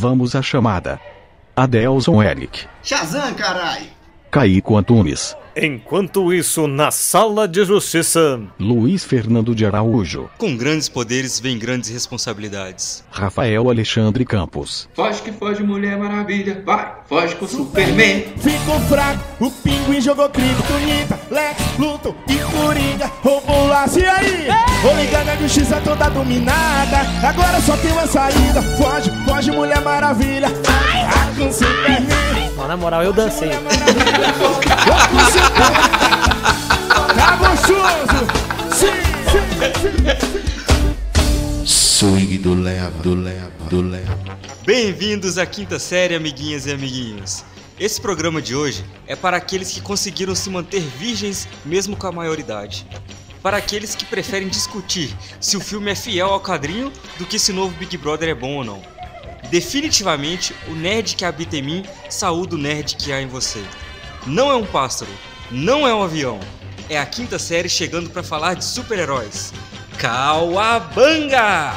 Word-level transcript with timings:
Vamos 0.00 0.34
à 0.34 0.40
chamada. 0.40 0.98
Adelson 1.54 2.22
Eric. 2.22 2.66
Shazam, 2.82 3.34
carai! 3.34 3.82
Caíco 4.30 4.78
Antunes. 4.78 5.36
Enquanto 5.54 6.32
isso, 6.32 6.66
na 6.66 6.90
sala 6.90 7.46
de 7.46 7.62
justiça. 7.66 8.40
Luiz 8.58 9.04
Fernando 9.04 9.54
de 9.54 9.66
Araújo. 9.66 10.30
Com 10.38 10.56
grandes 10.56 10.88
poderes 10.88 11.38
vem 11.38 11.58
grandes 11.58 11.90
responsabilidades. 11.90 13.04
Rafael 13.10 13.68
Alexandre 13.68 14.24
Campos. 14.24 14.88
Foge 14.94 15.20
que 15.20 15.32
foge, 15.32 15.62
Mulher 15.62 15.98
Maravilha. 15.98 16.62
Vai, 16.64 16.94
foge 17.06 17.36
com 17.36 17.44
o 17.44 17.48
Superman. 17.48 18.22
Ficou 18.38 18.80
fraco, 18.88 19.22
o 19.40 19.50
pinguim 19.50 20.00
jogou 20.00 20.28
criptonita. 20.28 21.18
Lex, 21.30 21.56
Luto 21.78 22.14
e 22.28 22.36
Coringa 22.36 23.10
roubou 23.22 23.66
laço. 23.66 23.98
E 23.98 24.04
aí? 24.04 24.48
Vou 24.82 24.94
ligar 24.96 25.24
na 25.24 25.34
justiça 25.36 25.80
toda 25.80 26.10
dominada. 26.10 26.98
Agora 27.26 27.60
só 27.60 27.76
tem 27.78 27.90
uma 27.92 28.06
saída. 28.06 28.62
Foge, 28.76 29.10
foge, 29.26 29.50
Mulher 29.50 29.80
Maravilha. 29.80 30.48
Vai, 30.48 31.34
com 31.36 31.48
o 31.48 31.52
Superman. 31.52 32.52
Ó, 32.58 32.66
na 32.66 32.76
moral, 32.76 33.02
eu 33.02 33.12
dancei. 33.12 33.50
Tá 37.16 37.36
gostoso? 37.36 38.26
Sim, 38.74 38.86
sim, 39.30 39.40
sim. 39.80 39.90
Swing 41.64 42.38
do 42.38 42.54
leva, 42.54 42.90
do 43.02 43.14
leva, 43.14 43.50
do 43.68 43.82
leva. 43.82 44.18
Bem-vindos 44.64 45.36
à 45.38 45.46
quinta 45.46 45.78
série, 45.78 46.14
amiguinhas 46.14 46.66
e 46.66 46.72
amiguinhos. 46.72 47.44
Esse 47.80 47.98
programa 47.98 48.42
de 48.42 48.54
hoje 48.54 48.84
é 49.06 49.16
para 49.16 49.38
aqueles 49.38 49.72
que 49.72 49.80
conseguiram 49.80 50.34
se 50.34 50.50
manter 50.50 50.82
virgens 50.82 51.48
mesmo 51.64 51.96
com 51.96 52.06
a 52.06 52.12
maioridade. 52.12 52.86
Para 53.42 53.56
aqueles 53.56 53.94
que 53.94 54.04
preferem 54.04 54.48
discutir 54.48 55.16
se 55.40 55.56
o 55.56 55.60
filme 55.60 55.90
é 55.90 55.94
fiel 55.94 56.26
ao 56.26 56.42
quadrinho 56.42 56.92
do 57.16 57.24
que 57.24 57.38
se 57.38 57.52
o 57.52 57.54
novo 57.54 57.74
Big 57.78 57.96
Brother 57.96 58.28
é 58.28 58.34
bom 58.34 58.56
ou 58.56 58.64
não. 58.64 58.82
Definitivamente, 59.50 60.54
o 60.68 60.74
nerd 60.74 61.16
que 61.16 61.24
habita 61.24 61.56
em 61.56 61.62
mim 61.62 61.84
saúda 62.10 62.54
o 62.54 62.58
nerd 62.58 62.96
que 62.96 63.14
há 63.14 63.22
em 63.22 63.26
você. 63.26 63.64
Não 64.26 64.50
é 64.50 64.54
um 64.54 64.66
pássaro, 64.66 65.10
não 65.50 65.88
é 65.88 65.94
um 65.94 66.02
avião. 66.02 66.38
É 66.86 66.98
a 66.98 67.06
quinta 67.06 67.38
série 67.38 67.70
chegando 67.70 68.10
para 68.10 68.22
falar 68.22 68.56
de 68.56 68.64
super-heróis. 68.66 69.54
Cauabanga! 69.96 71.72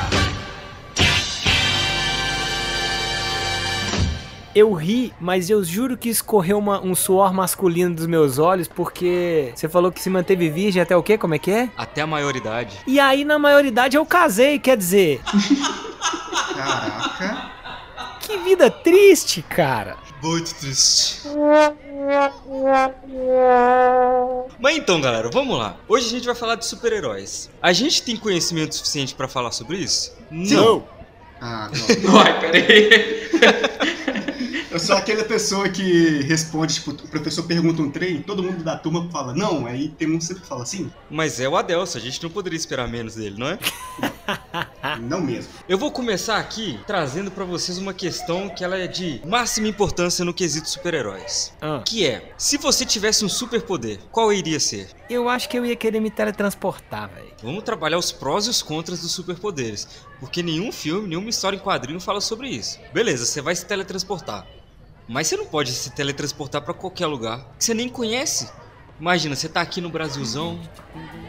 Eu 4.55 4.71
ri, 4.73 5.11
mas 5.19 5.49
eu 5.49 5.63
juro 5.63 5.97
que 5.97 6.09
escorreu 6.09 6.59
uma- 6.59 6.79
um 6.79 6.93
suor 6.93 7.33
masculino 7.33 7.95
dos 7.95 8.05
meus 8.05 8.37
olhos, 8.37 8.67
porque 8.67 9.51
você 9.55 9.67
falou 9.67 9.91
que 9.91 9.99
se 9.99 10.09
manteve 10.11 10.47
virgem 10.49 10.79
até 10.81 10.95
o 10.95 11.01
quê? 11.01 11.17
Como 11.17 11.33
é 11.33 11.39
que 11.39 11.49
é? 11.49 11.69
Até 11.75 12.01
a 12.01 12.07
maioridade. 12.07 12.77
E 12.85 12.99
aí, 12.99 13.25
na 13.25 13.39
maioridade, 13.39 13.97
eu 13.97 14.05
casei, 14.05 14.59
quer 14.59 14.77
dizer. 14.77 15.21
Caraca. 16.55 17.51
Que 18.19 18.37
vida 18.37 18.69
triste, 18.69 19.41
cara. 19.41 19.97
Muito 20.21 20.53
triste. 20.55 21.21
Mas 24.59 24.77
então, 24.77 25.01
galera, 25.01 25.29
vamos 25.31 25.57
lá. 25.57 25.75
Hoje 25.87 26.07
a 26.07 26.09
gente 26.09 26.25
vai 26.25 26.35
falar 26.35 26.55
de 26.55 26.65
super-heróis. 26.65 27.49
A 27.61 27.73
gente 27.73 28.01
tem 28.03 28.15
conhecimento 28.15 28.75
suficiente 28.75 29.15
pra 29.15 29.27
falar 29.27 29.51
sobre 29.51 29.77
isso? 29.77 30.13
Não. 30.31 30.83
Ah, 31.41 31.69
não. 32.03 32.11
Vai, 32.13 32.39
peraí. 32.39 33.29
Eu 34.73 34.79
sou 34.79 34.95
aquela 34.95 35.23
pessoa 35.23 35.69
que 35.69 36.23
responde, 36.23 36.73
tipo, 36.73 36.89
o 36.89 37.07
professor 37.07 37.43
pergunta 37.43 37.79
um 37.83 37.91
trem, 37.91 38.23
todo 38.23 38.41
mundo 38.41 38.63
da 38.63 38.75
turma 38.75 39.07
fala, 39.11 39.31
não, 39.31 39.67
aí 39.67 39.87
tem 39.87 40.11
um 40.11 40.19
sempre 40.19 40.41
que 40.41 40.47
fala 40.49 40.63
assim, 40.63 40.91
Mas 41.11 41.39
é 41.39 41.47
o 41.47 41.55
Adelson, 41.55 41.99
a 41.99 42.01
gente 42.01 42.23
não 42.23 42.29
poderia 42.31 42.57
esperar 42.57 42.87
menos 42.87 43.13
dele, 43.13 43.35
não 43.37 43.47
é? 43.49 43.59
não 44.99 45.21
mesmo. 45.21 45.51
Eu 45.69 45.77
vou 45.77 45.91
começar 45.91 46.37
aqui 46.37 46.79
trazendo 46.87 47.29
pra 47.29 47.45
vocês 47.45 47.77
uma 47.77 47.93
questão 47.93 48.49
que 48.49 48.63
ela 48.63 48.75
é 48.75 48.87
de 48.87 49.21
máxima 49.27 49.67
importância 49.67 50.25
no 50.25 50.33
quesito 50.33 50.67
super-heróis. 50.67 51.53
Ah, 51.61 51.83
Que 51.85 52.07
é, 52.07 52.33
se 52.35 52.57
você 52.57 52.83
tivesse 52.83 53.23
um 53.23 53.29
superpoder, 53.29 53.99
qual 54.11 54.33
iria 54.33 54.59
ser? 54.59 54.89
eu 55.07 55.29
acho 55.29 55.47
que 55.47 55.55
eu 55.59 55.63
ia 55.63 55.75
querer 55.75 55.99
me 55.99 56.09
teletransportar, 56.09 57.11
velho. 57.13 57.27
Vamos 57.43 57.61
trabalhar 57.63 57.99
os 57.99 58.11
prós 58.11 58.47
e 58.47 58.49
os 58.49 58.63
contras 58.63 59.01
dos 59.01 59.11
superpoderes, 59.11 59.87
porque 60.19 60.41
nenhum 60.41 60.71
filme, 60.71 61.09
nenhuma 61.09 61.29
história 61.29 61.57
em 61.57 61.59
quadrinho 61.59 61.99
fala 61.99 62.19
sobre 62.19 62.49
isso. 62.49 62.79
Beleza, 62.91 63.23
você 63.23 63.39
vai 63.39 63.55
se 63.55 63.63
teletransportar. 63.67 64.47
Mas 65.07 65.27
você 65.27 65.35
não 65.37 65.45
pode 65.45 65.71
se 65.71 65.89
teletransportar 65.91 66.61
pra 66.61 66.73
qualquer 66.73 67.07
lugar 67.07 67.39
que 67.57 67.65
você 67.65 67.73
nem 67.73 67.89
conhece. 67.89 68.49
Imagina, 68.99 69.35
você 69.35 69.49
tá 69.49 69.59
aqui 69.61 69.81
no 69.81 69.89
Brasilzão, 69.89 70.59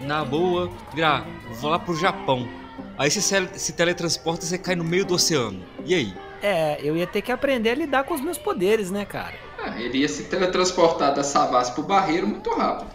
na 0.03 0.25
boa, 0.25 0.71
gra, 0.95 1.25
vou 1.61 1.71
lá 1.71 1.79
pro 1.79 1.97
Japão. 1.97 2.49
Aí 2.97 3.11
você 3.11 3.21
se- 3.21 3.73
teletransporta 3.73 4.45
e 4.45 4.49
você 4.49 4.59
cai 4.59 4.77
no 4.77 4.85
meio 4.85 5.05
do 5.05 5.15
oceano. 5.15 5.65
E 5.85 5.95
aí? 5.95 6.15
É, 6.43 6.79
eu 6.83 6.97
ia 6.97 7.07
ter 7.07 7.23
que 7.23 7.33
aprender 7.33 7.71
a 7.71 7.75
lidar 7.75 8.05
com 8.05 8.15
os 8.15 8.21
meus 8.21 8.39
poderes, 8.39 8.91
né, 8.91 9.05
cara? 9.05 9.35
Ah, 9.59 9.81
ele 9.81 9.99
ia 9.99 10.09
se 10.09 10.25
teletransportar 10.25 11.15
da 11.15 11.25
Savassi 11.25 11.73
pro 11.73 11.83
Barreiro 11.83 12.27
muito 12.29 12.51
rápido. 12.55 12.91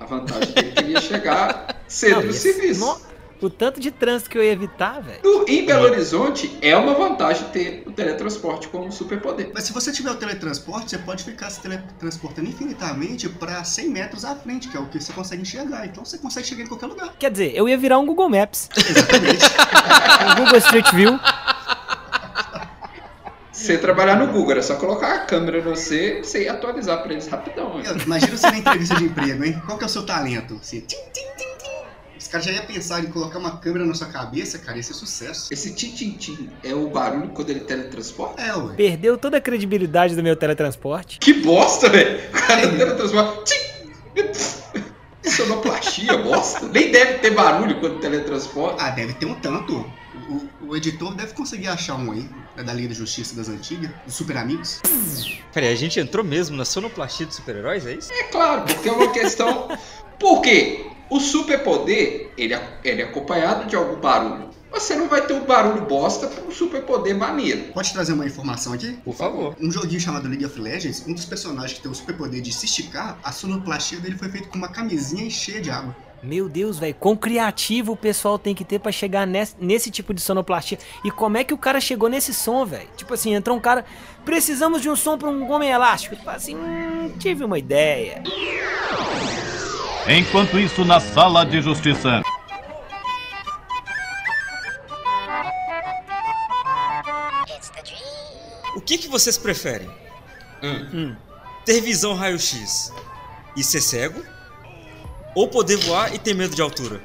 A 0.00 0.04
vantagem 0.04 0.52
dele 0.52 0.68
é 0.68 0.72
que 0.72 0.80
ele 0.80 0.92
ia 0.92 1.00
chegar 1.00 1.76
cedo 1.88 2.16
Não, 2.20 2.26
no 2.26 2.32
serviço. 2.32 2.80
no- 2.80 3.07
O 3.40 3.48
tanto 3.48 3.78
de 3.78 3.90
trânsito 3.92 4.30
que 4.30 4.36
eu 4.36 4.42
ia 4.42 4.50
evitar, 4.50 5.00
velho. 5.00 5.20
Em 5.46 5.64
Belo 5.64 5.84
Horizonte, 5.84 6.58
é 6.60 6.76
uma 6.76 6.92
vantagem 6.94 7.44
ter 7.50 7.84
o 7.86 7.92
teletransporte 7.92 8.66
como 8.68 8.90
superpoder. 8.90 9.50
Mas 9.54 9.64
se 9.64 9.72
você 9.72 9.92
tiver 9.92 10.10
o 10.10 10.16
teletransporte, 10.16 10.90
você 10.90 10.98
pode 10.98 11.22
ficar 11.22 11.48
se 11.50 11.60
teletransportando 11.60 12.48
infinitamente 12.48 13.28
pra 13.28 13.62
100 13.62 13.90
metros 13.90 14.24
à 14.24 14.34
frente, 14.34 14.68
que 14.68 14.76
é 14.76 14.80
o 14.80 14.86
que 14.86 15.00
você 15.00 15.12
consegue 15.12 15.42
enxergar. 15.42 15.86
Então 15.86 16.04
você 16.04 16.18
consegue 16.18 16.46
chegar 16.46 16.64
em 16.64 16.66
qualquer 16.66 16.86
lugar. 16.86 17.14
Quer 17.18 17.30
dizer, 17.30 17.52
eu 17.54 17.68
ia 17.68 17.78
virar 17.78 17.98
um 17.98 18.06
Google 18.06 18.28
Maps, 18.28 18.68
Exatamente. 18.76 19.44
um 20.32 20.44
Google 20.44 20.58
Street 20.58 20.92
View. 20.92 21.18
Você 23.52 23.76
trabalhar 23.76 24.16
no 24.16 24.28
Google, 24.28 24.52
era 24.52 24.62
só 24.62 24.76
colocar 24.76 25.14
a 25.14 25.18
câmera 25.20 25.58
no 25.62 25.74
você, 25.74 26.20
você 26.22 26.44
ia 26.44 26.52
atualizar 26.52 27.02
pra 27.02 27.12
eles 27.12 27.26
rapidão. 27.26 27.78
hein? 27.78 27.84
Imagina 28.04 28.36
você 28.36 28.50
na 28.50 28.58
entrevista 28.58 28.94
de 28.94 29.04
emprego, 29.04 29.44
hein? 29.44 29.60
Qual 29.66 29.76
que 29.76 29.84
é 29.84 29.86
o 29.86 29.90
seu 29.90 30.06
talento? 30.06 30.58
Assim, 30.60 30.80
tim, 30.80 30.96
tim, 31.12 31.24
tim, 31.36 31.57
Os 32.28 32.32
caras 32.32 32.44
já 32.44 32.52
iam 32.52 32.66
pensar 32.66 33.02
em 33.02 33.06
colocar 33.06 33.38
uma 33.38 33.56
câmera 33.56 33.86
na 33.86 33.94
sua 33.94 34.08
cabeça, 34.08 34.58
cara, 34.58 34.76
ia 34.76 34.82
ser 34.82 34.92
sucesso. 34.92 35.50
Esse 35.50 35.72
tim-tim-tim 35.72 36.50
é 36.62 36.74
o 36.74 36.90
barulho 36.90 37.30
quando 37.30 37.48
ele 37.48 37.60
teletransporta? 37.60 38.42
É, 38.42 38.54
ué. 38.54 38.74
Perdeu 38.76 39.16
toda 39.16 39.38
a 39.38 39.40
credibilidade 39.40 40.14
do 40.14 40.22
meu 40.22 40.36
teletransporte. 40.36 41.20
Que 41.20 41.32
bosta, 41.32 41.88
velho! 41.88 42.20
O 42.28 42.32
cara 42.32 42.68
teletransporta. 42.68 43.44
Tim! 43.44 45.30
Sonoplastia, 45.30 46.18
bosta. 46.18 46.68
Nem 46.68 46.92
deve 46.92 47.14
ter 47.20 47.30
barulho 47.30 47.80
quando 47.80 47.98
teletransporta. 47.98 48.84
Ah, 48.84 48.90
deve 48.90 49.14
ter 49.14 49.24
um 49.24 49.34
tanto. 49.36 49.90
O, 50.28 50.66
o 50.68 50.76
editor 50.76 51.14
deve 51.14 51.32
conseguir 51.32 51.68
achar 51.68 51.94
um 51.94 52.12
aí, 52.12 52.28
é 52.58 52.62
da 52.62 52.74
Liga 52.74 52.88
da 52.88 52.94
Justiça 52.94 53.34
das 53.34 53.48
Antigas, 53.48 53.90
dos 54.04 54.14
Super 54.14 54.36
Amigos. 54.36 54.82
Peraí, 55.54 55.72
a 55.72 55.76
gente 55.76 55.98
entrou 55.98 56.22
mesmo 56.22 56.58
na 56.58 56.66
sonoplastia 56.66 57.24
dos 57.24 57.36
super-heróis, 57.36 57.86
é 57.86 57.94
isso? 57.94 58.12
É 58.12 58.24
claro, 58.24 58.64
porque 58.64 58.86
é 58.86 58.92
uma 58.92 59.10
questão. 59.12 59.68
Por 60.18 60.42
quê? 60.42 60.90
O 61.10 61.20
superpoder, 61.20 62.30
ele 62.36 62.54
é, 62.54 62.78
ele 62.84 63.02
é 63.02 63.04
acompanhado 63.04 63.66
de 63.66 63.74
algum 63.74 63.98
barulho. 63.98 64.48
Você 64.70 64.94
não 64.94 65.08
vai 65.08 65.26
ter 65.26 65.32
um 65.32 65.44
barulho 65.44 65.86
bosta 65.86 66.26
para 66.26 66.44
um 66.44 66.50
superpoder 66.50 67.16
maneiro. 67.16 67.72
Pode 67.72 67.92
trazer 67.92 68.12
uma 68.12 68.26
informação 68.26 68.74
aqui? 68.74 68.92
Por 69.04 69.14
favor. 69.14 69.56
Um 69.58 69.72
joguinho 69.72 70.00
chamado 70.00 70.28
League 70.28 70.44
of 70.44 70.60
Legends, 70.60 71.06
um 71.06 71.14
dos 71.14 71.24
personagens 71.24 71.72
que 71.72 71.80
tem 71.80 71.90
o 71.90 71.94
superpoder 71.94 72.42
de 72.42 72.52
se 72.52 72.66
esticar, 72.66 73.18
a 73.24 73.32
sonoplastia 73.32 73.98
dele 73.98 74.18
foi 74.18 74.28
feita 74.28 74.48
com 74.48 74.58
uma 74.58 74.68
camisinha 74.68 75.28
cheia 75.30 75.60
de 75.60 75.70
água. 75.70 75.96
Meu 76.22 76.48
Deus, 76.48 76.78
velho, 76.78 76.94
quão 76.94 77.16
criativo 77.16 77.92
o 77.92 77.96
pessoal 77.96 78.38
tem 78.38 78.54
que 78.54 78.64
ter 78.64 78.80
pra 78.80 78.90
chegar 78.90 79.26
nesse, 79.26 79.54
nesse 79.58 79.90
tipo 79.90 80.12
de 80.12 80.20
sonoplastia. 80.20 80.78
E 81.04 81.10
como 81.10 81.36
é 81.36 81.44
que 81.44 81.54
o 81.54 81.58
cara 81.58 81.80
chegou 81.80 82.08
nesse 82.08 82.34
som, 82.34 82.66
velho? 82.66 82.88
Tipo 82.96 83.14
assim, 83.14 83.34
entrou 83.34 83.56
um 83.56 83.60
cara, 83.60 83.84
precisamos 84.24 84.82
de 84.82 84.90
um 84.90 84.96
som 84.96 85.16
pra 85.16 85.28
um 85.28 85.50
homem 85.50 85.70
elástico. 85.70 86.16
Tipo 86.16 86.28
assim, 86.30 86.56
hum, 86.56 87.12
tive 87.18 87.44
uma 87.44 87.58
ideia. 87.58 88.22
Enquanto 90.10 90.58
isso, 90.58 90.86
na 90.86 91.00
sala 91.00 91.44
de 91.44 91.60
justiça. 91.60 92.22
O 98.74 98.80
que, 98.80 98.96
que 98.96 99.06
vocês 99.06 99.36
preferem? 99.36 99.90
Hum. 100.62 101.14
Ter 101.66 101.82
visão 101.82 102.14
raio-x 102.14 102.90
e 103.54 103.62
ser 103.62 103.82
cego? 103.82 104.24
Ou 105.34 105.46
poder 105.46 105.76
voar 105.76 106.14
e 106.14 106.18
ter 106.18 106.32
medo 106.32 106.54
de 106.56 106.62
altura? 106.62 107.02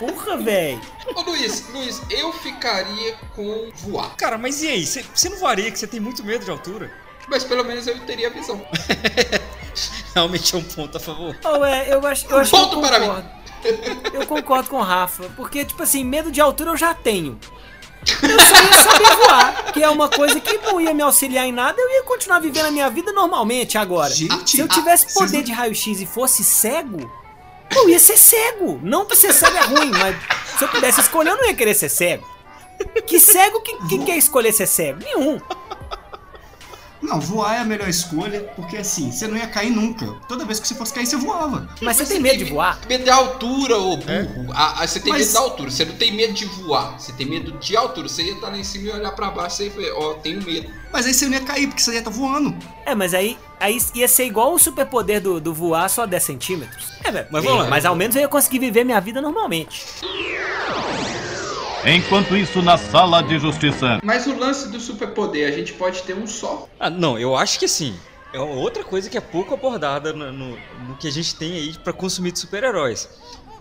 Porra, 0.00 0.36
velho. 0.38 0.80
Ô 1.14 1.20
Luiz, 1.22 1.68
Luiz, 1.70 2.02
eu 2.10 2.32
ficaria 2.32 3.14
com 3.36 3.70
voar. 3.76 4.16
Cara, 4.16 4.36
mas 4.36 4.60
e 4.60 4.68
aí? 4.68 4.84
Você 4.84 5.04
você 5.14 5.28
não 5.28 5.38
varia 5.38 5.70
que 5.70 5.78
você 5.78 5.86
tem 5.86 6.00
muito 6.00 6.24
medo 6.24 6.44
de 6.44 6.50
altura? 6.50 6.90
Mas 7.28 7.44
pelo 7.44 7.64
menos 7.64 7.86
eu 7.86 7.98
teria 8.00 8.28
visão. 8.28 8.60
Realmente 10.16 10.54
é 10.54 10.58
um 10.58 10.62
ponto 10.62 10.96
a 10.96 11.00
favor. 11.00 11.36
Oh, 11.44 11.62
é, 11.62 11.92
eu 11.92 12.06
acho, 12.06 12.26
eu 12.30 12.38
acho 12.38 12.56
eu 12.56 12.60
Ponto 12.60 12.80
para 12.80 12.98
mim. 12.98 13.24
Eu 14.14 14.26
concordo 14.26 14.70
com 14.70 14.76
o 14.78 14.82
Rafa, 14.82 15.24
porque, 15.36 15.62
tipo 15.62 15.82
assim, 15.82 16.02
medo 16.04 16.32
de 16.32 16.40
altura 16.40 16.70
eu 16.70 16.76
já 16.76 16.94
tenho. 16.94 17.38
Eu 18.22 18.40
só 18.40 18.62
ia 18.62 18.82
saber 18.82 19.16
voar, 19.16 19.72
que 19.74 19.82
é 19.82 19.90
uma 19.90 20.08
coisa 20.08 20.40
que 20.40 20.56
não 20.56 20.80
ia 20.80 20.94
me 20.94 21.02
auxiliar 21.02 21.46
em 21.46 21.52
nada, 21.52 21.78
eu 21.78 21.90
ia 21.90 22.02
continuar 22.04 22.38
vivendo 22.38 22.64
a 22.64 22.70
minha 22.70 22.88
vida 22.88 23.12
normalmente 23.12 23.76
agora. 23.76 24.08
Gente, 24.08 24.52
Se 24.52 24.60
eu 24.60 24.64
ah, 24.64 24.68
tivesse 24.72 25.04
vocês 25.04 25.14
poder 25.14 25.42
de 25.42 25.52
raio-x 25.52 26.00
e 26.00 26.06
fosse 26.06 26.42
cego, 26.42 27.12
eu 27.74 27.86
ia 27.90 27.98
ser 27.98 28.16
cego. 28.16 28.80
Não 28.82 29.04
que 29.04 29.14
ser 29.16 29.34
cego 29.34 29.54
é 29.54 29.64
ruim, 29.66 29.90
mas 29.90 30.16
se 30.56 30.64
eu 30.64 30.68
pudesse 30.68 30.98
escolher, 30.98 31.32
eu 31.32 31.36
não 31.36 31.44
ia 31.44 31.54
querer 31.54 31.74
ser 31.74 31.90
cego. 31.90 32.26
Que 33.06 33.20
cego 33.20 33.60
que, 33.60 33.76
que 33.86 33.98
quer 33.98 34.16
escolher 34.16 34.52
ser 34.52 34.66
cego? 34.66 35.00
Nenhum. 35.04 35.38
Não, 37.06 37.20
voar 37.20 37.54
é 37.54 37.58
a 37.60 37.64
melhor 37.64 37.88
escolha, 37.88 38.40
porque 38.56 38.76
assim, 38.76 39.12
você 39.12 39.28
não 39.28 39.36
ia 39.36 39.46
cair 39.46 39.70
nunca. 39.70 40.06
Toda 40.28 40.44
vez 40.44 40.58
que 40.58 40.66
você 40.66 40.74
fosse 40.74 40.92
cair, 40.92 41.06
você 41.06 41.16
voava. 41.16 41.68
Mas 41.80 41.96
você 41.98 42.04
tem 42.06 42.20
medo 42.20 42.38
de 42.38 42.44
voar? 42.50 42.80
Medo 42.88 43.04
de 43.04 43.10
altura, 43.10 43.78
ô 43.78 43.96
burro. 43.96 44.52
Ah, 44.52 44.82
ah, 44.82 44.86
você 44.86 44.98
tem 44.98 45.12
Mas- 45.12 45.26
medo 45.26 45.34
da 45.34 45.40
altura, 45.40 45.70
você 45.70 45.84
não 45.84 45.94
tem 45.94 46.12
medo 46.12 46.32
de 46.32 46.44
voar. 46.46 46.98
Você 46.98 47.12
tem 47.12 47.24
medo 47.26 47.52
de 47.52 47.76
altura. 47.76 48.08
Você 48.08 48.22
ia 48.24 48.32
estar 48.32 48.48
lá 48.48 48.58
em 48.58 48.64
cima 48.64 48.88
e 48.88 48.90
olhar 48.90 49.12
pra 49.12 49.30
baixo 49.30 49.62
e 49.62 49.68
ver, 49.68 49.92
ó, 49.92 50.14
tenho 50.14 50.42
medo. 50.42 50.68
Mas 50.92 51.06
aí 51.06 51.14
você 51.14 51.26
não 51.26 51.34
ia 51.34 51.40
cair, 51.40 51.68
porque 51.68 51.80
você 51.80 51.92
ia 51.92 51.98
estar 52.00 52.10
voando. 52.10 52.56
É, 52.84 52.94
mas 52.94 53.14
aí, 53.14 53.38
aí 53.60 53.78
ia 53.94 54.08
ser 54.08 54.24
igual 54.24 54.52
o 54.52 54.58
superpoder 54.58 55.20
do, 55.20 55.40
do 55.40 55.54
voar 55.54 55.88
só 55.88 56.06
10 56.06 56.22
centímetros. 56.22 56.92
É, 57.04 57.10
velho. 57.12 57.26
Mas 57.30 57.44
vamos 57.44 57.62
lá. 57.64 57.70
Mas 57.70 57.84
ao 57.84 57.94
menos 57.94 58.16
eu 58.16 58.22
ia 58.22 58.28
conseguir 58.28 58.58
viver 58.58 58.82
minha 58.84 59.00
vida 59.00 59.20
normalmente. 59.20 59.84
Enquanto 61.86 62.36
isso, 62.36 62.60
na 62.62 62.76
sala 62.76 63.22
de 63.22 63.38
justiça. 63.38 64.00
Mas 64.02 64.26
o 64.26 64.36
lance 64.36 64.68
do 64.70 64.80
superpoder, 64.80 65.48
a 65.48 65.52
gente 65.52 65.72
pode 65.72 66.02
ter 66.02 66.14
um 66.16 66.26
só. 66.26 66.68
Ah, 66.80 66.90
não, 66.90 67.16
eu 67.18 67.36
acho 67.36 67.58
que 67.60 67.68
sim. 67.68 67.94
É 68.32 68.40
outra 68.40 68.82
coisa 68.82 69.08
que 69.08 69.16
é 69.16 69.20
pouco 69.20 69.54
abordada 69.54 70.12
no, 70.12 70.32
no- 70.32 70.58
no 70.88 70.96
que 70.98 71.06
a 71.06 71.12
gente 71.12 71.36
tem 71.36 71.52
aí 71.52 71.78
pra 71.78 71.92
consumir 71.92 72.32
de 72.32 72.40
super-heróis. 72.40 73.08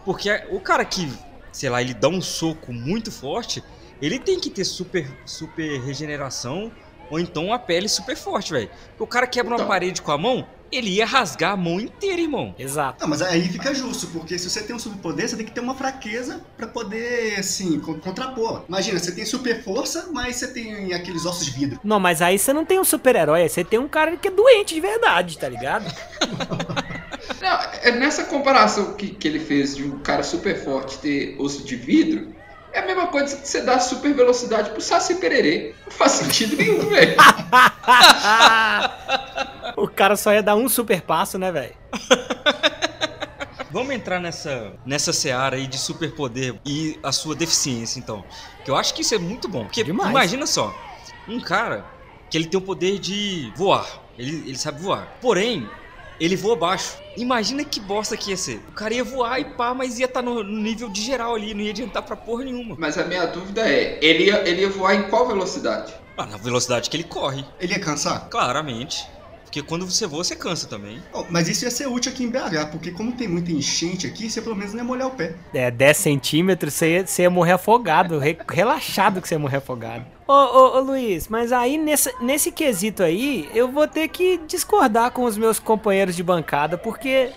Porque 0.03 0.29
o 0.49 0.59
cara 0.59 0.83
que, 0.83 1.07
sei 1.51 1.69
lá, 1.69 1.81
ele 1.81 1.93
dá 1.93 2.07
um 2.09 2.19
soco 2.21 2.73
muito 2.73 3.11
forte, 3.11 3.63
ele 4.01 4.17
tem 4.17 4.39
que 4.39 4.49
ter 4.49 4.65
super, 4.65 5.07
super 5.25 5.79
regeneração 5.81 6.71
ou 7.11 7.19
então 7.19 7.45
uma 7.45 7.59
pele 7.59 7.87
super 7.87 8.17
forte, 8.17 8.51
velho. 8.51 8.69
Porque 8.89 9.03
O 9.03 9.07
cara 9.07 9.27
quebra 9.27 9.51
uma 9.51 9.57
Então. 9.57 9.67
parede 9.67 10.01
com 10.01 10.11
a 10.11 10.17
mão, 10.17 10.47
ele 10.71 10.89
ia 10.91 11.05
rasgar 11.05 11.53
a 11.53 11.57
mão 11.57 11.79
inteira, 11.79 12.21
irmão. 12.21 12.53
Exato. 12.57 13.01
Não, 13.01 13.07
mas 13.09 13.21
aí 13.21 13.47
fica 13.47 13.73
justo, 13.73 14.07
porque 14.07 14.37
se 14.37 14.49
você 14.49 14.61
tem 14.63 14.75
um 14.75 14.79
superpoder, 14.79 15.27
você 15.29 15.35
tem 15.37 15.45
que 15.45 15.51
ter 15.51 15.61
uma 15.61 15.75
fraqueza 15.75 16.41
pra 16.57 16.67
poder, 16.67 17.39
assim, 17.39 17.79
con- 17.79 17.99
contrapor. 17.99 18.63
Imagina, 18.67 18.99
você 18.99 19.11
tem 19.13 19.25
super 19.25 19.63
força, 19.63 20.09
mas 20.11 20.35
você 20.37 20.47
tem 20.53 20.93
aqueles 20.93 21.25
ossos 21.25 21.45
de 21.45 21.51
vidro. 21.51 21.79
Não, 21.83 21.99
mas 21.99 22.21
aí 22.21 22.37
você 22.37 22.51
não 22.53 22.65
tem 22.65 22.79
um 22.79 22.83
super-herói, 22.83 23.43
aí 23.43 23.49
você 23.49 23.63
tem 23.63 23.79
um 23.79 23.87
cara 23.87 24.15
que 24.17 24.27
é 24.27 24.31
doente 24.31 24.73
de 24.75 24.81
verdade, 24.81 25.37
tá 25.37 25.47
ligado? 25.49 25.85
Não, 27.41 27.59
é 27.81 27.91
nessa 27.91 28.25
comparação 28.25 28.93
que, 28.93 29.09
que 29.09 29.27
ele 29.27 29.39
fez 29.39 29.75
de 29.75 29.83
um 29.83 29.99
cara 29.99 30.23
super 30.23 30.63
forte 30.63 30.97
ter 30.99 31.35
osso 31.39 31.63
de 31.63 31.75
vidro, 31.75 32.34
é 32.75 32.79
a 32.79 32.85
mesma 32.85 33.07
coisa 33.07 33.37
que 33.37 33.47
você 33.47 33.61
dá 33.61 33.79
super 33.79 34.13
velocidade 34.13 34.71
pro 34.71 34.81
Saci 34.81 35.15
Pererê. 35.15 35.73
Não 35.85 35.91
faz 35.91 36.11
sentido 36.11 36.57
nenhum, 36.57 36.79
velho. 36.89 37.15
o 39.77 39.87
cara 39.87 40.17
só 40.17 40.33
ia 40.33 40.43
dar 40.43 40.55
um 40.55 40.67
super 40.67 41.01
passo, 41.01 41.39
né, 41.39 41.51
velho? 41.51 41.73
Vamos 43.71 43.95
entrar 43.95 44.19
nessa, 44.19 44.73
nessa 44.85 45.13
seara 45.13 45.55
aí 45.55 45.67
de 45.67 45.77
superpoder 45.77 46.55
e 46.65 46.99
a 47.01 47.11
sua 47.11 47.33
deficiência, 47.33 47.97
então. 47.97 48.23
Que 48.63 48.71
eu 48.71 48.75
acho 48.75 48.93
que 48.93 49.01
isso 49.01 49.15
é 49.15 49.17
muito 49.17 49.47
bom. 49.47 49.63
Porque 49.63 49.83
Demais. 49.83 50.09
imagina 50.09 50.45
só, 50.45 50.73
um 51.27 51.39
cara 51.39 51.85
que 52.29 52.37
ele 52.37 52.47
tem 52.47 52.57
o 52.57 52.61
poder 52.61 52.99
de 52.99 53.51
voar. 53.55 53.87
Ele, 54.17 54.43
ele 54.47 54.57
sabe 54.57 54.81
voar. 54.81 55.17
Porém, 55.21 55.69
ele 56.19 56.35
voa 56.35 56.55
baixo. 56.55 56.97
Imagina 57.17 57.63
que 57.63 57.79
bosta 57.79 58.15
que 58.17 58.31
ia 58.31 58.37
ser. 58.37 58.57
O 58.69 58.71
cara 58.71 58.93
ia 58.93 59.03
voar 59.03 59.39
e 59.39 59.45
pá, 59.45 59.73
mas 59.73 59.99
ia 59.99 60.05
estar 60.05 60.21
no, 60.21 60.43
no 60.43 60.61
nível 60.61 60.89
de 60.89 61.01
geral 61.01 61.35
ali, 61.35 61.53
não 61.53 61.61
ia 61.61 61.71
adiantar 61.71 62.03
pra 62.03 62.15
porra 62.15 62.43
nenhuma. 62.43 62.75
Mas 62.77 62.97
a 62.97 63.05
minha 63.05 63.25
dúvida 63.25 63.61
é, 63.61 63.97
ele 64.01 64.25
ia, 64.25 64.47
ele 64.47 64.61
ia 64.61 64.69
voar 64.69 64.95
em 64.95 65.03
qual 65.09 65.27
velocidade? 65.27 65.93
Ah, 66.17 66.25
na 66.25 66.37
velocidade 66.37 66.89
que 66.89 66.95
ele 66.95 67.03
corre, 67.03 67.43
Ele 67.59 67.73
ia 67.73 67.79
cansar? 67.79 68.29
claramente. 68.29 69.05
Porque 69.55 69.69
quando 69.69 69.89
você 69.89 70.05
voa, 70.05 70.21
você 70.21 70.35
cansa 70.35 70.67
também. 70.67 71.01
Oh, 71.13 71.23
mas 71.29 71.47
isso 71.47 71.63
ia 71.63 71.71
ser 71.71 71.87
útil 71.87 72.11
aqui 72.11 72.25
em 72.25 72.29
BH, 72.29 72.71
porque 72.73 72.91
como 72.91 73.13
tem 73.13 73.25
muita 73.25 73.53
enchente 73.53 74.05
aqui, 74.05 74.29
você 74.29 74.41
pelo 74.41 74.53
menos 74.53 74.73
não 74.73 74.79
ia 74.81 74.83
molhar 74.83 75.07
o 75.07 75.11
pé. 75.11 75.33
É, 75.53 75.71
10 75.71 75.95
centímetros, 75.95 76.73
você 76.73 76.97
ia, 76.97 77.07
você 77.07 77.21
ia 77.21 77.29
morrer 77.29 77.53
afogado. 77.53 78.19
re- 78.19 78.37
relaxado 78.51 79.21
que 79.21 79.29
você 79.29 79.35
ia 79.35 79.39
morrer 79.39 79.57
afogado. 79.57 80.05
Ô, 80.27 80.33
ô, 80.33 80.77
ô, 80.77 80.79
Luiz, 80.81 81.29
mas 81.29 81.53
aí 81.53 81.77
nessa, 81.77 82.11
nesse 82.19 82.51
quesito 82.51 83.01
aí, 83.01 83.49
eu 83.53 83.71
vou 83.71 83.87
ter 83.87 84.09
que 84.09 84.41
discordar 84.45 85.11
com 85.11 85.23
os 85.23 85.37
meus 85.37 85.57
companheiros 85.57 86.17
de 86.17 86.23
bancada, 86.23 86.77
porque 86.77 87.29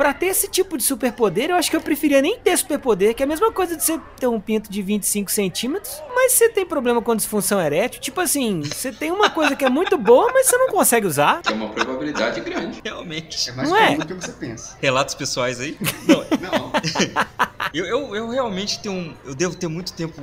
pra 0.00 0.14
ter 0.14 0.28
esse 0.28 0.48
tipo 0.48 0.78
de 0.78 0.82
superpoder, 0.82 1.50
eu 1.50 1.56
acho 1.56 1.68
que 1.68 1.76
eu 1.76 1.80
preferia 1.82 2.22
nem 2.22 2.38
ter 2.38 2.56
superpoder, 2.56 3.14
que 3.14 3.22
é 3.22 3.26
a 3.26 3.28
mesma 3.28 3.52
coisa 3.52 3.76
de 3.76 3.84
você 3.84 4.00
ter 4.18 4.26
um 4.26 4.40
pinto 4.40 4.70
de 4.70 4.80
25 4.80 5.30
centímetros, 5.30 6.02
mas 6.14 6.32
você 6.32 6.48
tem 6.48 6.64
problema 6.64 7.02
com 7.02 7.14
disfunção 7.14 7.60
erétil. 7.60 8.00
Tipo 8.00 8.22
assim, 8.22 8.62
você 8.62 8.92
tem 8.92 9.10
uma 9.10 9.28
coisa 9.28 9.54
que 9.54 9.62
é 9.62 9.68
muito 9.68 9.98
boa, 9.98 10.32
mas 10.32 10.46
você 10.46 10.56
não 10.56 10.68
consegue 10.68 11.06
usar. 11.06 11.42
É 11.46 11.50
uma 11.50 11.68
probabilidade 11.68 12.40
grande. 12.40 12.80
Realmente. 12.82 13.50
É 13.50 13.52
mais 13.52 13.68
Não 13.68 13.76
é? 13.76 13.88
comum 13.88 13.98
do 13.98 14.06
que 14.06 14.14
você 14.14 14.32
pensa. 14.32 14.78
Relatos 14.80 15.14
pessoais 15.14 15.60
aí? 15.60 15.76
Não, 16.08 16.24
Não, 16.40 16.72
Eu, 17.74 17.84
eu, 17.84 18.16
eu 18.16 18.30
realmente 18.30 18.80
tenho 18.80 18.94
um. 18.94 19.14
Eu 19.22 19.34
devo 19.34 19.54
ter 19.54 19.68
muito 19.68 19.92
tempo 19.92 20.22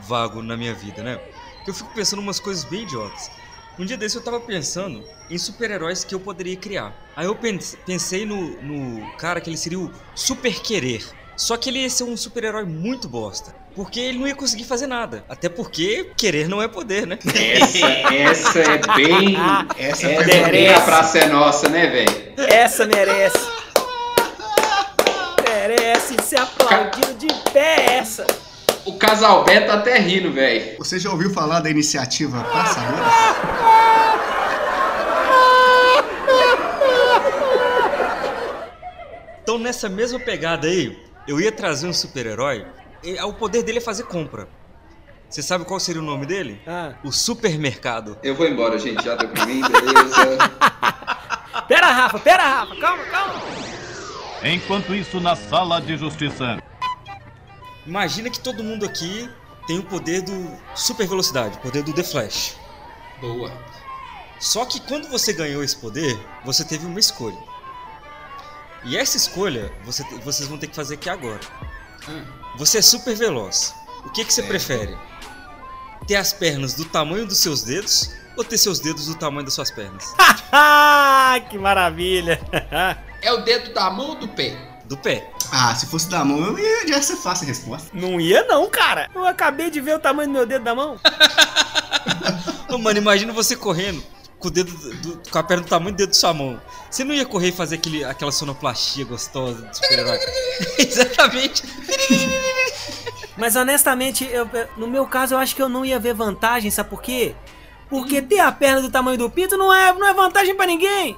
vago 0.00 0.42
na 0.42 0.58
minha 0.58 0.74
vida, 0.74 1.02
né? 1.02 1.18
Que 1.64 1.70
eu 1.70 1.74
fico 1.74 1.90
pensando 1.94 2.20
umas 2.20 2.38
coisas 2.38 2.64
bem 2.64 2.82
idiotas. 2.82 3.30
Um 3.78 3.84
dia 3.84 3.96
desse 3.96 4.16
eu 4.16 4.22
tava 4.22 4.40
pensando 4.40 5.04
em 5.30 5.36
super-heróis 5.36 6.02
que 6.02 6.14
eu 6.14 6.20
poderia 6.20 6.56
criar. 6.56 6.94
Aí 7.14 7.26
eu 7.26 7.34
pense- 7.36 7.76
pensei 7.84 8.24
no, 8.24 8.60
no 8.62 9.12
cara 9.16 9.40
que 9.40 9.50
ele 9.50 9.56
seria 9.56 9.78
o 9.78 9.92
Super 10.14 10.60
Querer. 10.60 11.04
Só 11.36 11.56
que 11.58 11.68
ele 11.68 11.80
ia 11.80 11.90
ser 11.90 12.04
um 12.04 12.16
super-herói 12.16 12.64
muito 12.64 13.06
bosta. 13.06 13.54
Porque 13.74 14.00
ele 14.00 14.18
não 14.18 14.26
ia 14.26 14.34
conseguir 14.34 14.64
fazer 14.64 14.86
nada. 14.86 15.22
Até 15.28 15.50
porque 15.50 16.10
querer 16.16 16.48
não 16.48 16.62
é 16.62 16.68
poder, 16.68 17.06
né? 17.06 17.18
essa, 17.34 17.86
essa 18.14 18.58
é 18.60 18.78
bem... 18.96 19.36
Essa 19.76 20.06
Essa 20.06 20.24
foi 20.24 20.32
é 20.34 20.38
boa. 20.38 20.48
bem 20.48 20.68
a 20.72 20.80
praça 20.80 21.18
é 21.18 21.26
nossa, 21.26 21.68
né, 21.68 21.86
velho? 21.86 22.32
Essa 22.50 22.86
merece. 22.86 23.38
Merece 25.46 26.16
ser 26.22 26.38
aplaudido 26.40 27.14
de 27.18 27.26
pé 27.52 27.96
essa. 27.98 28.26
O 28.86 28.96
casal 28.96 29.44
Beto 29.44 29.66
tá 29.66 29.74
até 29.74 29.98
rindo, 29.98 30.32
velho. 30.32 30.78
Você 30.78 30.98
já 30.98 31.10
ouviu 31.10 31.30
falar 31.30 31.58
da 31.60 31.68
iniciativa 31.68 32.42
Passareiras? 32.44 33.06
Então 39.42 39.58
nessa 39.58 39.88
mesma 39.88 40.18
pegada 40.20 40.68
aí, 40.68 40.96
eu 41.26 41.40
ia 41.40 41.50
trazer 41.50 41.88
um 41.88 41.92
super-herói. 41.92 42.64
e 43.02 43.20
O 43.22 43.32
poder 43.32 43.62
dele 43.62 43.78
é 43.78 43.80
fazer 43.80 44.04
compra. 44.04 44.48
Você 45.28 45.42
sabe 45.42 45.64
qual 45.64 45.80
seria 45.80 46.00
o 46.00 46.04
nome 46.04 46.24
dele? 46.24 46.60
Ah. 46.66 46.94
O 47.02 47.10
supermercado. 47.10 48.16
Eu 48.22 48.36
vou 48.36 48.46
embora, 48.46 48.78
gente. 48.78 49.04
Já 49.04 49.16
deu 49.16 49.28
pra 49.28 49.46
mim, 49.46 49.60
beleza? 49.62 50.38
Pera, 51.66 51.90
Rafa, 51.90 52.18
pera, 52.20 52.42
Rafa, 52.44 52.76
calma, 52.76 53.04
calma. 53.06 53.34
Enquanto 54.44 54.94
isso, 54.94 55.18
na 55.20 55.34
sala 55.34 55.80
de 55.80 55.96
justiça. 55.96 56.58
Imagina 57.86 58.28
que 58.30 58.40
todo 58.40 58.64
mundo 58.64 58.84
aqui 58.84 59.30
tem 59.66 59.78
o 59.78 59.82
poder 59.82 60.22
do 60.22 60.56
super 60.74 61.06
velocidade, 61.06 61.56
o 61.56 61.60
poder 61.60 61.82
do 61.82 61.92
The 61.92 62.02
Flash. 62.02 62.56
Boa. 63.20 63.52
Só 64.38 64.64
que 64.64 64.80
quando 64.80 65.08
você 65.08 65.32
ganhou 65.32 65.62
esse 65.64 65.76
poder, 65.76 66.18
você 66.44 66.64
teve 66.64 66.84
uma 66.86 66.98
escolha. 67.00 67.38
E 68.84 68.96
essa 68.96 69.16
escolha 69.16 69.72
você 69.84 70.04
vocês 70.22 70.48
vão 70.48 70.58
ter 70.58 70.66
que 70.68 70.76
fazer 70.76 70.94
aqui 70.94 71.08
agora. 71.08 71.40
Hum. 72.08 72.24
Você 72.56 72.78
é 72.78 72.82
super 72.82 73.16
veloz. 73.16 73.74
O 74.04 74.10
que, 74.10 74.24
que 74.24 74.32
você 74.32 74.42
Certo. 74.42 74.48
prefere? 74.48 74.96
Ter 76.06 76.16
as 76.16 76.32
pernas 76.32 76.74
do 76.74 76.84
tamanho 76.84 77.26
dos 77.26 77.38
seus 77.38 77.62
dedos 77.62 78.12
ou 78.36 78.44
ter 78.44 78.58
seus 78.58 78.78
dedos 78.78 79.06
do 79.06 79.14
tamanho 79.16 79.44
das 79.44 79.54
suas 79.54 79.70
pernas? 79.70 80.14
Ah, 80.52 81.36
que 81.50 81.58
maravilha. 81.58 82.40
É 83.22 83.32
o 83.32 83.38
dedo 83.38 83.72
da 83.72 83.90
mão 83.90 84.10
ou 84.10 84.14
do 84.14 84.28
pé? 84.28 84.56
Do 84.88 84.96
pé. 84.96 85.28
Ah, 85.52 85.74
se 85.74 85.86
fosse 85.86 86.08
da 86.08 86.24
mão, 86.24 86.38
eu 86.38 86.58
ia, 86.58 86.86
já 86.88 87.02
ser 87.02 87.16
fácil 87.16 87.44
a 87.44 87.48
resposta. 87.48 87.88
Não 87.92 88.20
ia 88.20 88.44
não, 88.44 88.68
cara. 88.70 89.10
Eu 89.14 89.24
acabei 89.26 89.68
de 89.70 89.80
ver 89.80 89.96
o 89.96 89.98
tamanho 89.98 90.28
do 90.28 90.32
meu 90.32 90.46
dedo 90.46 90.64
da 90.64 90.74
mão. 90.74 90.98
Ô, 92.70 92.78
mano, 92.78 92.98
imagina 92.98 93.32
você 93.32 93.56
correndo 93.56 94.02
com 94.38 94.48
o 94.48 94.50
dedo 94.50 94.70
do- 94.72 95.22
com 95.30 95.38
a 95.38 95.42
perna 95.42 95.62
do 95.64 95.68
tamanho 95.68 95.92
do 95.92 95.96
dedo 95.98 96.10
da 96.10 96.14
sua 96.14 96.32
mão. 96.34 96.60
Você 96.90 97.02
não 97.04 97.14
ia 97.14 97.24
correr 97.26 97.48
e 97.48 97.52
fazer 97.52 97.76
aquele, 97.76 98.04
aquela 98.04 98.30
sonoplastia 98.30 99.04
gostosa 99.04 99.62
de 99.66 99.76
super-herói? 99.76 100.18
Exatamente. 100.78 101.62
Mas 103.36 103.56
honestamente, 103.56 104.24
eu- 104.24 104.48
eu- 104.52 104.68
no 104.76 104.86
meu 104.86 105.06
caso, 105.06 105.34
eu 105.34 105.38
acho 105.38 105.54
que 105.54 105.62
eu 105.62 105.68
não 105.68 105.84
ia 105.84 105.98
ver 105.98 106.14
vantagem, 106.14 106.70
sabe 106.70 106.90
por 106.90 107.02
quê? 107.02 107.34
Porque 107.88 108.22
ter 108.22 108.40
a 108.40 108.50
perna 108.52 108.82
do 108.82 108.90
tamanho 108.90 109.18
do 109.18 109.30
pinto 109.30 109.56
não 109.56 109.72
é, 109.72 109.92
não 109.92 110.06
é 110.06 110.14
vantagem 110.14 110.54
pra 110.54 110.66
ninguém. 110.66 111.16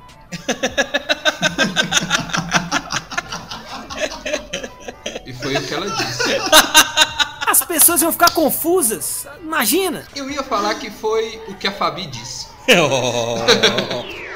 E 5.26 5.27
foi 5.42 5.56
o 5.56 5.66
que 5.66 5.74
ela 5.74 5.88
disse. 5.90 6.36
As 7.48 7.64
pessoas 7.64 8.02
iam 8.02 8.12
ficar 8.12 8.30
confusas. 8.32 9.26
Imagina. 9.42 10.06
Eu 10.14 10.30
ia 10.30 10.42
falar 10.42 10.74
que 10.74 10.90
foi 10.90 11.40
o 11.48 11.54
que 11.54 11.66
a 11.66 11.72
Fabi 11.72 12.06
disse. 12.06 12.46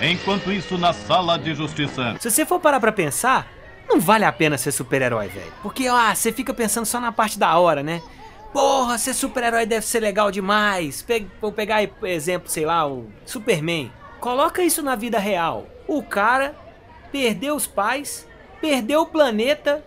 Enquanto 0.00 0.52
isso, 0.52 0.78
na 0.78 0.92
sala 0.92 1.36
de 1.36 1.54
justiça. 1.54 2.16
Se 2.20 2.30
você 2.30 2.46
for 2.46 2.60
parar 2.60 2.78
pra 2.78 2.92
pensar, 2.92 3.48
não 3.88 3.98
vale 3.98 4.24
a 4.24 4.32
pena 4.32 4.56
ser 4.56 4.70
super-herói, 4.70 5.28
velho. 5.28 5.52
Porque, 5.62 5.88
ah, 5.88 6.14
você 6.14 6.30
fica 6.32 6.54
pensando 6.54 6.86
só 6.86 7.00
na 7.00 7.10
parte 7.10 7.38
da 7.38 7.58
hora, 7.58 7.82
né? 7.82 8.00
Porra, 8.52 8.96
ser 8.98 9.14
super-herói 9.14 9.66
deve 9.66 9.84
ser 9.84 9.98
legal 9.98 10.30
demais. 10.30 11.02
Pe 11.02 11.26
vou 11.40 11.50
pegar 11.50 11.82
exemplo, 12.04 12.48
sei 12.48 12.64
lá, 12.64 12.86
o 12.86 13.10
Superman. 13.26 13.90
Coloca 14.20 14.62
isso 14.62 14.80
na 14.82 14.94
vida 14.94 15.18
real. 15.18 15.66
O 15.88 16.02
cara 16.02 16.54
perdeu 17.10 17.56
os 17.56 17.66
pais, 17.66 18.26
perdeu 18.64 19.02
o 19.02 19.06
planeta, 19.06 19.84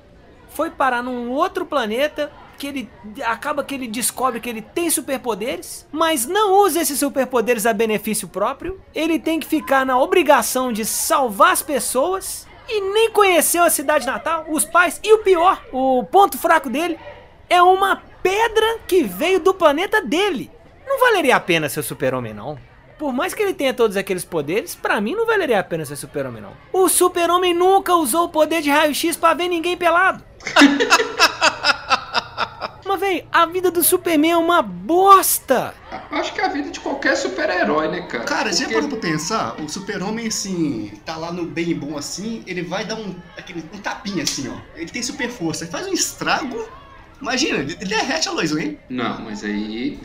foi 0.50 0.70
parar 0.70 1.02
num 1.02 1.32
outro 1.32 1.66
planeta 1.66 2.32
que 2.60 2.68
ele 2.68 2.90
acaba 3.26 3.64
que 3.64 3.74
ele 3.74 3.88
descobre 3.88 4.40
que 4.40 4.48
ele 4.48 4.62
tem 4.62 4.88
superpoderes, 4.92 5.88
mas 5.92 6.28
não 6.28 6.62
usa 6.62 6.82
esses 6.82 7.00
superpoderes 7.00 7.66
a 7.66 7.74
benefício 7.74 8.28
próprio. 8.28 8.80
Ele 8.94 9.18
tem 9.18 9.40
que 9.40 9.48
ficar 9.48 9.84
na 9.84 10.00
obrigação 10.00 10.72
de 10.72 10.86
salvar 10.86 11.54
as 11.54 11.64
pessoas 11.64 12.46
e 12.70 12.80
nem 12.80 13.10
conheceu 13.10 13.64
a 13.64 13.70
cidade 13.72 14.06
natal, 14.06 14.46
os 14.48 14.64
pais 14.64 15.00
e 15.04 15.12
o 15.12 15.24
pior, 15.24 15.60
o 15.72 16.04
ponto 16.04 16.38
fraco 16.38 16.70
dele 16.70 17.00
é 17.50 17.60
uma 17.60 18.04
pedra 18.22 18.78
que 18.88 19.02
veio 19.04 19.40
do 19.40 19.56
planeta 19.56 20.04
dele. 20.04 20.52
Não 20.86 21.00
valeria 21.00 21.36
a 21.36 21.40
pena 21.40 21.68
ser 21.68 21.82
super-homem 21.82 22.32
não. 22.32 22.60
Por 22.98 23.14
mais 23.14 23.34
que 23.34 23.44
ele 23.44 23.54
tenha 23.54 23.74
todos 23.74 23.96
aqueles 23.96 24.26
poderes, 24.26 24.74
pra 24.74 25.00
mim 25.00 25.14
não 25.14 25.26
valeria 25.26 25.60
a 25.60 25.64
pena 25.64 25.86
ser 25.86 25.96
super-homem 25.96 26.42
não. 26.42 26.54
O 26.74 26.90
super-homem 26.90 27.54
nunca 27.54 27.94
usou 27.96 28.26
o 28.26 28.30
poder 28.30 28.62
de 28.62 28.70
raio-x 28.72 29.16
pra 29.16 29.34
ver 29.36 29.48
ninguém 29.48 29.78
pelado. 29.78 30.24
Mas, 32.86 33.00
véi, 33.02 33.28
a 33.34 33.46
vida 33.46 33.70
do 33.70 33.84
Superman 33.84 34.32
é 34.32 34.38
uma 34.38 34.62
bosta. 34.62 35.74
Acho 36.10 36.34
que 36.34 36.40
é 36.40 36.46
a 36.46 36.48
vida 36.48 36.70
de 36.70 36.80
qualquer 36.80 37.18
super-herói, 37.18 37.90
né, 37.90 38.02
cara? 38.04 38.24
Cara, 38.24 38.54
já 38.54 38.60
Porque- 38.60 38.74
parou 38.76 38.90
pra 38.90 38.98
pensar? 39.00 39.62
O 39.62 39.68
super-homem, 39.68 40.28
assim, 40.28 40.94
tá 41.06 41.18
lá 41.18 41.32
no 41.34 41.46
bem 41.46 41.70
e 41.72 41.74
bom 41.74 41.98
assim, 41.98 42.44
ele 42.48 42.62
vai 42.64 42.86
dar 42.86 42.96
um, 42.96 43.14
aquele, 43.38 43.64
um 43.74 43.78
tapinha 43.80 44.24
assim, 44.24 44.48
ó. 44.50 44.56
Ele 44.76 44.90
tem 44.90 45.04
super 45.04 45.30
força, 45.30 45.66
ele 45.66 45.72
faz 45.72 45.86
um 45.86 45.92
estrago. 45.94 46.66
Imagina, 47.22 47.58
ele 47.60 47.76
derrete 47.76 48.30
a 48.30 48.32
Lois 48.32 48.52
Lane. 48.52 48.80
Não, 48.90 49.20
mas 49.22 49.44
aí, 49.44 50.00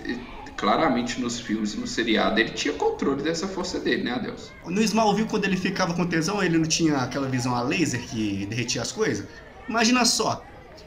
claramente 0.62 1.20
nos 1.20 1.40
filmes 1.40 1.74
e 1.74 1.76
no 1.76 1.88
seriado, 1.88 2.38
ele 2.38 2.50
tinha 2.50 2.72
controle 2.74 3.20
dessa 3.20 3.48
força 3.48 3.80
dele, 3.80 4.04
né, 4.04 4.12
Adeus? 4.12 4.52
No 4.64 4.80
Smallville, 4.80 5.28
quando 5.28 5.44
ele 5.44 5.56
ficava 5.56 5.92
com 5.92 6.06
tesão, 6.06 6.40
ele 6.40 6.56
não 6.56 6.64
tinha 6.64 6.98
aquela 6.98 7.28
visão 7.28 7.52
a 7.56 7.62
laser 7.62 8.00
que 8.00 8.46
derretia 8.46 8.80
as 8.80 8.92
coisas? 8.92 9.26
Imagina 9.68 10.04
só. 10.04 10.44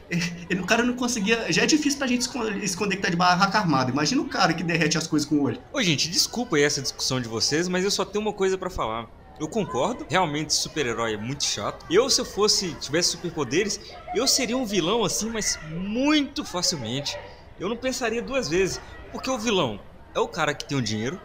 Ele, 0.08 0.60
o 0.62 0.64
cara 0.64 0.82
não 0.82 0.94
conseguia. 0.94 1.52
Já 1.52 1.64
é 1.64 1.66
difícil 1.66 1.98
pra 1.98 2.06
gente 2.06 2.22
esconder, 2.22 2.64
esconder 2.64 2.96
que 2.96 3.02
tá 3.02 3.10
de 3.10 3.16
barraca 3.16 3.58
armada. 3.58 3.90
Imagina 3.90 4.22
o 4.22 4.28
cara 4.28 4.54
que 4.54 4.62
derrete 4.62 4.96
as 4.96 5.06
coisas 5.06 5.28
com 5.28 5.34
o 5.34 5.42
olho. 5.42 5.60
Ô, 5.70 5.82
gente, 5.82 6.08
desculpa 6.08 6.56
aí 6.56 6.62
essa 6.62 6.80
discussão 6.80 7.20
de 7.20 7.28
vocês, 7.28 7.68
mas 7.68 7.84
eu 7.84 7.90
só 7.90 8.02
tenho 8.02 8.22
uma 8.22 8.32
coisa 8.32 8.56
pra 8.56 8.70
falar. 8.70 9.06
Eu 9.38 9.46
concordo, 9.46 10.06
realmente 10.08 10.54
super-herói 10.54 11.12
é 11.12 11.16
muito 11.18 11.44
chato. 11.44 11.84
Eu, 11.90 12.08
se 12.08 12.18
eu 12.18 12.24
fosse, 12.24 12.72
tivesse 12.80 13.10
superpoderes, 13.10 13.78
eu 14.14 14.26
seria 14.26 14.56
um 14.56 14.64
vilão 14.64 15.04
assim, 15.04 15.28
mas 15.28 15.58
muito 15.68 16.46
facilmente. 16.46 17.14
Eu 17.58 17.68
não 17.68 17.76
pensaria 17.76 18.22
duas 18.22 18.48
vezes, 18.48 18.80
porque 19.12 19.30
o 19.30 19.38
vilão 19.38 19.80
é 20.14 20.20
o 20.20 20.28
cara 20.28 20.54
que 20.54 20.64
tem 20.64 20.76
o 20.76 20.82
dinheiro, 20.82 21.20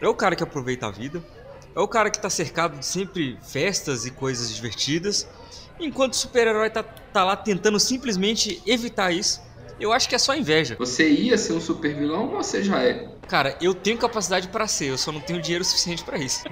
é 0.00 0.08
o 0.08 0.14
cara 0.14 0.34
que 0.34 0.42
aproveita 0.42 0.86
a 0.86 0.90
vida, 0.90 1.22
é 1.74 1.80
o 1.80 1.88
cara 1.88 2.10
que 2.10 2.20
tá 2.20 2.30
cercado 2.30 2.78
de 2.78 2.86
sempre 2.86 3.38
festas 3.42 4.04
e 4.06 4.10
coisas 4.10 4.54
divertidas, 4.54 5.28
enquanto 5.78 6.14
o 6.14 6.16
super-herói 6.16 6.70
tá, 6.70 6.82
tá 6.82 7.24
lá 7.24 7.36
tentando 7.36 7.78
simplesmente 7.78 8.62
evitar 8.66 9.12
isso. 9.12 9.40
Eu 9.78 9.92
acho 9.92 10.08
que 10.08 10.14
é 10.14 10.18
só 10.18 10.34
inveja. 10.34 10.76
Você 10.78 11.08
ia 11.08 11.38
ser 11.38 11.54
um 11.54 11.60
super 11.60 11.94
vilão 11.94 12.28
ou 12.28 12.42
você 12.42 12.62
já 12.62 12.82
é? 12.82 13.08
Cara, 13.26 13.56
eu 13.62 13.72
tenho 13.74 13.96
capacidade 13.96 14.48
pra 14.48 14.66
ser, 14.66 14.90
eu 14.90 14.98
só 14.98 15.10
não 15.10 15.20
tenho 15.20 15.40
dinheiro 15.40 15.64
suficiente 15.64 16.04
pra 16.04 16.18
isso. 16.18 16.44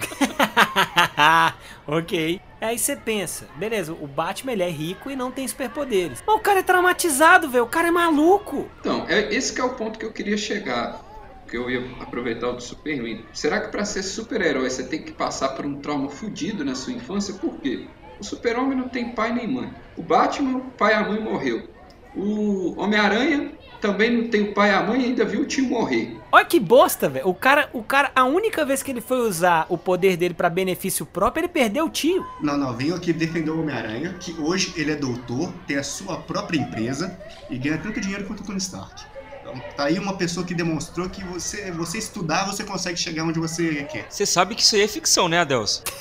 ok. 1.86 2.40
Aí 2.60 2.78
você 2.78 2.96
pensa, 2.96 3.46
beleza, 3.56 3.92
o 3.92 4.06
Batman 4.06 4.52
ele 4.52 4.62
é 4.62 4.70
rico 4.70 5.10
e 5.10 5.16
não 5.16 5.30
tem 5.30 5.46
superpoderes. 5.46 6.22
Mas 6.26 6.36
o 6.36 6.40
cara 6.40 6.60
é 6.60 6.62
traumatizado, 6.62 7.48
velho. 7.48 7.64
O 7.64 7.68
cara 7.68 7.88
é 7.88 7.90
maluco. 7.90 8.68
Então, 8.80 9.06
é, 9.08 9.32
esse 9.32 9.52
que 9.52 9.60
é 9.60 9.64
o 9.64 9.74
ponto 9.74 9.98
que 9.98 10.04
eu 10.04 10.12
queria 10.12 10.36
chegar. 10.36 11.06
Que 11.48 11.56
eu 11.56 11.70
ia 11.70 11.80
aproveitar 12.00 12.48
o 12.48 12.52
do 12.54 12.62
Superman. 12.62 13.24
Será 13.32 13.60
que 13.60 13.68
pra 13.68 13.84
ser 13.84 14.02
super-herói 14.02 14.68
você 14.68 14.84
tem 14.84 15.02
que 15.02 15.12
passar 15.12 15.50
por 15.50 15.64
um 15.64 15.76
trauma 15.76 16.10
fudido 16.10 16.64
na 16.64 16.74
sua 16.74 16.92
infância? 16.92 17.32
Por 17.34 17.58
quê? 17.60 17.86
O 18.20 18.24
super-homem 18.24 18.76
não 18.76 18.88
tem 18.88 19.14
pai 19.14 19.32
nem 19.32 19.46
mãe. 19.46 19.72
O 19.96 20.02
Batman, 20.02 20.60
pai 20.76 20.92
e 20.92 20.96
a 20.96 21.08
mãe 21.08 21.20
morreu. 21.20 21.68
O 22.14 22.78
Homem-Aranha 22.78 23.52
também 23.80 24.10
não 24.10 24.28
tem 24.28 24.42
o 24.42 24.54
pai 24.54 24.70
e 24.70 24.74
a 24.74 24.82
mãe 24.82 25.00
e 25.00 25.04
ainda 25.06 25.24
viu 25.24 25.42
o 25.42 25.44
tio 25.44 25.64
morrer. 25.64 26.16
Olha 26.30 26.44
que 26.44 26.60
bosta, 26.60 27.08
velho. 27.08 27.28
O 27.28 27.34
cara, 27.34 27.70
o 27.72 27.82
cara, 27.82 28.10
a 28.14 28.24
única 28.24 28.64
vez 28.64 28.82
que 28.82 28.90
ele 28.90 29.00
foi 29.00 29.18
usar 29.18 29.66
o 29.68 29.78
poder 29.78 30.16
dele 30.16 30.34
pra 30.34 30.50
benefício 30.50 31.06
próprio, 31.06 31.42
ele 31.42 31.48
perdeu 31.48 31.86
o 31.86 31.90
tio. 31.90 32.26
Não, 32.40 32.56
não, 32.56 32.76
venho 32.76 32.94
aqui 32.94 33.12
defender 33.12 33.50
o 33.50 33.60
Homem-Aranha, 33.60 34.14
que 34.20 34.32
hoje 34.38 34.72
ele 34.76 34.92
é 34.92 34.96
doutor, 34.96 35.52
tem 35.66 35.76
a 35.76 35.82
sua 35.82 36.18
própria 36.18 36.58
empresa 36.58 37.18
e 37.48 37.56
ganha 37.56 37.78
tanto 37.78 38.00
dinheiro 38.00 38.24
quanto 38.24 38.40
o 38.40 38.44
Tony 38.44 38.58
Stark. 38.58 39.04
Então, 39.40 39.54
tá 39.76 39.84
aí 39.84 39.98
uma 39.98 40.14
pessoa 40.14 40.44
que 40.44 40.54
demonstrou 40.54 41.08
que 41.08 41.24
você, 41.24 41.70
você 41.70 41.98
estudar, 41.98 42.44
você 42.44 42.64
consegue 42.64 42.98
chegar 42.98 43.24
onde 43.24 43.38
você 43.40 43.86
quer. 43.90 44.06
Você 44.10 44.26
sabe 44.26 44.54
que 44.54 44.62
isso 44.62 44.74
aí 44.74 44.82
é 44.82 44.88
ficção, 44.88 45.28
né, 45.28 45.38
Adelso? 45.38 45.82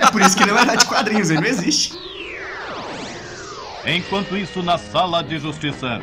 É 0.00 0.10
por 0.10 0.20
isso 0.20 0.36
que 0.36 0.42
ele 0.42 0.52
não 0.52 0.58
é 0.58 0.76
de 0.76 0.86
quadrinhos, 0.86 1.30
ele 1.30 1.40
não 1.40 1.46
existe. 1.46 1.96
Enquanto 3.86 4.36
isso, 4.36 4.62
na 4.62 4.76
sala 4.78 5.22
de 5.22 5.38
justiça. 5.38 6.00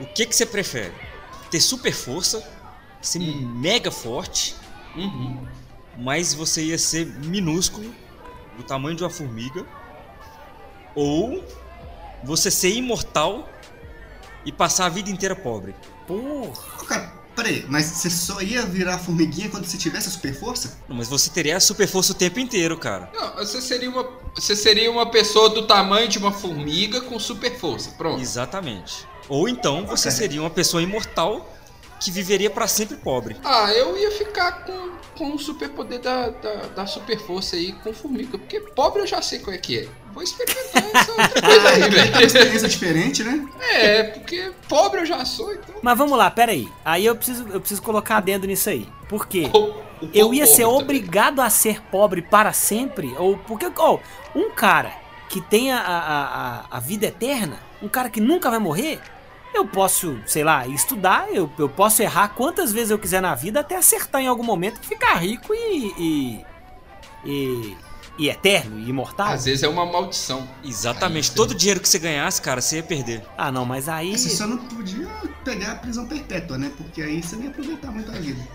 O 0.00 0.06
que 0.06 0.26
que 0.26 0.34
você 0.34 0.46
prefere? 0.46 0.92
Ter 1.50 1.60
super 1.60 1.92
força, 1.92 2.46
ser 3.00 3.18
mega 3.18 3.90
forte, 3.90 4.54
Uhum. 4.96 5.46
mas 5.98 6.34
você 6.34 6.64
ia 6.64 6.78
ser 6.78 7.06
minúsculo, 7.06 7.94
do 8.56 8.62
tamanho 8.62 8.96
de 8.96 9.02
uma 9.04 9.10
formiga, 9.10 9.64
ou 10.94 11.44
você 12.24 12.50
ser 12.50 12.70
imortal 12.74 13.48
e 14.44 14.52
passar 14.52 14.86
a 14.86 14.88
vida 14.88 15.10
inteira 15.10 15.34
pobre? 15.36 15.74
Porra. 16.06 16.86
Cara, 16.86 17.12
peraí, 17.36 17.64
mas 17.68 17.86
você 17.86 18.10
só 18.10 18.40
ia 18.40 18.62
virar 18.66 18.98
formiguinha 18.98 19.48
quando 19.48 19.64
você 19.64 19.76
tivesse 19.78 20.08
a 20.08 20.10
super 20.10 20.34
força? 20.34 20.78
Não, 20.88 20.96
Mas 20.96 21.08
você 21.08 21.30
teria 21.30 21.56
a 21.56 21.60
super 21.60 21.86
força 21.88 22.12
o 22.12 22.14
tempo 22.14 22.40
inteiro, 22.40 22.76
cara. 22.78 23.10
Não, 23.14 23.36
você 23.36 23.60
seria 23.60 23.90
uma, 23.90 24.08
você 24.34 24.56
seria 24.56 24.90
uma 24.90 25.10
pessoa 25.10 25.50
do 25.50 25.66
tamanho 25.66 26.08
de 26.08 26.18
uma 26.18 26.32
formiga 26.32 27.00
com 27.02 27.18
super 27.18 27.56
força. 27.58 27.90
Pronto. 27.92 28.20
Exatamente. 28.20 29.06
Ou 29.28 29.48
então 29.48 29.86
você 29.86 30.08
Ok. 30.08 30.18
seria 30.18 30.40
uma 30.40 30.50
pessoa 30.50 30.82
imortal 30.82 31.48
que 32.00 32.10
viveria 32.10 32.48
pra 32.50 32.66
sempre 32.66 32.96
pobre. 32.96 33.36
Ah, 33.44 33.70
eu 33.74 33.96
ia 33.96 34.10
ficar 34.10 34.64
com, 34.64 34.90
com 35.18 35.34
o 35.34 35.38
superpoder 35.38 36.00
da, 36.00 36.30
da, 36.30 36.54
da 36.74 36.86
super 36.86 37.18
força 37.20 37.54
aí 37.56 37.72
com 37.72 37.92
formiga. 37.92 38.38
Porque 38.38 38.58
pobre 38.58 39.02
eu 39.02 39.06
já 39.06 39.20
sei 39.20 39.38
qual 39.38 39.54
é 39.54 39.58
que 39.58 39.80
é. 39.80 39.88
Vou 40.12 40.22
experimentar 40.22 40.84
essa 40.94 41.10
outra 41.12 41.28
coisa 41.42 41.68
aí, 41.68 41.80
Uma 41.80 41.88
velho. 41.88 42.26
experiência 42.26 42.68
diferente, 42.68 43.22
né? 43.24 43.46
É, 43.72 44.02
porque 44.04 44.52
pobre 44.68 45.00
eu 45.00 45.06
já 45.06 45.24
sou, 45.24 45.52
então. 45.52 45.74
Mas 45.82 45.96
vamos 45.98 46.18
lá, 46.18 46.30
pera 46.30 46.52
aí. 46.52 46.68
Aí 46.84 47.06
eu 47.06 47.14
preciso, 47.16 47.46
eu 47.48 47.60
preciso 47.60 47.82
colocar 47.82 48.20
dentro 48.20 48.46
nisso 48.48 48.68
aí. 48.70 48.88
Por 49.08 49.26
quê? 49.26 49.48
O- 49.52 49.58
o 50.04 50.10
Eu 50.14 50.32
ia 50.34 50.44
pobre 50.44 50.56
ser 50.56 50.62
também. 50.62 50.76
obrigado 50.80 51.40
a 51.40 51.50
ser 51.50 51.80
pobre 51.82 52.22
para 52.22 52.52
sempre? 52.52 53.14
Ou 53.18 53.36
porque, 53.38 53.70
ó, 53.76 53.98
um 54.34 54.50
cara 54.50 54.92
que 55.28 55.40
tem 55.40 55.70
a, 55.72 55.78
a, 55.80 56.24
a, 56.26 56.64
a 56.76 56.80
vida 56.80 57.06
eterna, 57.06 57.58
um 57.82 57.88
cara 57.88 58.10
que 58.10 58.20
nunca 58.20 58.50
vai 58.50 58.58
morrer, 58.58 59.00
eu 59.54 59.66
posso, 59.66 60.18
sei 60.26 60.42
lá, 60.44 60.66
estudar, 60.66 61.26
eu, 61.32 61.50
eu 61.58 61.68
posso 61.68 62.02
errar 62.02 62.28
quantas 62.30 62.72
vezes 62.72 62.90
eu 62.90 62.98
quiser 62.98 63.20
na 63.20 63.34
vida 63.34 63.60
até 63.60 63.76
acertar 63.76 64.20
em 64.20 64.26
algum 64.26 64.42
momento 64.44 64.80
e 64.82 64.86
ficar 64.86 65.14
rico 65.14 65.52
e. 65.54 65.94
e. 65.98 66.44
e, 67.24 67.76
e 68.20 68.28
eterno 68.28 68.78
e 68.78 68.90
imortal. 68.90 69.28
Às 69.32 69.46
vezes 69.46 69.62
é 69.62 69.68
uma 69.68 69.86
maldição. 69.86 70.46
Exatamente. 70.62 71.30
Aí, 71.30 71.36
Todo 71.36 71.52
o 71.52 71.54
dinheiro 71.54 71.80
que 71.80 71.88
você 71.88 71.98
ganhasse, 71.98 72.42
cara, 72.42 72.60
você 72.60 72.76
ia 72.76 72.82
perder. 72.82 73.24
Ah, 73.36 73.50
não, 73.50 73.64
mas 73.64 73.88
aí. 73.88 74.16
Você 74.16 74.28
só 74.28 74.46
não 74.46 74.58
podia 74.58 75.08
pegar 75.42 75.72
a 75.72 75.74
prisão 75.76 76.06
perpétua, 76.06 76.58
né? 76.58 76.70
Porque 76.76 77.00
aí 77.00 77.22
você 77.22 77.36
não 77.36 77.44
ia 77.44 77.48
aproveitar 77.50 77.90
muito 77.90 78.10
a 78.10 78.14
vida. 78.14 78.46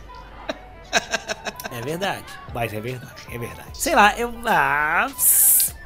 É 1.71 1.81
verdade. 1.81 2.25
Mas 2.53 2.73
é 2.73 2.79
verdade, 2.79 3.21
é 3.31 3.37
verdade. 3.39 3.69
Sei 3.73 3.95
lá, 3.95 4.17
eu. 4.17 4.31
Ah. 4.45 5.07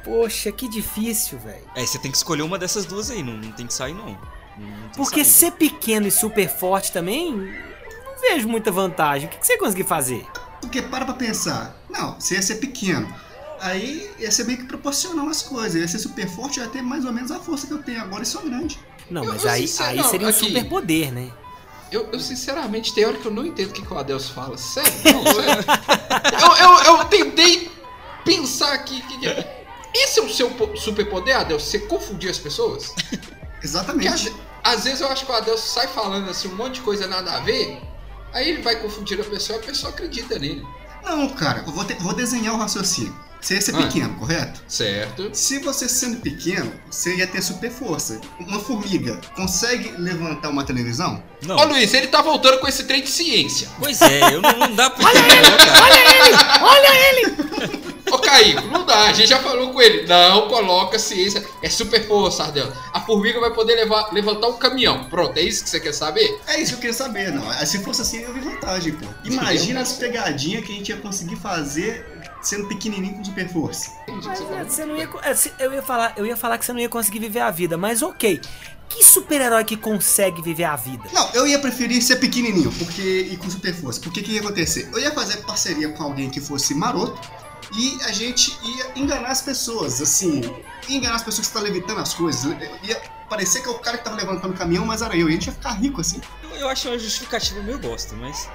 Poxa, 0.04 0.52
que 0.52 0.68
difícil, 0.68 1.38
velho. 1.38 1.64
É, 1.74 1.84
você 1.84 1.98
tem 1.98 2.10
que 2.10 2.16
escolher 2.16 2.42
uma 2.42 2.58
dessas 2.58 2.84
duas 2.84 3.10
aí, 3.10 3.22
não, 3.22 3.34
não 3.34 3.52
tem 3.52 3.66
que 3.66 3.72
sair 3.74 3.92
não. 3.94 4.10
Não 4.58 4.88
Porque 4.94 5.24
sair. 5.24 5.50
ser 5.50 5.52
pequeno 5.52 6.06
e 6.06 6.10
super 6.10 6.48
forte 6.48 6.92
também, 6.92 7.32
não 7.34 8.20
vejo 8.20 8.48
muita 8.48 8.70
vantagem. 8.70 9.26
O 9.26 9.30
que 9.30 9.38
que 9.38 9.46
você 9.46 9.58
conseguir 9.58 9.84
fazer? 9.84 10.26
Porque 10.60 10.80
para 10.82 11.04
pra 11.04 11.14
pensar. 11.14 11.76
Não, 11.90 12.18
você 12.18 12.34
ia 12.34 12.42
ser 12.42 12.56
pequeno. 12.56 13.12
Aí 13.60 14.10
ia 14.18 14.30
ser 14.30 14.44
meio 14.44 14.58
que 14.58 14.64
proporcional 14.64 15.28
as 15.28 15.42
coisas. 15.42 15.74
Ia 15.80 15.86
ser 15.88 15.98
super 15.98 16.28
forte, 16.28 16.60
ia 16.60 16.66
ter 16.68 16.82
mais 16.82 17.04
ou 17.04 17.12
menos 17.12 17.30
a 17.30 17.38
força 17.38 17.66
que 17.66 17.72
eu 17.72 17.82
tenho 17.82 18.00
agora 18.00 18.22
e 18.22 18.26
sou 18.26 18.42
grande. 18.42 18.78
Não, 19.10 19.22
Eu- 19.24 19.32
mas 19.32 19.44
eu 19.44 19.50
aí, 19.50 19.68
sincero- 19.68 19.90
aí 19.90 19.96
não, 19.98 20.10
seria 20.10 20.26
um 20.26 20.30
aqui. 20.30 20.46
super 20.46 20.64
poder, 20.68 21.12
né? 21.12 21.30
Eu, 21.92 22.08
eu, 22.12 22.20
sinceramente, 22.20 22.94
tem 22.94 23.04
hora 23.04 23.16
que 23.18 23.26
eu 23.26 23.32
não 23.32 23.44
entendo 23.44 23.70
o 23.70 23.72
que, 23.72 23.82
que 23.82 23.92
o 23.92 23.98
Adelso 23.98 24.32
fala. 24.32 24.56
Sério, 24.56 24.92
não, 25.12 25.24
sério. 25.24 25.64
eu, 26.40 26.56
eu, 26.56 26.96
eu 26.98 27.04
tentei 27.06 27.70
pensar 28.24 28.72
aqui. 28.72 29.02
Que, 29.02 29.18
que- 29.18 29.46
esse 29.92 30.20
é 30.20 30.22
o 30.22 30.28
seu 30.32 30.50
po- 30.52 30.76
superpoder, 30.76 31.36
Adelso? 31.36 31.66
Você 31.66 31.80
confundir 31.80 32.30
as 32.30 32.38
pessoas? 32.38 32.94
Porque 33.10 33.66
Exatamente. 33.66 34.08
às, 34.62 34.76
às 34.78 34.84
vezes 34.84 35.00
eu 35.00 35.08
acho 35.08 35.26
que 35.26 35.32
o 35.32 35.34
Adelso 35.34 35.68
sai 35.68 35.88
falando 35.88 36.30
assim 36.30 36.48
um 36.48 36.54
monte 36.56 36.74
de 36.76 36.80
coisa 36.82 37.06
nada 37.06 37.32
a 37.36 37.40
ver. 37.40 37.78
Aí 38.32 38.48
ele 38.48 38.62
vai 38.62 38.76
confundir 38.76 39.20
a 39.20 39.24
pessoa 39.24 39.58
e 39.58 39.62
a 39.62 39.66
pessoa 39.66 39.92
acredita 39.92 40.38
nele. 40.38 40.64
Não, 41.04 41.28
cara, 41.30 41.64
eu 41.66 41.72
vou, 41.72 41.84
te- 41.84 41.94
vou 41.94 42.14
desenhar 42.14 42.54
o 42.54 42.58
raciocínio. 42.58 43.14
Você 43.40 43.54
ia 43.54 43.60
ser 43.60 43.74
Ah. 43.74 43.78
pequeno, 43.82 44.14
correto? 44.16 44.60
Certo. 44.68 45.30
Se 45.32 45.58
você 45.60 45.88
sendo 45.88 46.18
pequeno, 46.20 46.70
você 46.90 47.16
ia 47.16 47.26
ter 47.26 47.40
super 47.42 47.70
força. 47.70 48.20
Uma 48.38 48.60
formiga 48.60 49.18
consegue 49.34 49.92
levantar 49.98 50.50
uma 50.50 50.62
televisão? 50.64 51.22
Não. 51.46 51.56
Ô 51.56 51.64
Luiz, 51.64 51.92
ele 51.94 52.08
tá 52.08 52.20
voltando 52.20 52.58
com 52.58 52.68
esse 52.68 52.84
trem 52.84 53.02
de 53.02 53.10
ciência. 53.10 53.68
Pois 53.78 54.00
é, 54.02 54.34
eu 54.34 54.42
não, 54.42 54.52
não 54.58 54.74
dá 54.74 54.90
pra 54.90 55.10
entender, 55.10 55.40
não, 55.50 55.56
cara. 55.56 57.00
Ô 58.12 58.18
Caíco, 58.18 58.62
não 58.68 58.84
dá, 58.84 59.04
a 59.04 59.12
gente 59.12 59.28
já 59.28 59.38
falou 59.38 59.72
com 59.72 59.80
ele. 59.80 60.06
Não 60.06 60.48
coloca 60.48 60.98
ciência. 60.98 61.44
É 61.62 61.70
super 61.70 62.06
força, 62.08 62.42
Ardel. 62.44 62.70
A 62.92 63.00
formiga 63.00 63.38
vai 63.38 63.52
poder 63.54 63.76
levar, 63.76 64.12
levantar 64.12 64.48
um 64.48 64.54
caminhão. 64.54 65.04
Pronto, 65.04 65.36
é 65.38 65.42
isso 65.42 65.62
que 65.62 65.70
você 65.70 65.78
quer 65.78 65.92
saber? 65.94 66.40
É 66.48 66.60
isso 66.60 66.70
que 66.72 66.74
eu 66.76 66.80
queria 66.80 66.94
saber, 66.94 67.32
não. 67.32 67.50
Se 67.64 67.78
fosse 67.84 68.02
assim, 68.02 68.18
eu 68.22 68.34
vi 68.34 68.40
vantagem, 68.40 68.92
pô. 68.94 69.06
Imagina 69.24 69.80
as 69.80 69.92
pegadinhas 69.92 70.64
que 70.64 70.72
a 70.72 70.74
gente 70.74 70.88
ia 70.88 70.96
conseguir 70.96 71.36
fazer 71.36 72.09
sendo 72.40 72.66
pequenininho 72.68 73.14
com 73.14 73.24
super 73.24 73.48
força. 73.48 73.92
Mas 74.08 74.24
você 74.24 74.30
é, 74.30 74.46
falou. 74.46 74.64
você 74.64 74.84
não 74.84 74.96
ia, 74.96 75.08
é, 75.22 75.64
eu 75.64 75.72
ia 75.72 75.82
falar, 75.82 76.14
eu 76.16 76.26
ia 76.26 76.36
falar 76.36 76.58
que 76.58 76.64
você 76.64 76.72
não 76.72 76.80
ia 76.80 76.88
conseguir 76.88 77.18
viver 77.18 77.40
a 77.40 77.50
vida, 77.50 77.76
mas 77.76 78.02
ok. 78.02 78.40
Que 78.88 79.04
super-herói 79.04 79.64
que 79.64 79.76
consegue 79.76 80.42
viver 80.42 80.64
a 80.64 80.74
vida? 80.74 81.04
Não, 81.12 81.30
eu 81.32 81.46
ia 81.46 81.60
preferir 81.60 82.02
ser 82.02 82.16
pequenininho 82.16 82.72
porque 82.72 83.28
e 83.30 83.36
com 83.36 83.48
super 83.48 83.72
força. 83.72 84.00
Porque 84.00 84.20
o 84.20 84.22
que 84.22 84.32
ia 84.32 84.40
acontecer? 84.40 84.88
Eu 84.92 84.98
ia 84.98 85.12
fazer 85.12 85.36
parceria 85.44 85.90
com 85.90 86.02
alguém 86.02 86.28
que 86.28 86.40
fosse 86.40 86.74
maroto 86.74 87.20
e 87.76 87.98
a 88.02 88.10
gente 88.10 88.58
ia 88.64 88.90
enganar 88.96 89.30
as 89.30 89.42
pessoas, 89.42 90.00
assim, 90.02 90.40
ia 90.88 90.96
enganar 90.96 91.16
as 91.16 91.22
pessoas 91.22 91.46
que 91.46 91.56
estão 91.56 91.62
levitando 91.62 92.00
as 92.00 92.12
coisas. 92.14 92.44
Ia 92.82 93.00
parecer 93.28 93.62
que 93.62 93.68
é 93.68 93.70
o 93.70 93.78
cara 93.78 93.96
que 93.96 94.04
tava 94.04 94.16
levantando 94.16 94.54
o 94.54 94.56
caminhão, 94.56 94.84
mas 94.84 95.02
era 95.02 95.16
eu. 95.16 95.28
E 95.28 95.30
a 95.30 95.34
gente 95.34 95.46
ia 95.46 95.52
ficar 95.52 95.72
rico, 95.72 96.00
assim. 96.00 96.20
Eu, 96.42 96.50
eu 96.56 96.68
acho 96.68 96.88
uma 96.88 96.98
justificativa 96.98 97.62
meio 97.62 97.78
bosta, 97.78 98.16
mas. 98.16 98.48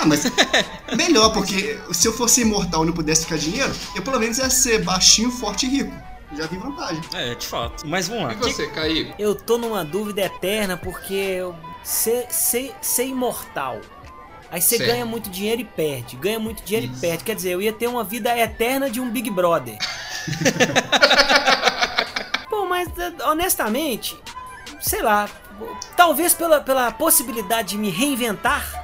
Ah, 0.00 0.06
mas 0.06 0.22
melhor, 0.96 1.32
porque 1.32 1.78
se 1.92 2.08
eu 2.08 2.12
fosse 2.12 2.42
imortal 2.42 2.84
e 2.84 2.86
não 2.86 2.92
pudesse 2.94 3.24
ficar 3.24 3.36
dinheiro, 3.38 3.72
eu 3.94 4.02
pelo 4.02 4.18
menos 4.18 4.38
ia 4.38 4.48
ser 4.48 4.82
baixinho, 4.82 5.30
forte 5.30 5.66
e 5.66 5.68
rico. 5.68 5.92
Já 6.36 6.46
vi 6.46 6.56
vantagem. 6.58 7.02
É, 7.12 7.34
de 7.34 7.46
fato. 7.46 7.86
Mas 7.86 8.08
vamos 8.08 8.24
lá. 8.24 8.32
E 8.32 8.36
que- 8.36 8.52
você, 8.52 8.68
Caíco? 8.68 9.14
Eu 9.18 9.34
tô 9.34 9.58
numa 9.58 9.84
dúvida 9.84 10.22
eterna 10.22 10.76
porque 10.76 11.14
eu- 11.14 11.56
ser, 11.82 12.26
ser, 12.30 12.72
ser 12.80 13.04
imortal. 13.06 13.80
Aí 14.50 14.60
você 14.60 14.78
ganha 14.78 15.04
muito 15.04 15.28
dinheiro 15.28 15.60
e 15.60 15.64
perde. 15.64 16.16
Ganha 16.16 16.38
muito 16.38 16.62
dinheiro 16.64 16.92
e 16.92 17.00
perde. 17.00 17.24
Quer 17.24 17.34
dizer, 17.36 17.50
eu 17.50 17.62
ia 17.62 17.72
ter 17.72 17.88
uma 17.88 18.02
vida 18.04 18.36
eterna 18.36 18.88
de 18.90 19.00
um 19.00 19.10
Big 19.10 19.28
Brother. 19.30 19.76
Pô, 22.48 22.66
mas 22.66 22.88
eh, 22.98 23.12
honestamente, 23.24 24.16
sei 24.80 25.02
lá. 25.02 25.28
Talvez 25.96 26.32
pela, 26.32 26.60
pela 26.60 26.90
possibilidade 26.90 27.70
de 27.70 27.78
me 27.78 27.90
reinventar. 27.90 28.79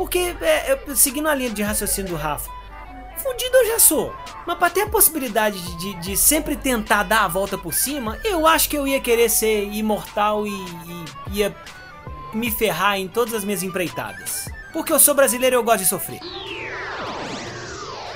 Porque, 0.00 0.34
é, 0.40 0.72
eu- 0.86 0.96
seguindo 0.96 1.28
a 1.28 1.34
linha 1.34 1.50
de 1.50 1.62
raciocínio 1.62 2.12
do 2.12 2.16
Rafa, 2.16 2.50
fudido 3.22 3.54
eu 3.54 3.66
já 3.66 3.78
sou. 3.78 4.14
Mas 4.46 4.56
pra 4.56 4.70
ter 4.70 4.80
a 4.80 4.86
possibilidade 4.88 5.60
de, 5.60 5.76
de- 5.76 5.94
de 6.00 6.16
sempre 6.16 6.56
tentar 6.56 7.02
dar 7.02 7.24
a 7.24 7.28
volta 7.28 7.58
por 7.58 7.74
cima, 7.74 8.18
eu 8.24 8.46
acho 8.46 8.70
que 8.70 8.78
eu 8.78 8.88
ia 8.88 8.98
querer 8.98 9.28
ser 9.28 9.64
imortal 9.70 10.46
e, 10.46 10.50
e 11.28 11.38
ia 11.40 11.54
me 12.32 12.50
ferrar 12.50 12.96
em 12.98 13.08
todas 13.08 13.34
as 13.34 13.44
minhas 13.44 13.62
empreitadas. 13.62 14.48
Porque 14.72 14.90
eu 14.90 14.98
sou 14.98 15.14
brasileiro 15.14 15.56
e 15.56 15.58
eu 15.58 15.62
gosto 15.62 15.80
de 15.82 15.88
sofrer. 15.90 16.20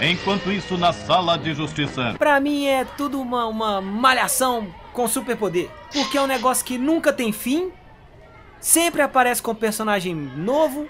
Enquanto 0.00 0.50
isso, 0.50 0.78
na 0.78 0.90
sala 0.90 1.36
de 1.36 1.52
justiça. 1.52 2.14
Pra 2.18 2.40
mim 2.40 2.66
é 2.66 2.86
tudo 2.96 3.20
uma, 3.20 3.44
uma 3.44 3.82
malhação 3.82 4.74
com 4.94 5.06
superpoder. 5.06 5.68
Porque 5.92 6.16
é 6.16 6.22
um 6.22 6.26
negócio 6.26 6.64
que 6.64 6.78
nunca 6.78 7.12
tem 7.12 7.30
fim, 7.30 7.70
sempre 8.58 9.02
aparece 9.02 9.42
com 9.42 9.50
um 9.50 9.54
personagem 9.54 10.14
novo. 10.14 10.88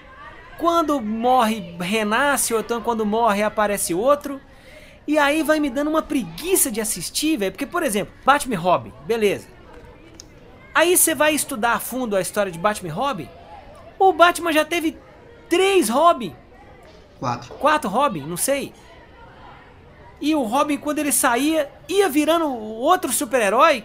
Quando 0.57 1.01
morre, 1.01 1.75
renasce, 1.79 2.53
ou 2.53 2.59
então 2.59 2.81
quando 2.81 3.05
morre, 3.05 3.43
aparece 3.43 3.93
outro. 3.93 4.39
E 5.07 5.17
aí 5.17 5.43
vai 5.43 5.59
me 5.59 5.69
dando 5.69 5.89
uma 5.89 6.01
preguiça 6.01 6.71
de 6.71 6.81
assistir, 6.81 7.37
velho. 7.37 7.51
Porque, 7.51 7.65
por 7.65 7.83
exemplo, 7.83 8.13
Batman 8.25 8.57
Robin, 8.57 8.93
beleza. 9.05 9.47
Aí 10.73 10.97
você 10.97 11.13
vai 11.13 11.33
estudar 11.33 11.73
a 11.73 11.79
fundo 11.79 12.15
a 12.15 12.21
história 12.21 12.51
de 12.51 12.59
Batman 12.59 12.93
Robin. 12.93 13.29
O 13.99 14.11
Batman 14.11 14.51
já 14.51 14.65
teve 14.65 14.97
três 15.47 15.89
Robin. 15.89 16.35
Quatro. 17.19 17.53
Quatro 17.55 17.89
Robin, 17.89 18.21
não 18.21 18.37
sei. 18.37 18.73
E 20.19 20.33
o 20.33 20.43
Robin, 20.43 20.77
quando 20.77 20.99
ele 20.99 21.11
saía, 21.11 21.71
ia 21.87 22.09
virando 22.09 22.47
outro 22.47 23.11
super-herói. 23.11 23.83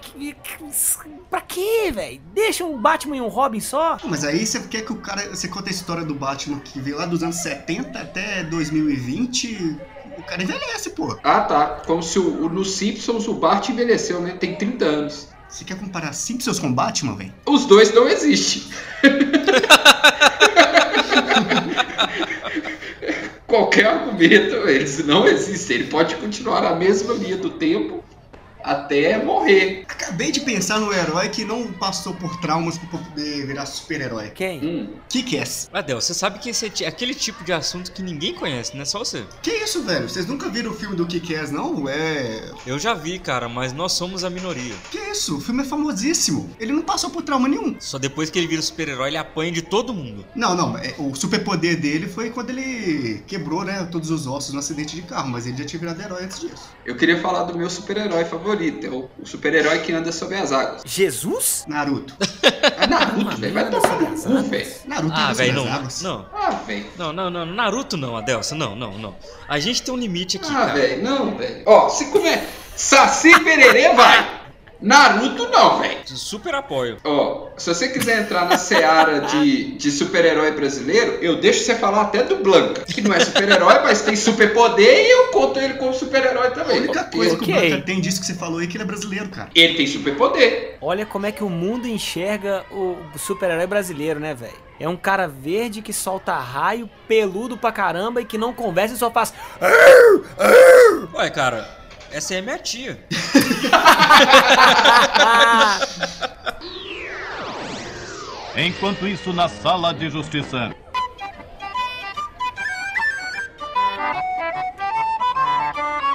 Pra 1.30 1.40
quê, 1.40 1.92
velho? 1.94 2.20
Deixa 2.34 2.64
um 2.64 2.76
Batman 2.76 3.16
e 3.18 3.20
um 3.20 3.28
Robin 3.28 3.60
só. 3.60 3.98
Mas 4.04 4.24
aí 4.24 4.44
você 4.44 4.58
quer 4.60 4.84
que 4.84 4.92
o 4.92 4.96
cara. 4.96 5.28
Você 5.30 5.46
conta 5.46 5.68
a 5.68 5.72
história 5.72 6.04
do 6.04 6.14
Batman 6.14 6.58
que 6.58 6.80
veio 6.80 6.98
lá 6.98 7.06
dos 7.06 7.22
anos 7.22 7.36
70 7.36 7.96
até 7.98 8.42
2020. 8.44 9.76
O 10.18 10.22
cara 10.24 10.42
envelhece, 10.42 10.90
pô. 10.90 11.16
Ah, 11.22 11.40
tá. 11.42 11.82
Como 11.86 12.02
se 12.02 12.18
o, 12.18 12.46
o- 12.46 12.48
nos 12.48 12.74
Simpsons 12.74 13.28
o 13.28 13.34
Bart 13.34 13.68
envelheceu, 13.68 14.20
né? 14.20 14.36
Tem 14.40 14.56
30 14.56 14.84
anos. 14.84 15.28
Você 15.48 15.64
quer 15.64 15.78
comparar 15.78 16.12
Simpsons 16.12 16.58
com 16.58 16.72
Batman, 16.72 17.14
velho? 17.16 17.32
Os 17.46 17.64
dois 17.66 17.94
não 17.94 18.08
existem. 18.08 18.62
Qualquer 23.46 23.86
argumento, 23.86 24.54
eles 24.68 25.04
não 25.04 25.26
existem. 25.26 25.78
Ele 25.78 25.88
pode 25.88 26.14
continuar 26.16 26.60
na 26.62 26.74
mesma 26.74 27.14
linha 27.14 27.36
do 27.36 27.50
tempo 27.50 28.02
até 28.64 29.22
morrer. 29.22 29.84
Acabei 29.88 30.30
de 30.32 30.40
pensar 30.40 30.78
no 30.80 30.92
herói 30.92 31.28
que 31.28 31.44
não 31.44 31.72
passou 31.72 32.14
por 32.14 32.40
traumas 32.40 32.78
pra 32.78 32.98
poder 32.98 33.46
virar 33.46 33.66
super-herói. 33.66 34.30
Quem? 34.30 34.60
Hum. 34.64 34.88
Kick-Ass. 35.08 35.68
Adel, 35.72 36.00
você 36.00 36.14
sabe 36.14 36.38
que 36.38 36.50
esse 36.50 36.66
é 36.84 36.88
aquele 36.88 37.14
tipo 37.14 37.44
de 37.44 37.52
assunto 37.52 37.92
que 37.92 38.02
ninguém 38.02 38.34
conhece, 38.34 38.74
não 38.74 38.82
é 38.82 38.84
só 38.84 38.98
você. 38.98 39.24
Que 39.42 39.50
isso, 39.50 39.82
velho? 39.82 40.08
Vocês 40.08 40.26
nunca 40.26 40.48
viram 40.48 40.72
o 40.72 40.74
filme 40.74 40.96
do 40.96 41.06
Kick-Ass, 41.06 41.50
não? 41.50 41.88
É. 41.88 42.50
Eu 42.66 42.78
já 42.78 42.94
vi, 42.94 43.18
cara, 43.18 43.48
mas 43.48 43.72
nós 43.72 43.92
somos 43.92 44.24
a 44.24 44.30
minoria. 44.30 44.74
Que 44.90 44.98
isso? 44.98 45.38
O 45.38 45.40
filme 45.40 45.62
é 45.62 45.64
famosíssimo. 45.66 46.50
Ele 46.58 46.72
não 46.72 46.82
passou 46.82 47.10
por 47.10 47.22
trauma 47.22 47.48
nenhum. 47.48 47.76
Só 47.78 47.98
depois 47.98 48.30
que 48.30 48.38
ele 48.38 48.46
vira 48.46 48.62
super-herói, 48.62 49.08
ele 49.08 49.16
apanha 49.16 49.52
de 49.52 49.62
todo 49.62 49.92
mundo. 49.94 50.24
Não, 50.34 50.54
não. 50.54 50.76
é- 50.76 50.94
o 50.98 51.14
superpoder 51.14 51.80
dele 51.80 52.08
foi 52.08 52.30
quando 52.30 52.50
ele 52.50 53.22
quebrou, 53.26 53.64
né, 53.64 53.86
todos 53.90 54.10
os 54.10 54.26
ossos 54.26 54.52
no 54.52 54.58
acidente 54.60 54.94
de 54.94 55.02
carro, 55.02 55.28
mas 55.28 55.46
ele 55.46 55.56
já 55.56 55.64
tinha 55.64 55.80
virado 55.80 56.00
herói 56.00 56.24
antes 56.24 56.40
disso. 56.40 56.68
Eu 56.84 56.96
queria 56.96 57.20
falar 57.20 57.44
do 57.44 57.56
meu 57.56 57.68
super-herói 57.70 58.24
favorito. 58.24 58.49
É 58.52 58.88
o, 58.90 59.08
o 59.18 59.26
super-herói 59.26 59.78
que 59.80 59.92
anda 59.92 60.10
sobre 60.12 60.36
as 60.36 60.50
águas. 60.52 60.82
Jesus? 60.84 61.64
Naruto. 61.68 62.14
É 62.42 62.86
Naruto, 62.88 63.36
velho. 63.36 63.54
Vai 63.54 63.70
tomar 63.70 64.00
no 64.00 64.06
cu, 64.22 64.42
velho. 64.50 64.70
Naruto 64.86 65.14
Ah, 65.14 65.24
anda 65.26 65.34
velho, 65.34 65.54
sobre 65.54 65.70
não, 65.70 65.72
as 65.72 65.78
águas. 65.78 66.02
não. 66.02 66.26
Ah, 66.34 66.50
velho. 66.66 66.86
Não, 66.98 67.12
não, 67.12 67.30
não. 67.30 67.46
Naruto 67.46 67.96
não, 67.96 68.16
Adelson, 68.16 68.54
não, 68.56 68.74
não, 68.74 68.98
não. 68.98 69.16
A 69.48 69.58
gente 69.58 69.82
tem 69.82 69.94
um 69.94 69.96
limite 69.96 70.36
aqui, 70.38 70.48
Ah, 70.50 70.54
cara. 70.66 70.72
velho, 70.74 71.02
não, 71.02 71.36
velho. 71.36 71.62
Ó, 71.66 71.88
se 71.88 72.06
comer 72.06 72.42
Saci 72.76 73.38
Pererê, 73.44 73.94
vai. 73.94 74.39
Naruto 74.82 75.48
não, 75.48 75.78
velho. 75.78 75.98
Super 76.06 76.54
apoio. 76.54 76.96
Ó, 77.04 77.48
se 77.56 77.72
você 77.72 77.88
quiser 77.88 78.20
entrar 78.22 78.46
na 78.46 78.56
seara 78.56 79.20
de, 79.20 79.72
de 79.76 79.90
super-herói 79.90 80.52
brasileiro, 80.52 81.18
eu 81.20 81.40
deixo 81.40 81.64
você 81.64 81.74
falar 81.74 82.02
até 82.02 82.22
do 82.22 82.36
Blanca, 82.36 82.82
que 82.84 83.00
não 83.00 83.14
é 83.14 83.20
super-herói, 83.20 83.80
mas 83.82 84.02
tem 84.02 84.16
superpoder 84.16 85.06
e 85.06 85.10
eu 85.10 85.28
conto 85.28 85.58
ele 85.60 85.74
como 85.74 85.92
super-herói 85.92 86.48
A 86.48 86.50
também. 86.50 86.78
única 86.78 87.02
Porque 87.04 87.16
coisa 87.18 87.36
que 87.36 87.44
Ok. 87.52 87.54
o 87.54 87.68
Blanca 87.68 87.84
tem 87.84 88.00
disso 88.00 88.20
que 88.20 88.26
você 88.26 88.34
falou 88.34 88.58
aí 88.58 88.64
é 88.64 88.68
que 88.68 88.76
ele 88.76 88.84
é 88.84 88.86
brasileiro, 88.86 89.28
cara. 89.28 89.50
Ele 89.54 89.74
tem 89.74 89.86
superpoder. 89.86 90.78
Olha 90.80 91.04
como 91.04 91.26
é 91.26 91.32
que 91.32 91.44
o 91.44 91.50
mundo 91.50 91.86
enxerga 91.86 92.64
o 92.70 92.96
super-herói 93.18 93.66
brasileiro, 93.66 94.18
né, 94.18 94.34
velho? 94.34 94.70
É 94.78 94.88
um 94.88 94.96
cara 94.96 95.28
verde 95.28 95.82
que 95.82 95.92
solta 95.92 96.34
raio, 96.38 96.88
peludo 97.06 97.54
pra 97.58 97.70
caramba 97.70 98.22
e 98.22 98.24
que 98.24 98.38
não 98.38 98.54
conversa 98.54 98.94
e 98.94 98.98
só 98.98 99.10
faz. 99.10 99.34
Ué, 101.14 101.28
cara, 101.30 101.68
essa 102.12 102.34
aí 102.34 102.38
é 102.38 102.42
minha 102.42 102.58
tia. 102.58 102.98
Enquanto 108.56 109.06
isso, 109.06 109.32
na 109.32 109.48
sala 109.48 109.94
de 109.94 110.10
justiça. 110.10 110.74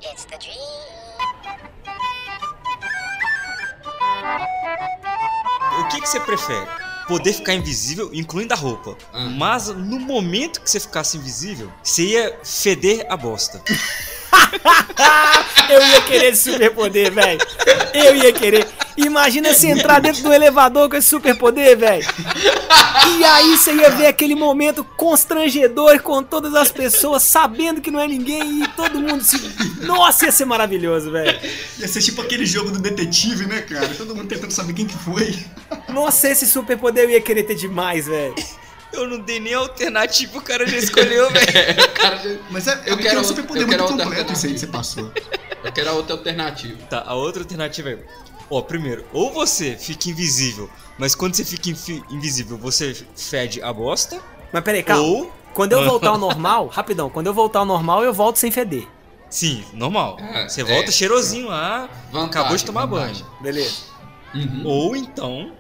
It's 0.04 0.26
the 0.26 0.38
dream. 0.38 0.56
O 5.80 5.88
que, 5.88 6.02
que 6.02 6.08
você 6.08 6.20
prefere? 6.20 6.68
Poder 7.08 7.34
ficar 7.34 7.54
invisível, 7.54 8.10
incluindo 8.14 8.54
a 8.54 8.58
roupa. 8.58 8.98
Ah. 9.14 9.30
Mas 9.30 9.70
no 9.70 10.00
momento 10.00 10.62
que 10.62 10.70
você 10.70 10.80
ficasse 10.80 11.18
invisível, 11.18 11.72
você 11.82 12.04
ia 12.04 12.40
feder 12.44 13.06
a 13.10 13.16
bosta. 13.16 13.62
Eu 15.70 15.86
ia 15.86 16.02
querer 16.02 16.34
esse 16.34 16.52
superpoder, 16.52 17.12
velho. 17.12 17.40
Eu 17.94 18.16
ia 18.16 18.32
querer. 18.32 18.68
Imagina 18.98 19.54
você 19.54 19.68
entrar 19.68 20.00
dentro 20.00 20.24
do 20.24 20.34
elevador 20.34 20.90
com 20.90 20.96
esse 20.96 21.08
superpoder, 21.10 21.78
velho. 21.78 22.06
E 23.18 23.24
aí 23.24 23.58
você 23.58 23.74
ia 23.74 23.90
ver 23.90 24.08
aquele 24.08 24.36
momento 24.36 24.84
constrangedor 24.84 26.00
com 26.02 26.24
todas 26.24 26.54
as 26.56 26.72
pessoas 26.72 27.24
sabendo 27.24 27.82
que 27.82 27.92
não 27.92 28.00
é 28.00 28.08
ninguém 28.08 28.64
e 28.64 28.68
todo 28.70 29.00
mundo 29.00 29.24
se. 29.24 29.38
Nossa, 29.86 30.26
ia 30.26 30.32
ser 30.32 30.46
maravilhoso, 30.46 31.12
velho. 31.12 31.38
Ia 31.80 31.88
ser 31.88 32.02
tipo 32.02 32.22
aquele 32.22 32.46
jogo 32.46 32.72
do 32.72 32.80
detetive, 32.80 33.46
né, 33.46 33.62
cara? 33.62 33.88
Todo 33.90 34.16
mundo 34.16 34.28
tentando 34.28 34.52
saber 34.52 34.74
quem 34.74 34.86
que 34.86 34.98
foi. 34.98 35.38
Nossa, 35.90 36.30
esse 36.30 36.48
superpoder 36.48 37.06
eu 37.06 37.10
ia 37.12 37.22
querer 37.22 37.44
ter 37.44 37.56
demais, 37.56 38.08
velho. 38.08 38.36
Eu 38.96 39.08
não 39.08 39.20
dei 39.20 39.40
nem 39.40 39.54
alternativa, 39.54 40.38
o 40.38 40.42
cara 40.42 40.66
já 40.68 40.78
escolheu, 40.78 41.30
velho. 41.32 41.46
É, 41.56 41.74
cara, 41.90 42.18
já- 42.18 42.38
Mas 42.50 42.68
é, 42.68 42.84
Eu 42.86 42.96
é 42.96 43.02
quero 43.02 43.18
é 43.18 43.22
um 43.22 43.24
superpoder 43.24 43.64
eu 43.64 43.68
muito 43.68 43.84
completo 44.04 44.34
isso 44.34 44.46
aí 44.46 44.54
que 44.54 44.60
você 44.60 44.68
passou. 44.68 45.12
eu 45.64 45.72
quero 45.72 45.90
a 45.90 45.94
outra 45.94 46.14
alternativa. 46.16 46.78
Tá, 46.88 47.04
a 47.06 47.14
outra 47.14 47.42
alternativa 47.44 47.90
é. 47.92 48.00
Ó, 48.50 48.62
primeiro, 48.62 49.06
ou 49.12 49.32
você 49.34 49.76
fica 49.76 50.10
invisível, 50.10 50.70
mas 51.00 51.16
quando 51.16 51.34
você 51.36 51.44
fica 51.44 51.70
infi- 51.70 52.04
invisível, 52.12 52.58
você 52.58 52.96
fede 53.16 53.62
a 53.62 53.74
bosta. 53.74 54.22
Mas 54.54 54.64
peraí, 54.64 54.84
calma. 54.84 55.04
Ou. 55.04 55.32
Quando 55.54 55.72
eu 55.74 55.84
voltar 55.86 56.10
ao 56.10 56.18
normal, 56.20 56.68
rapidão, 56.68 57.10
quando 57.10 57.28
eu 57.28 57.34
voltar 57.34 57.60
ao 57.60 57.66
normal, 57.66 58.04
eu 58.04 58.14
volto 58.14 58.38
sem 58.38 58.52
feder. 58.52 58.88
Sim, 59.30 59.64
normal. 59.74 60.18
É, 60.20 60.48
você 60.48 60.62
é. 60.62 60.64
volta 60.64 60.92
cheirosinho 60.92 61.48
lá, 61.48 61.90
Vantagem, 62.12 62.26
acabou 62.30 62.58
de 62.58 62.64
tomar 62.66 62.86
vantagem. 62.86 63.24
banho. 63.24 63.42
Beleza. 63.42 63.78
Uhum. 64.34 64.62
Ou 64.66 64.96
então, 64.96 65.52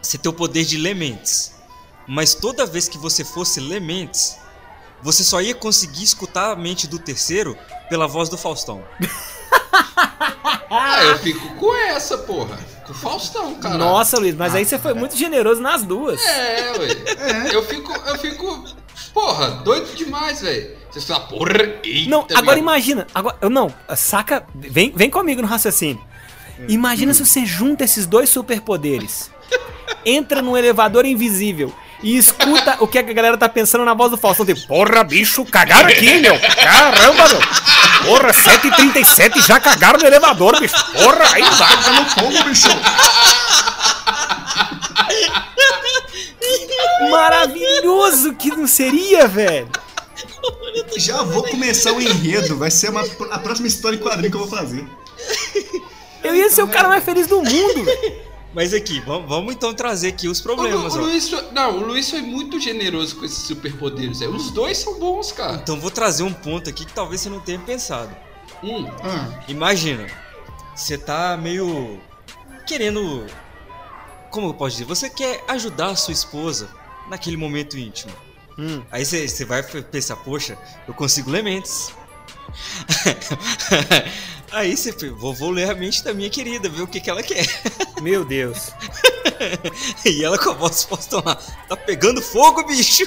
você 0.00 0.16
tem 0.16 0.30
o 0.30 0.32
poder 0.34 0.64
de 0.64 0.76
Lementes. 0.76 1.53
Mas 2.06 2.34
toda 2.34 2.66
vez 2.66 2.88
que 2.88 2.98
você 2.98 3.24
fosse 3.24 3.60
Lementes, 3.60 4.36
você 5.02 5.24
só 5.24 5.40
ia 5.40 5.54
conseguir 5.54 6.02
escutar 6.02 6.52
a 6.52 6.56
mente 6.56 6.86
do 6.86 6.98
terceiro 6.98 7.56
pela 7.88 8.06
voz 8.06 8.28
do 8.28 8.38
Faustão. 8.38 8.82
Ah, 10.70 11.04
eu 11.04 11.18
fico 11.18 11.54
com 11.56 11.74
essa, 11.74 12.18
porra. 12.18 12.58
Com 12.86 12.92
o 12.92 12.94
Faustão, 12.94 13.54
cara. 13.56 13.78
Nossa, 13.78 14.18
Luiz, 14.18 14.34
mas 14.34 14.54
aí 14.54 14.64
você 14.64 14.78
foi 14.78 14.92
muito 14.94 15.16
generoso 15.16 15.60
nas 15.60 15.82
duas. 15.82 16.20
É, 16.24 16.72
ué. 16.78 17.54
Eu 17.54 17.62
fico, 17.62 17.92
eu 17.92 18.18
fico. 18.18 18.64
Porra, 19.12 19.62
doido 19.62 19.94
demais, 19.94 20.40
velho. 20.40 20.76
Você 20.90 21.00
fala, 21.00 21.26
porra, 21.26 21.52
eita, 21.82 22.10
Não, 22.10 22.26
agora 22.34 22.56
meu. 22.56 22.58
imagina. 22.58 23.06
Agora, 23.14 23.36
eu 23.40 23.50
não, 23.50 23.72
saca. 23.96 24.44
Vem, 24.54 24.92
vem 24.94 25.10
comigo 25.10 25.40
no 25.40 25.48
raciocínio. 25.48 26.02
Imagina 26.68 27.12
se 27.14 27.24
você 27.24 27.44
junta 27.44 27.84
esses 27.84 28.06
dois 28.06 28.28
superpoderes. 28.28 29.30
Entra 30.04 30.42
num 30.42 30.56
elevador 30.56 31.04
invisível 31.04 31.72
e 32.02 32.16
escuta 32.16 32.76
o 32.80 32.86
que 32.86 32.98
a 32.98 33.02
galera 33.02 33.36
tá 33.36 33.48
pensando 33.48 33.84
na 33.84 33.94
voz 33.94 34.10
do 34.10 34.18
Faustão. 34.18 34.44
Tipo, 34.44 34.66
porra, 34.66 35.02
bicho, 35.04 35.44
cagaram 35.44 35.88
aqui, 35.88 36.18
meu. 36.18 36.38
Caramba, 36.38 37.28
meu. 37.28 37.40
Porra, 38.04 38.32
7h37 38.32 39.46
já 39.46 39.58
cagaram 39.60 39.98
no 39.98 40.06
elevador, 40.06 40.60
bicho. 40.60 40.74
Porra, 40.92 41.24
aí 41.32 41.42
vai. 41.42 41.82
Tá 41.82 41.90
no 41.92 42.10
fogo, 42.10 42.44
bicho. 42.44 42.68
Maravilhoso 47.10 48.34
que 48.34 48.50
não 48.50 48.66
seria, 48.66 49.26
velho. 49.26 49.68
Já 50.96 51.22
vou 51.22 51.42
começar 51.44 51.92
o 51.92 52.00
enredo. 52.00 52.58
Vai 52.58 52.70
ser 52.70 52.90
uma, 52.90 53.02
a 53.30 53.38
próxima 53.38 53.68
história 53.68 53.96
em 53.96 54.00
quadrinho 54.00 54.30
que 54.30 54.36
eu 54.36 54.46
vou 54.46 54.58
fazer. 54.58 54.86
Eu 56.22 56.34
ia 56.34 56.50
ser 56.50 56.62
o 56.62 56.68
cara 56.68 56.88
mais 56.88 57.04
feliz 57.04 57.26
do 57.26 57.36
mundo, 57.36 57.84
velho. 57.84 58.23
Mas 58.54 58.72
aqui, 58.72 59.00
vamos, 59.00 59.28
vamos 59.28 59.52
então 59.54 59.74
trazer 59.74 60.08
aqui 60.08 60.28
os 60.28 60.38
O, 60.44 60.48
Lu- 60.48 60.54
problemas, 60.56 60.94
o 60.94 60.98
ó. 60.98 61.02
Luiz 61.02 61.28
foi, 61.28 61.42
não, 61.52 61.78
o 61.78 61.86
Luiz 61.86 62.08
foi 62.08 62.22
muito 62.22 62.60
generoso 62.60 63.16
com 63.16 63.24
esses 63.24 63.38
superpoderes. 63.46 64.20
é. 64.22 64.28
Os 64.28 64.50
dois 64.50 64.78
são 64.78 64.98
bons, 64.98 65.32
cara. 65.32 65.54
Então 65.56 65.78
vou 65.80 65.90
trazer 65.90 66.22
um 66.22 66.32
ponto 66.32 66.70
aqui 66.70 66.84
que 66.84 66.92
talvez 66.92 67.20
você 67.20 67.28
não 67.28 67.40
tenha 67.40 67.58
pensado. 67.58 68.14
Hum, 68.62 68.86
Ah, 69.02 69.40
Imagina, 69.48 70.06
você 70.74 70.96
tá 70.96 71.36
meio 71.36 72.00
querendo. 72.66 73.26
Como 74.30 74.48
eu 74.48 74.54
posso 74.54 74.72
dizer? 74.76 74.84
Você 74.84 75.10
quer 75.10 75.44
ajudar 75.48 75.88
a 75.88 75.96
sua 75.96 76.12
esposa 76.12 76.68
naquele 77.08 77.36
momento 77.36 77.76
íntimo. 77.76 78.12
Hum. 78.58 78.82
Aí 78.90 79.04
você, 79.04 79.26
você 79.28 79.44
vai 79.44 79.62
pensar, 79.64 80.16
poxa, 80.16 80.56
eu 80.86 80.94
consigo 80.94 81.28
lementes. 81.30 81.92
Aí 84.52 84.76
você, 84.76 84.92
vou, 85.10 85.34
vou 85.34 85.50
ler 85.50 85.70
a 85.70 85.74
mente 85.74 86.04
da 86.04 86.14
minha 86.14 86.30
querida, 86.30 86.68
ver 86.68 86.82
o 86.82 86.86
que, 86.86 87.00
que 87.00 87.10
ela 87.10 87.22
quer. 87.22 87.44
Meu 88.00 88.24
Deus. 88.24 88.70
E 90.04 90.24
ela 90.24 90.38
com 90.38 90.50
a 90.50 90.54
voz 90.54 90.84
posta 90.84 91.16
lá, 91.24 91.34
tá 91.68 91.76
pegando 91.76 92.22
fogo, 92.22 92.64
bicho. 92.64 93.04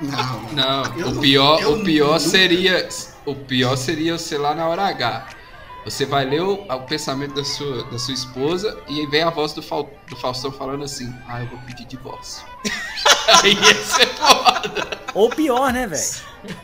não. 0.00 0.42
não, 0.52 0.84
Eu 0.98 1.08
o 1.08 1.14
não- 1.14 1.20
pior, 1.20 1.60
eu 1.60 1.72
o 1.74 1.84
pior 1.84 2.18
nunca- 2.18 2.20
seria. 2.30 2.88
O 3.26 3.34
pior 3.34 3.76
seria 3.76 4.16
você 4.18 4.36
lá 4.38 4.54
na 4.54 4.68
hora 4.68 4.82
H. 4.86 5.28
Você 5.84 6.06
vai 6.06 6.24
ler 6.24 6.42
o, 6.42 6.52
o 6.62 6.80
pensamento 6.82 7.34
da 7.34 7.44
sua, 7.44 7.84
da 7.84 7.98
sua 7.98 8.14
esposa 8.14 8.78
e 8.88 9.00
aí 9.00 9.06
vem 9.06 9.22
a 9.22 9.30
voz 9.30 9.52
do, 9.52 9.62
Fal, 9.62 9.90
do 10.08 10.16
Faustão 10.16 10.52
falando 10.52 10.84
assim: 10.84 11.12
Ah, 11.28 11.40
eu 11.42 11.48
vou 11.48 11.58
pedir 11.60 11.84
divórcio. 11.86 12.44
aí 13.42 13.52
ia 13.54 13.74
ser 13.84 14.06
foda. 14.14 15.00
Ou 15.12 15.28
pior, 15.28 15.72
né, 15.72 15.86
velho? 15.86 16.56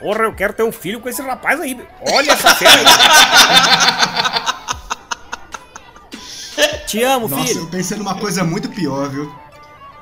Porra, 0.00 0.24
eu 0.24 0.34
quero 0.34 0.52
ter 0.52 0.62
um 0.62 0.72
filho 0.72 1.00
com 1.00 1.08
esse 1.08 1.20
rapaz 1.22 1.60
aí. 1.60 1.78
Olha 2.12 2.32
essa 2.32 2.54
cena 2.54 2.70
aí. 2.72 2.84
Te 6.86 7.02
amo, 7.02 7.28
Nossa, 7.28 7.44
filho. 7.46 7.60
eu 7.60 7.66
pensei 7.66 7.96
numa 7.98 8.14
coisa 8.14 8.42
muito 8.44 8.68
pior, 8.70 9.08
viu? 9.10 9.32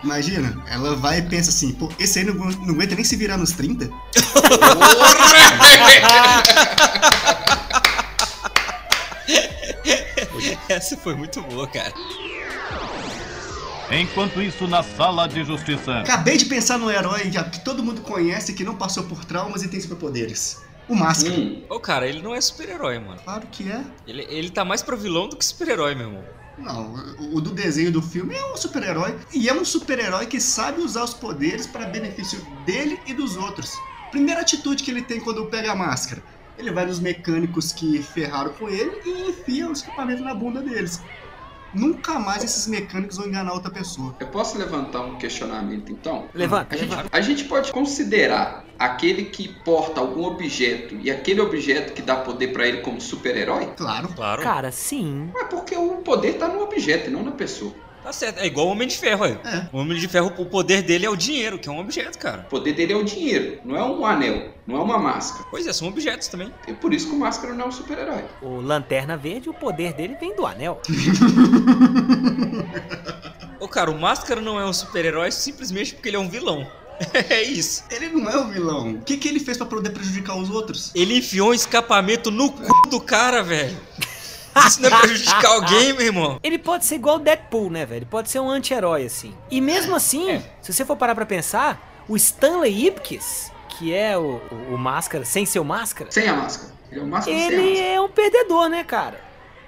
Imagina, 0.04 0.62
ela 0.70 0.94
vai 0.94 1.18
e 1.18 1.22
pensa 1.22 1.50
assim, 1.50 1.72
pô, 1.72 1.90
esse 1.98 2.18
aí 2.20 2.24
não, 2.24 2.34
não 2.34 2.74
aguenta 2.74 2.94
nem 2.94 3.02
se 3.04 3.16
virar 3.16 3.36
nos 3.36 3.52
30? 3.52 3.90
Essa 10.68 10.96
foi 10.96 11.14
muito 11.14 11.42
boa, 11.42 11.66
cara. 11.66 11.92
Enquanto 13.90 14.42
isso, 14.42 14.66
na 14.66 14.82
sala 14.82 15.28
de 15.28 15.44
justiça. 15.44 16.00
Acabei 16.00 16.36
de 16.36 16.46
pensar 16.46 16.76
no 16.76 16.90
herói 16.90 17.30
que, 17.30 17.42
que 17.50 17.64
todo 17.64 17.84
mundo 17.84 18.00
conhece, 18.00 18.52
que 18.52 18.64
não 18.64 18.74
passou 18.74 19.04
por 19.04 19.24
traumas 19.24 19.62
e 19.62 19.68
tem 19.68 19.80
superpoderes. 19.80 20.60
O 20.88 20.94
Máscara. 20.94 21.34
Hum, 21.34 21.62
Ô, 21.68 21.78
cara, 21.80 22.06
ele 22.06 22.22
não 22.22 22.34
é 22.34 22.40
super-herói, 22.40 22.98
mano. 22.98 23.20
Claro 23.24 23.46
que 23.50 23.70
é. 23.70 23.84
Ele, 24.06 24.26
ele 24.28 24.50
tá 24.50 24.64
mais 24.64 24.82
pra 24.82 24.96
vilão 24.96 25.28
do 25.28 25.36
que 25.36 25.44
super-herói, 25.44 25.94
meu 25.94 26.08
irmão. 26.08 26.24
Não, 26.58 26.94
o, 27.18 27.36
o 27.36 27.40
do 27.40 27.50
desenho 27.50 27.92
do 27.92 28.00
filme 28.00 28.34
é 28.34 28.52
um 28.52 28.56
super-herói. 28.56 29.16
E 29.32 29.48
é 29.48 29.52
um 29.54 29.64
super-herói 29.64 30.26
que 30.26 30.40
sabe 30.40 30.80
usar 30.80 31.04
os 31.04 31.14
poderes 31.14 31.66
para 31.66 31.86
benefício 31.86 32.44
dele 32.64 32.98
e 33.06 33.14
dos 33.14 33.36
outros. 33.36 33.72
Primeira 34.10 34.40
atitude 34.40 34.82
que 34.82 34.90
ele 34.90 35.02
tem 35.02 35.20
quando 35.20 35.46
pega 35.46 35.72
a 35.72 35.76
máscara. 35.76 36.22
Ele 36.58 36.70
vai 36.72 36.86
nos 36.86 36.98
mecânicos 36.98 37.72
que 37.72 38.02
ferraram 38.02 38.52
com 38.54 38.68
ele 38.68 38.92
e 39.04 39.30
enfia 39.30 39.68
os 39.68 39.82
equipamentos 39.82 40.24
na 40.24 40.34
bunda 40.34 40.62
deles. 40.62 41.02
Nunca 41.76 42.18
mais 42.18 42.42
esses 42.42 42.66
mecânicos 42.66 43.16
vão 43.18 43.26
enganar 43.26 43.52
outra 43.52 43.70
pessoa. 43.70 44.14
eu 44.18 44.26
posso 44.28 44.56
levantar 44.58 45.02
um 45.02 45.16
questionamento 45.16 45.92
então? 45.92 46.26
Levanta, 46.34 46.74
A 46.74 46.78
gente, 46.78 46.90
levanta. 46.90 47.08
a 47.12 47.20
gente 47.20 47.44
pode 47.44 47.70
considerar 47.72 48.64
aquele 48.78 49.24
que 49.26 49.48
porta 49.48 50.00
algum 50.00 50.24
objeto 50.24 50.96
e 51.02 51.10
aquele 51.10 51.40
objeto 51.40 51.92
que 51.92 52.02
dá 52.02 52.16
poder 52.16 52.48
pra 52.52 52.66
ele 52.66 52.78
como 52.78 53.00
super-herói? 53.00 53.66
Claro. 53.76 54.08
Claro. 54.08 54.42
Cara, 54.42 54.72
sim. 54.72 55.30
É 55.36 55.44
porque 55.44 55.74
o 55.76 55.96
poder 55.98 56.34
tá 56.34 56.48
no 56.48 56.60
objeto 56.62 57.08
e 57.08 57.12
não 57.12 57.22
na 57.22 57.32
pessoa. 57.32 57.72
Tá 58.06 58.12
certo. 58.12 58.38
É 58.38 58.46
igual 58.46 58.68
o 58.68 58.70
Homem 58.70 58.86
de 58.86 58.96
Ferro, 58.96 59.24
aí. 59.24 59.32
É. 59.32 59.68
O 59.72 59.78
Homem 59.78 59.98
de 59.98 60.06
Ferro, 60.06 60.32
o 60.38 60.46
poder 60.46 60.80
dele 60.80 61.04
é 61.04 61.10
o 61.10 61.16
dinheiro, 61.16 61.58
que 61.58 61.68
é 61.68 61.72
um 61.72 61.80
objeto, 61.80 62.16
cara. 62.16 62.44
O 62.46 62.50
poder 62.50 62.72
dele 62.72 62.92
é 62.92 62.96
o 62.96 63.02
dinheiro, 63.02 63.58
não 63.64 63.76
é 63.76 63.82
um 63.82 64.06
anel, 64.06 64.50
não 64.64 64.76
é 64.76 64.80
uma 64.80 64.96
máscara. 64.96 65.44
Pois 65.50 65.66
é, 65.66 65.72
são 65.72 65.88
objetos 65.88 66.28
também. 66.28 66.54
E 66.68 66.72
por 66.72 66.94
isso 66.94 67.08
que 67.08 67.16
o 67.16 67.18
máscara 67.18 67.52
não 67.52 67.64
é 67.64 67.68
um 67.68 67.72
super-herói. 67.72 68.24
O 68.40 68.60
Lanterna 68.60 69.16
Verde, 69.16 69.50
o 69.50 69.52
poder 69.52 69.92
dele 69.92 70.16
vem 70.20 70.36
do 70.36 70.46
anel. 70.46 70.80
Ô, 73.58 73.66
cara, 73.66 73.90
o 73.90 73.98
Máscara 73.98 74.40
não 74.40 74.60
é 74.60 74.64
um 74.64 74.72
super-herói 74.72 75.32
simplesmente 75.32 75.92
porque 75.92 76.08
ele 76.08 76.16
é 76.16 76.20
um 76.20 76.28
vilão. 76.28 76.64
é 77.12 77.42
isso. 77.42 77.82
Ele 77.90 78.10
não 78.10 78.30
é 78.30 78.36
o 78.36 78.46
vilão. 78.46 78.92
O 78.92 79.00
que, 79.00 79.16
que 79.16 79.26
ele 79.26 79.40
fez 79.40 79.56
para 79.56 79.66
poder 79.66 79.90
prejudicar 79.90 80.36
os 80.36 80.48
outros? 80.48 80.92
Ele 80.94 81.18
enfiou 81.18 81.50
um 81.50 81.54
escapamento 81.54 82.30
no 82.30 82.52
cu 82.52 82.88
do 82.88 83.00
cara, 83.00 83.42
velho. 83.42 83.76
Isso 84.66 84.80
não 84.80 84.88
é 84.88 85.00
prejudicar 85.00 85.46
alguém, 85.46 85.92
meu 85.92 86.06
irmão. 86.06 86.40
Ele 86.42 86.58
pode 86.58 86.84
ser 86.84 86.96
igual 86.96 87.16
o 87.16 87.18
Deadpool, 87.18 87.70
né, 87.70 87.84
velho? 87.84 87.98
Ele 87.98 88.06
pode 88.06 88.30
ser 88.30 88.40
um 88.40 88.48
anti-herói, 88.50 89.04
assim. 89.04 89.34
E 89.50 89.60
mesmo 89.60 89.94
assim, 89.96 90.42
se 90.62 90.72
você 90.72 90.84
for 90.84 90.96
parar 90.96 91.14
pra 91.14 91.26
pensar, 91.26 92.04
o 92.08 92.16
Stanley 92.16 92.86
Ipkiss, 92.86 93.50
que 93.68 93.92
é 93.94 94.16
o, 94.16 94.40
o, 94.50 94.74
o 94.74 94.78
máscara 94.78 95.24
sem 95.24 95.44
ser 95.44 95.58
o 95.58 95.64
máscara, 95.64 96.10
Sem 96.10 96.28
a 96.28 96.34
máscara. 96.34 96.72
Ele 96.90 97.00
é 97.00 97.02
o 97.02 97.06
máscara 97.06 97.36
sem 97.36 97.44
a 97.44 97.52
ele 97.52 97.70
máscara. 97.70 97.88
é 97.88 98.00
um 98.00 98.08
perdedor, 98.08 98.68
né, 98.68 98.84
cara? 98.84 99.20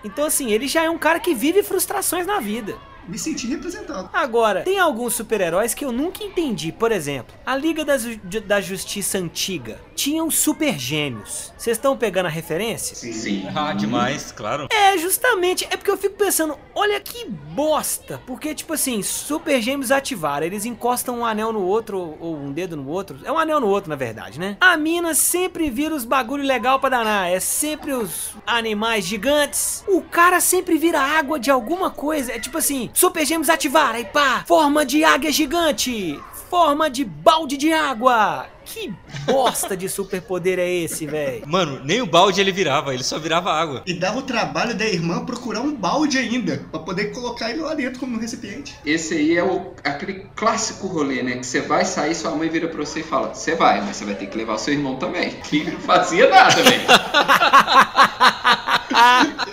Então, 0.05 0.25
assim, 0.25 0.53
ele 0.53 0.69
já 0.69 0.85
é 0.85 0.91
um 0.91 0.99
cara 0.99 1.19
que 1.19 1.35
vive 1.35 1.63
frustrações 1.63 2.25
na 2.27 2.39
vida. 2.39 2.77
Me 3.09 3.19
senti 3.19 3.47
representado. 3.47 4.11
Agora, 4.13 4.63
tem 4.63 4.79
alguns 4.79 5.15
super-heróis 5.15 5.73
que 5.75 5.85
eu 5.85 5.91
nunca 5.91 6.23
entendi. 6.23 6.71
Por 6.71 6.93
exemplo, 6.93 7.35
a 7.45 7.57
Liga 7.57 7.85
da, 7.85 7.97
Ju- 7.97 8.21
da 8.47 8.61
Justiça 8.61 9.19
Antiga 9.19 9.81
tinha 9.95 10.23
os 10.23 10.37
Super 10.39 10.79
Gêmeos. 10.79 11.53
Vocês 11.57 11.77
estão 11.77 11.97
pegando 11.97 12.27
a 12.27 12.31
referência? 12.31 12.95
Sim. 12.95 13.47
Ah, 13.55 13.73
demais, 13.73 14.31
claro. 14.31 14.69
É, 14.71 14.97
justamente. 14.99 15.67
É 15.71 15.77
porque 15.77 15.91
eu 15.91 15.97
fico 15.97 16.15
pensando, 16.17 16.57
olha 16.75 17.01
que 17.01 17.25
bosta. 17.29 18.21
Porque, 18.27 18.55
tipo 18.55 18.75
assim, 18.75 19.03
Super 19.03 19.61
Gêmeos 19.61 19.91
ativaram. 19.91 20.47
Eles 20.47 20.65
encostam 20.65 21.21
um 21.21 21.27
anel 21.27 21.53
no 21.53 21.63
outro 21.63 21.99
ou, 21.99 22.19
ou 22.21 22.37
um 22.37 22.53
dedo 22.53 22.77
no 22.77 22.87
outro. 22.89 23.19
É 23.25 23.33
um 23.33 23.39
anel 23.39 23.59
no 23.61 23.67
outro, 23.69 23.89
na 23.91 23.97
verdade, 23.97 24.39
né? 24.39 24.57
A 24.61 24.77
mina 24.77 25.15
sempre 25.15 25.71
vira 25.71 25.95
os 25.95 26.05
bagulho 26.05 26.45
legal 26.45 26.79
pra 26.79 26.91
danar. 26.91 27.31
É 27.33 27.41
sempre 27.41 27.93
os 27.93 28.33
animais 28.47 29.05
gigantes. 29.05 29.83
O 29.89 30.03
cara 30.03 30.41
sempre 30.41 30.77
vira 30.79 31.01
água 31.01 31.39
de 31.41 31.51
alguma 31.51 31.91
coisa. 31.91 32.33
É 32.33 32.39
tipo 32.39 32.59
assim, 32.59 32.91
Super 32.99 33.25
Gêmeos 33.25 33.49
ativaram. 33.49 33.95
Aí 33.95 34.07
pá, 34.07 34.43
forma 34.45 34.85
de 34.85 35.05
águia 35.05 35.31
gigante. 35.31 36.21
forma 36.51 36.91
de 36.91 37.05
balde 37.05 37.57
de 37.57 37.73
água. 37.73 38.49
Que 38.65 38.93
bosta 39.25 39.77
de 39.77 39.89
superpoder 39.89 40.59
é 40.59 40.69
esse, 40.69 41.07
velho? 41.07 41.47
Mano, 41.47 41.81
nem 41.85 42.03
o 42.03 42.07
balde 42.07 42.41
ele 42.41 42.51
virava, 42.51 42.93
ele 42.93 43.05
só 43.05 43.17
virava 43.17 43.53
água. 43.53 43.85
E 43.87 43.95
dava 43.95 44.19
o 44.19 44.23
trabalho 44.23 44.75
da 44.75 44.85
irmã 44.85 45.25
procurar 45.25 45.61
um 45.61 45.73
balde 45.73 46.19
ainda, 46.19 46.67
pra 46.73 46.81
poder 46.81 47.13
colocar 47.13 47.51
ele 47.51 47.61
lá 47.61 47.73
dentro 47.73 48.01
como 48.01 48.17
no 48.17 48.21
recipiente. 48.21 48.75
Esse 48.85 49.15
aí 49.15 49.37
é 49.37 49.45
o, 49.45 49.75
aquele 49.85 50.27
clássico 50.35 50.89
rolê, 50.89 51.23
né? 51.23 51.37
Que 51.37 51.47
você 51.47 51.61
vai 51.61 51.85
sair, 51.85 52.17
sua 52.17 52.33
mãe 52.33 52.49
vira 52.49 52.67
pra 52.67 52.85
você 52.85 52.99
e 52.99 53.05
fala: 53.05 53.33
Você 53.33 53.55
vai, 53.55 53.81
mas 53.81 53.97
você 53.97 54.05
vai 54.05 54.17
ter 54.17 54.27
que 54.27 54.37
levar 54.37 54.55
o 54.55 54.59
seu 54.59 54.75
irmão 54.75 54.97
também. 54.97 55.37
Que 55.49 55.71
não 55.71 55.79
fazia 55.79 56.29
nada, 56.29 56.65
velho. 56.65 56.83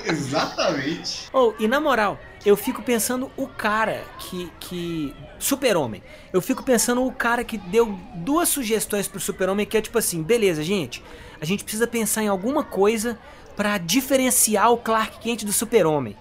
Exatamente. 0.06 1.30
Oh, 1.32 1.54
e 1.60 1.68
na 1.68 1.80
moral, 1.80 2.20
eu 2.46 2.56
fico 2.56 2.82
pensando 2.82 3.32
o 3.36 3.48
cara 3.48 4.04
que. 4.20 4.52
que 4.60 5.14
Super-Homem. 5.40 6.02
Eu 6.32 6.42
fico 6.42 6.64
pensando 6.64 7.06
o 7.06 7.12
cara 7.12 7.44
que 7.44 7.58
deu 7.58 7.98
duas 8.16 8.48
sugestões 8.48 9.08
pro 9.08 9.20
Super-Homem 9.20 9.66
que 9.66 9.78
é 9.78 9.82
tipo 9.82 9.98
assim, 9.98 10.22
beleza, 10.22 10.64
gente. 10.64 11.04
A 11.42 11.46
gente 11.46 11.64
precisa 11.64 11.88
pensar 11.88 12.24
em 12.24 12.28
alguma 12.28 12.64
coisa 12.64 13.18
pra 13.56 13.78
diferenciar 13.78 14.72
o 14.72 14.78
Clark 14.78 15.20
Kent 15.20 15.44
do 15.44 15.52
Super-Homem. 15.52 16.16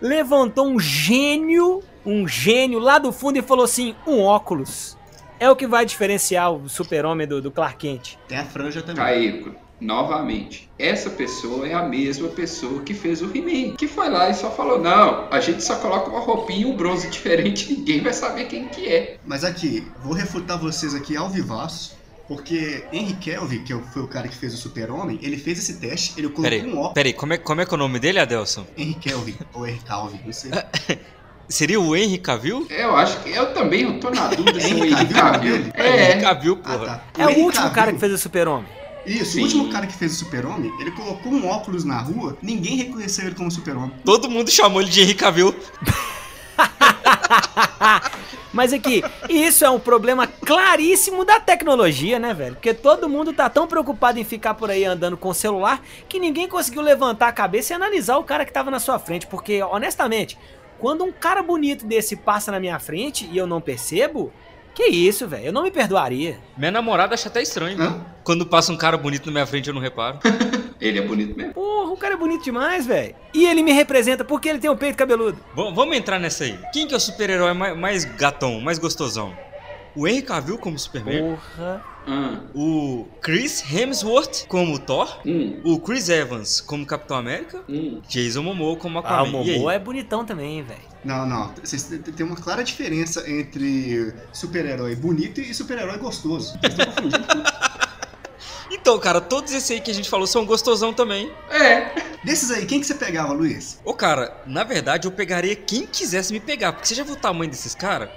Levantou 0.00 0.66
um 0.68 0.78
gênio, 0.78 1.82
um 2.04 2.28
gênio 2.28 2.78
lá 2.78 2.98
do 2.98 3.12
fundo 3.12 3.38
e 3.38 3.42
falou 3.42 3.64
assim: 3.64 3.94
um 4.06 4.22
óculos. 4.22 4.96
É 5.38 5.50
o 5.50 5.56
que 5.56 5.66
vai 5.66 5.84
diferenciar 5.84 6.50
o 6.50 6.68
Super-Homem 6.68 7.26
do, 7.26 7.42
do 7.42 7.50
Clark 7.50 7.76
Kent. 7.76 8.16
Tem 8.26 8.38
a 8.38 8.44
franja 8.44 8.80
também. 8.80 9.04
Caíco, 9.04 9.54
novamente, 9.80 10.68
essa 10.78 11.10
pessoa 11.10 11.66
é 11.66 11.74
a 11.74 11.82
mesma 11.82 12.28
pessoa 12.28 12.82
que 12.82 12.94
fez 12.94 13.20
o 13.22 13.30
He-Man. 13.36 13.76
Que 13.76 13.86
foi 13.88 14.08
lá 14.08 14.28
e 14.30 14.34
só 14.34 14.50
falou: 14.50 14.80
Não, 14.80 15.28
a 15.30 15.40
gente 15.40 15.62
só 15.62 15.76
coloca 15.76 16.10
uma 16.10 16.20
roupinha 16.20 16.60
e 16.62 16.64
um 16.66 16.76
bronze 16.76 17.08
diferente, 17.08 17.72
ninguém 17.74 18.00
vai 18.02 18.12
saber 18.12 18.44
quem 18.46 18.68
que 18.68 18.88
é. 18.88 19.18
Mas 19.24 19.44
aqui, 19.44 19.86
vou 20.02 20.12
refutar 20.14 20.58
vocês 20.58 20.94
aqui 20.94 21.16
ao 21.16 21.28
vivaço. 21.28 21.94
Porque 22.28 22.82
Henry 22.92 23.14
Kelvin, 23.14 23.62
que 23.62 23.72
foi 23.92 24.02
o 24.02 24.08
cara 24.08 24.26
que 24.26 24.34
fez 24.36 24.52
o 24.52 24.56
Super-Homem, 24.56 25.16
ele 25.22 25.36
fez 25.36 25.60
esse 25.60 25.78
teste, 25.78 26.14
ele 26.18 26.26
colocou 26.28 26.42
Peraí, 26.42 26.66
um 26.66 26.76
óculos. 26.76 26.92
peraí, 26.92 27.12
como 27.12 27.32
é, 27.34 27.38
como 27.38 27.60
é 27.60 27.64
que 27.64 27.72
é 27.72 27.74
o 27.76 27.78
nome 27.78 28.00
dele, 28.00 28.18
Adelson? 28.18 28.66
Henry 28.76 28.94
Kelvin, 28.94 29.36
ou 29.54 29.64
Henry 29.64 29.78
Calvin, 29.86 30.20
não 30.26 30.32
sei. 30.32 30.50
Seria 31.48 31.78
o 31.80 31.94
Henry 31.94 32.18
Cavill? 32.18 32.66
Eu 32.68 32.96
acho 32.96 33.20
que 33.22 33.30
eu 33.30 33.54
também 33.54 33.82
eu 33.82 34.00
tô 34.00 34.10
na 34.10 34.26
dúvida 34.26 34.58
se 34.60 34.72
é 34.72 34.74
o 34.74 34.84
Henry 34.84 35.06
Cavill, 35.06 35.54
ele? 35.54 35.72
É, 35.74 36.10
Henry 36.10 36.20
Cavill, 36.20 36.58
Ah, 36.64 36.72
porra. 36.72 36.86
tá. 36.86 37.04
É 37.22 37.26
o 37.26 37.30
Henry 37.30 37.40
último 37.42 37.62
Cavill- 37.62 37.74
cara 37.76 37.92
que 37.92 37.98
fez 38.00 38.12
o 38.12 38.18
Super-Homem. 38.18 38.66
Isso, 39.06 39.32
Sim. 39.32 39.40
o 39.40 39.42
último 39.44 39.68
cara 39.70 39.86
que 39.86 39.94
fez 39.94 40.12
o 40.12 40.16
Super-Homem, 40.16 40.72
ele 40.80 40.90
colocou 40.90 41.32
um 41.32 41.46
óculos 41.46 41.84
na 41.84 41.98
rua, 41.98 42.36
ninguém 42.42 42.76
reconheceu 42.76 43.26
ele 43.26 43.34
como 43.34 43.50
Super-Homem. 43.50 43.92
Todo 44.04 44.28
mundo 44.28 44.50
chamou 44.50 44.80
ele 44.80 44.90
de 44.90 45.00
Henry 45.02 45.14
Cavill. 45.14 45.54
Mas 48.52 48.72
aqui, 48.72 49.04
isso 49.28 49.64
é 49.66 49.70
um 49.70 49.78
problema 49.78 50.26
claríssimo 50.26 51.26
da 51.26 51.38
tecnologia, 51.38 52.18
né, 52.18 52.32
velho? 52.32 52.54
Porque 52.54 52.72
todo 52.72 53.08
mundo 53.08 53.32
tá 53.32 53.50
tão 53.50 53.66
preocupado 53.66 54.18
em 54.18 54.24
ficar 54.24 54.54
por 54.54 54.70
aí 54.70 54.82
andando 54.82 55.16
com 55.16 55.28
o 55.28 55.34
celular 55.34 55.82
que 56.08 56.18
ninguém 56.18 56.48
conseguiu 56.48 56.80
levantar 56.80 57.28
a 57.28 57.32
cabeça 57.32 57.72
e 57.72 57.76
analisar 57.76 58.16
o 58.16 58.24
cara 58.24 58.46
que 58.46 58.52
tava 58.52 58.70
na 58.70 58.80
sua 58.80 58.98
frente. 58.98 59.26
Porque, 59.26 59.62
honestamente, 59.62 60.38
quando 60.78 61.04
um 61.04 61.12
cara 61.12 61.42
bonito 61.42 61.84
desse 61.84 62.16
passa 62.16 62.50
na 62.50 62.58
minha 62.58 62.78
frente 62.78 63.28
e 63.30 63.36
eu 63.36 63.46
não 63.46 63.60
percebo, 63.60 64.32
que 64.76 64.84
isso, 64.84 65.26
velho? 65.26 65.46
Eu 65.46 65.52
não 65.52 65.62
me 65.62 65.70
perdoaria. 65.70 66.38
Minha 66.56 66.70
namorada 66.70 67.14
acha 67.14 67.28
até 67.28 67.40
estranho. 67.42 67.80
Hã? 67.82 68.04
Quando 68.22 68.44
passa 68.44 68.70
um 68.72 68.76
cara 68.76 68.96
bonito 68.98 69.26
na 69.26 69.32
minha 69.32 69.46
frente, 69.46 69.68
eu 69.68 69.74
não 69.74 69.80
reparo. 69.80 70.18
ele 70.80 70.98
é 70.98 71.02
bonito 71.02 71.34
mesmo. 71.36 71.54
Porra, 71.54 71.90
o 71.92 71.96
cara 71.96 72.14
é 72.14 72.16
bonito 72.16 72.44
demais, 72.44 72.86
velho. 72.86 73.14
E 73.32 73.46
ele 73.46 73.62
me 73.62 73.72
representa 73.72 74.22
porque 74.24 74.48
ele 74.48 74.58
tem 74.58 74.68
o 74.70 74.76
peito 74.76 74.96
cabeludo. 74.96 75.38
V- 75.54 75.72
vamos 75.74 75.96
entrar 75.96 76.18
nessa 76.18 76.44
aí. 76.44 76.58
Quem 76.72 76.86
que 76.86 76.92
é 76.92 76.96
o 76.96 77.00
super-herói 77.00 77.54
mais, 77.54 77.76
mais 77.76 78.04
gatão, 78.04 78.60
mais 78.60 78.78
gostosão? 78.78 79.34
O 79.94 80.06
Henry 80.06 80.20
Cavill 80.22 80.58
como 80.58 80.78
Superman? 80.78 81.22
Porra. 81.22 81.82
Ah, 82.06 82.40
O 82.54 83.06
Chris 83.20 83.64
Hemsworth 83.70 84.46
como 84.46 84.78
Thor? 84.78 85.20
hum, 85.26 85.60
O 85.64 85.78
Chris 85.80 86.08
Evans 86.08 86.60
como 86.60 86.86
Capitão 86.86 87.16
América? 87.16 87.62
hum. 87.68 88.00
Jason 88.08 88.42
Momoa 88.42 88.76
como 88.76 88.98
Ah, 88.98 89.00
Aquaman. 89.00 89.40
o 89.40 89.44
E 89.44 89.50
aí? 89.50 89.56
Momoa 89.56 89.74
é 89.74 89.78
bonitão 89.78 90.24
também, 90.24 90.62
velho. 90.62 90.80
Não, 91.04 91.26
não. 91.26 91.48
Tem 92.16 92.24
uma 92.26 92.36
clara 92.36 92.62
diferença 92.64 93.28
entre 93.30 94.12
super-herói 94.32 94.94
bonito 94.96 95.40
e 95.40 95.52
super-herói 95.54 95.98
gostoso. 95.98 96.58
Vocês 96.60 96.72
estão 96.72 96.86
confundindo 96.86 97.26
tudo. 97.26 97.42
Então, 98.68 98.98
cara, 98.98 99.20
todos 99.20 99.52
esses 99.52 99.70
aí 99.70 99.80
que 99.80 99.90
a 99.90 99.94
gente 99.94 100.08
falou 100.08 100.26
são 100.26 100.44
gostosão 100.44 100.92
também. 100.92 101.30
É, 101.50 101.92
Desses 102.24 102.50
aí, 102.50 102.66
quem 102.66 102.80
que 102.80 102.86
você 102.86 102.94
pegava, 102.94 103.32
Luiz? 103.32 103.80
Ô, 103.84 103.94
cara, 103.94 104.36
na 104.46 104.64
verdade 104.64 105.06
eu 105.06 105.12
pegaria 105.12 105.54
quem 105.56 105.86
quisesse 105.86 106.32
me 106.32 106.40
pegar, 106.40 106.72
porque 106.72 106.86
você 106.88 106.94
já 106.94 107.04
viu 107.04 107.14
o 107.14 107.16
tamanho 107.16 107.50
desses 107.50 107.74
caras? 107.74 108.08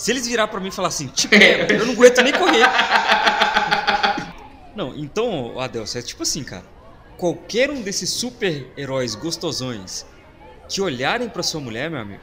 Se 0.00 0.10
eles 0.12 0.26
virar 0.26 0.48
pra 0.48 0.58
mim 0.58 0.68
e 0.68 0.70
falar 0.70 0.88
assim, 0.88 1.08
te 1.08 1.28
pego, 1.28 1.70
eu 1.74 1.84
não 1.84 1.92
aguento 1.92 2.22
nem 2.22 2.32
correr. 2.32 2.64
Não, 4.74 4.96
então, 4.96 5.60
Adelson, 5.60 5.98
é 5.98 6.02
tipo 6.02 6.22
assim, 6.22 6.42
cara. 6.42 6.64
Qualquer 7.18 7.70
um 7.70 7.82
desses 7.82 8.08
super-heróis 8.08 9.14
gostosões 9.14 10.06
que 10.70 10.80
olharem 10.80 11.28
pra 11.28 11.42
sua 11.42 11.60
mulher, 11.60 11.90
meu 11.90 12.00
amigo, 12.00 12.22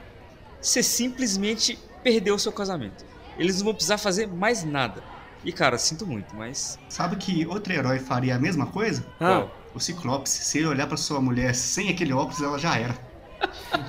você 0.60 0.82
simplesmente 0.82 1.78
perdeu 2.02 2.34
o 2.34 2.40
seu 2.40 2.52
casamento. 2.52 3.06
Eles 3.38 3.58
não 3.58 3.66
vão 3.66 3.74
precisar 3.76 4.00
fazer 4.00 4.28
mais 4.28 4.64
nada. 4.64 5.04
E, 5.46 5.52
cara, 5.52 5.78
sinto 5.78 6.08
muito, 6.08 6.36
mas. 6.36 6.80
Sabe 6.90 7.16
que 7.18 7.46
outro 7.46 7.72
herói 7.72 8.00
faria 8.00 8.38
a 8.38 8.40
mesma 8.40 8.66
coisa? 8.66 9.06
Ah, 9.22 9.46
O 9.76 9.80
Ciclopes. 9.80 10.32
Se 10.32 10.58
ele 10.58 10.68
olhar 10.68 10.88
pra 10.88 10.98
sua 10.98 11.22
mulher 11.22 11.54
sem 11.54 11.90
aquele 11.90 12.12
óculos, 12.12 12.42
ela 12.42 12.58
já 12.58 12.76
era. 12.76 12.98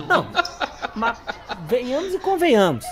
Não, 0.07 0.31
mas 0.94 1.16
venhamos 1.66 2.12
e 2.12 2.18
convenhamos. 2.18 2.85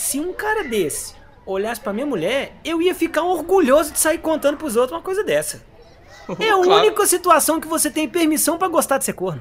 Se 0.00 0.18
um 0.18 0.32
cara 0.32 0.64
desse 0.64 1.14
olhasse 1.44 1.78
pra 1.78 1.92
minha 1.92 2.06
mulher, 2.06 2.54
eu 2.64 2.80
ia 2.80 2.94
ficar 2.94 3.22
orgulhoso 3.22 3.92
de 3.92 3.98
sair 3.98 4.16
contando 4.16 4.56
pros 4.56 4.74
outros 4.74 4.96
uma 4.96 5.02
coisa 5.02 5.22
dessa. 5.22 5.62
É 6.40 6.48
a 6.50 6.54
Claro. 6.54 6.72
única 6.86 7.04
situação 7.06 7.60
que 7.60 7.66
você 7.68 7.90
tem 7.90 8.08
permissão 8.08 8.56
pra 8.56 8.66
gostar 8.68 8.96
de 8.98 9.04
ser 9.04 9.12
corno. 9.12 9.40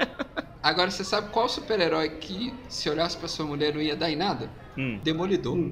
agora 0.62 0.90
você 0.90 1.04
sabe 1.04 1.28
qual 1.30 1.48
super-herói 1.48 2.08
que 2.10 2.52
se 2.68 2.88
olhasse 2.90 3.16
pra 3.16 3.28
sua 3.28 3.44
mulher 3.46 3.72
não 3.74 3.80
ia 3.80 3.94
dar 3.94 4.10
em 4.10 4.16
nada? 4.16 4.50
Hum. 4.76 4.98
Demolidor. 5.04 5.56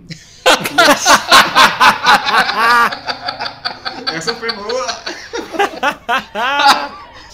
Essa 4.15 4.35
foi 4.35 4.53
boa. 4.53 4.87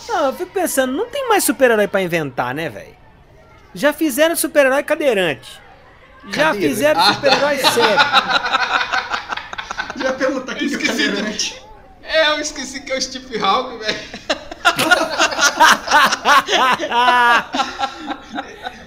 Não, 0.08 0.26
eu 0.26 0.32
fico 0.34 0.52
pensando, 0.52 0.92
não 0.94 1.08
tem 1.10 1.28
mais 1.28 1.42
super-herói 1.44 1.86
pra 1.88 2.00
inventar, 2.00 2.54
né, 2.54 2.68
velho? 2.70 2.96
Já 3.74 3.92
fizeram 3.92 4.34
super-herói 4.36 4.82
cadeirante. 4.84 5.60
Já 6.30 6.44
Cadeira. 6.46 6.68
fizeram 6.68 7.14
super-herói 7.14 7.58
sério. 7.72 7.98
Já 9.96 10.12
que 10.12 10.24
é 10.24 10.28
o 10.28 10.38
Esqueci. 10.38 10.78
cadeirante. 10.86 11.62
É, 12.02 12.30
eu 12.30 12.40
esqueci 12.40 12.80
que 12.80 12.92
é 12.92 12.96
o 12.96 13.00
Steve 13.02 13.38
Hawking, 13.42 13.78
velho. 13.78 13.98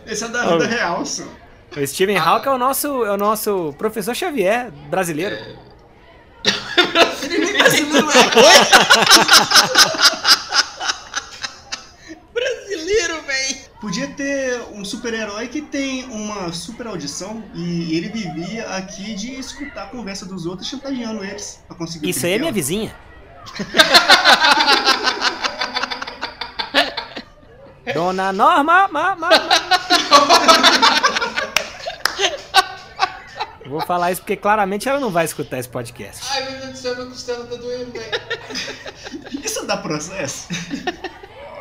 Esse 0.07 0.25
é 0.25 0.27
da 0.27 0.43
vida 0.45 0.67
real, 0.67 1.05
só. 1.05 1.23
O 1.75 1.87
Steven 1.87 2.17
Hawking 2.17 2.49
é 2.49 2.51
o 2.51 2.57
nosso, 2.57 3.05
é 3.05 3.11
o 3.11 3.17
nosso 3.17 3.73
professor 3.77 4.13
Xavier 4.15 4.71
brasileiro. 4.89 5.37
Brasileiro, 6.91 7.63
véi! 13.25 13.61
Podia 13.79 14.07
ter 14.07 14.61
um 14.73 14.85
super-herói 14.85 15.47
que 15.47 15.61
tem 15.61 16.05
uma 16.05 16.51
super 16.53 16.87
audição 16.87 17.43
e 17.53 17.95
ele 17.97 18.09
vivia 18.09 18.67
aqui 18.75 19.15
de 19.15 19.39
escutar 19.39 19.83
a 19.83 19.87
conversa 19.87 20.25
dos 20.25 20.45
outros 20.45 20.67
chantageando 20.67 21.23
eles 21.23 21.63
pra 21.67 21.75
conseguir 21.75 22.07
o 22.07 22.09
Isso 22.09 22.25
aí 22.25 22.33
é 22.33 22.39
minha 22.39 22.51
vizinha. 22.51 22.95
Dona 27.93 28.31
Norma, 28.31 28.87
ma, 28.87 29.15
ma, 29.15 29.15
ma. 29.15 29.29
Vou 33.65 33.81
falar 33.81 34.11
isso 34.11 34.21
porque 34.21 34.35
claramente 34.35 34.89
ela 34.89 34.99
não 34.99 35.09
vai 35.09 35.23
escutar 35.23 35.57
esse 35.57 35.69
podcast. 35.69 36.21
Ai, 36.29 36.43
meu 36.43 36.59
Deus 36.59 36.71
do 36.71 36.77
céu, 36.77 36.95
minha 36.95 37.07
costela 37.07 37.47
tá 37.47 37.55
doendo, 37.55 37.91
velho. 37.91 38.21
Isso 39.43 39.65
dá 39.65 39.77
processo? 39.77 40.47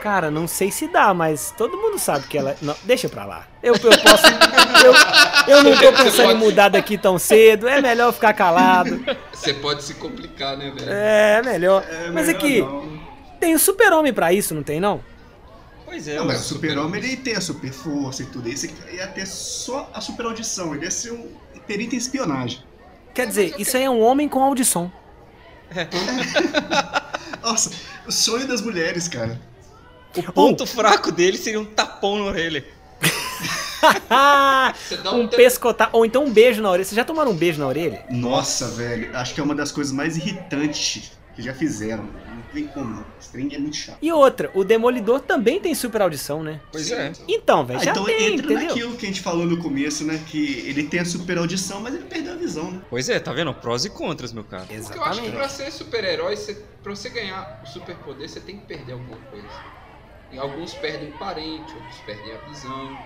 Cara, 0.01 0.31
não 0.31 0.49
sei 0.49 0.71
se 0.71 0.89
dá, 0.89 1.13
mas 1.13 1.53
todo 1.57 1.77
mundo 1.77 1.99
sabe 1.99 2.27
que 2.27 2.39
ela. 2.39 2.57
Não, 2.63 2.75
deixa 2.85 3.09
pra 3.09 3.25
lá. 3.27 3.47
Eu, 3.63 3.75
eu 3.75 3.81
posso. 3.81 4.25
Eu, 5.47 5.57
eu 5.57 5.63
não 5.63 5.77
tô 5.77 5.93
pensando 5.93 6.33
em 6.33 6.37
mudar 6.37 6.71
daqui 6.71 6.97
tão 6.97 7.19
cedo. 7.19 7.69
É 7.69 7.83
melhor 7.83 8.13
ficar 8.13 8.33
calado. 8.33 8.99
Você 9.33 9.53
pode 9.53 9.85
se 9.85 9.95
complicar, 9.95 10.57
né, 10.57 10.71
velho? 10.71 10.91
É, 10.91 11.43
melhor. 11.43 11.85
mas 12.13 12.27
melhor 12.27 12.37
aqui, 12.37 12.61
não. 12.61 13.01
tem 13.39 13.55
o 13.55 13.59
super-homem 13.59 14.13
pra 14.13 14.33
isso, 14.33 14.55
não 14.55 14.63
tem 14.63 14.81
não? 14.81 15.03
Pois 15.85 16.07
é, 16.07 16.17
Não, 16.17 16.25
mas 16.25 16.43
o 16.43 16.45
super-homem 16.45 17.03
ele 17.03 17.17
tem 17.17 17.35
a 17.35 17.41
super 17.41 17.73
força 17.73 18.23
e 18.23 18.27
tudo. 18.27 18.49
Esse 18.49 18.73
ia 18.93 19.07
ter 19.09 19.27
só 19.27 19.91
a 19.93 20.01
super 20.01 20.25
audição. 20.25 20.75
Ele 20.75 20.85
ia 20.85 20.91
ser 20.91 21.11
um 21.13 21.29
perito 21.67 21.95
em 21.95 21.99
espionagem. 21.99 22.63
Quer 23.13 23.27
dizer, 23.27 23.55
isso 23.59 23.77
aí 23.77 23.83
é 23.83 23.91
um 23.91 24.01
homem 24.01 24.29
com 24.29 24.43
audição. 24.43 24.91
Nossa, 27.43 27.71
o 28.07 28.13
sonho 28.13 28.47
das 28.47 28.61
mulheres, 28.61 29.09
cara. 29.09 29.50
O 30.17 30.33
ponto 30.33 30.67
fraco 30.67 31.13
dele 31.13 31.37
seria 31.39 31.61
um 31.61 31.65
tapão 31.65 32.19
na 32.19 32.25
orelha. 32.25 32.65
Um 35.13 35.21
um 35.21 35.29
pescotar. 35.29 35.89
Ou 35.93 36.05
então 36.05 36.25
um 36.25 36.31
beijo 36.31 36.61
na 36.61 36.71
orelha. 36.71 36.85
Vocês 36.85 36.97
já 36.97 37.05
tomaram 37.05 37.31
um 37.31 37.35
beijo 37.37 37.59
na 37.59 37.67
orelha? 37.67 38.05
Nossa, 38.11 38.69
velho. 38.69 39.17
Acho 39.17 39.35
que 39.35 39.41
é 39.41 39.43
uma 39.45 39.55
das 39.55 39.73
coisas 39.73 39.91
mais 39.93 40.17
irritantes 40.19 41.13
que 41.35 41.41
já 41.41 41.55
fizeram. 41.55 42.03
Não 42.05 42.43
tem 42.53 42.67
como, 42.67 42.97
não. 42.97 43.05
Esse 43.19 43.31
trem 43.31 43.49
é 43.55 43.59
muito 43.59 43.77
chato. 43.77 43.97
E 44.03 44.13
outra, 44.13 44.51
o 44.55 44.65
Demolidor 44.65 45.21
também 45.21 45.61
tem 45.61 45.75
super 45.75 46.03
audição, 46.03 46.43
né? 46.43 46.61
Pois 46.71 46.91
é. 46.91 47.13
Então, 47.27 47.65
velho, 47.65 47.81
Ah, 47.81 47.85
já 47.85 47.93
então 47.93 48.05
tem, 48.05 48.35
entra 48.35 48.45
entendeu? 48.53 48.69
naquilo 48.69 48.97
que 48.97 49.07
a 49.07 49.09
gente 49.09 49.23
falou 49.23 49.47
no 49.47 49.57
começo, 49.57 50.05
né? 50.05 50.21
Que 50.27 50.59
ele 50.69 50.83
tem 50.83 51.01
a 51.01 51.05
super 51.07 51.39
audição, 51.39 51.81
mas 51.81 51.95
ele 51.95 52.05
perdeu 52.05 52.35
a 52.35 52.37
visão, 52.37 52.71
né? 52.71 52.81
Pois 52.91 53.09
é, 53.09 53.19
tá 53.19 53.33
vendo? 53.33 53.55
Prós 53.55 53.85
e 53.87 53.91
contras, 53.91 54.33
meu 54.33 54.45
cara. 54.45 54.65
Porque 54.65 54.75
eu 54.75 54.81
acho 54.81 54.91
que 54.93 54.99
Exatamente. 54.99 55.31
pra 55.37 55.49
ser 55.49 55.71
super-herói, 55.73 56.37
pra 56.83 56.95
você 56.95 57.09
ganhar 57.09 57.63
o 57.65 57.67
superpoder, 57.67 58.29
você 58.29 58.41
tem 58.41 58.59
que 58.59 58.67
perder 58.67 58.93
alguma 58.93 59.17
coisa. 59.31 59.47
E 60.33 60.39
alguns 60.39 60.75
perdem 60.75 61.09
um 61.09 61.19
parente, 61.19 61.73
outros 61.75 61.97
perdem 62.07 62.33
a 62.35 62.39
visão. 62.49 62.99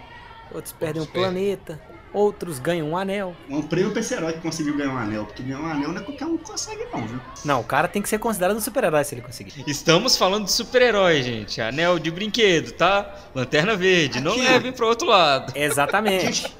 Outros 0.53 0.73
perdem 0.73 1.01
um 1.01 1.05
Outros 1.05 1.23
perdem. 1.23 1.33
planeta, 1.47 1.81
outros 2.13 2.59
ganham 2.59 2.91
um 2.91 2.97
anel. 2.97 3.35
Um 3.49 3.63
prêmio 3.63 3.91
pra 3.93 4.01
esse 4.01 4.13
herói 4.15 4.35
que 4.35 4.41
conseguiu 4.41 4.77
ganhar 4.77 4.93
um 4.93 4.99
anel. 4.99 5.25
Porque 5.25 5.43
ganhar 5.43 5.59
um 5.61 5.67
anel 5.67 5.89
não 5.93 6.01
é 6.01 6.05
qualquer 6.05 6.27
um 6.27 6.37
que 6.37 6.45
consegue, 6.45 6.85
não, 6.93 7.07
viu? 7.07 7.21
Não, 7.45 7.61
o 7.61 7.65
cara 7.65 7.89
tem 7.89 8.03
que 8.03 8.09
ser 8.09 8.19
considerado 8.19 8.57
um 8.57 8.61
super-herói 8.61 9.03
se 9.05 9.15
ele 9.15 9.23
conseguir. 9.23 9.65
Estamos 9.67 10.17
falando 10.17 10.45
de 10.45 10.53
super-herói, 10.53 11.23
gente. 11.23 11.61
Anel 11.63 11.99
de 11.99 12.11
brinquedo, 12.11 12.73
tá? 12.73 13.15
Lanterna 13.35 13.75
verde. 13.75 14.21
Não 14.21 14.33
Aqui, 14.33 14.41
ó. 14.47 14.51
levem 14.51 14.73
pro 14.73 14.87
outro 14.87 15.07
lado. 15.09 15.53
Exatamente. 15.57 16.55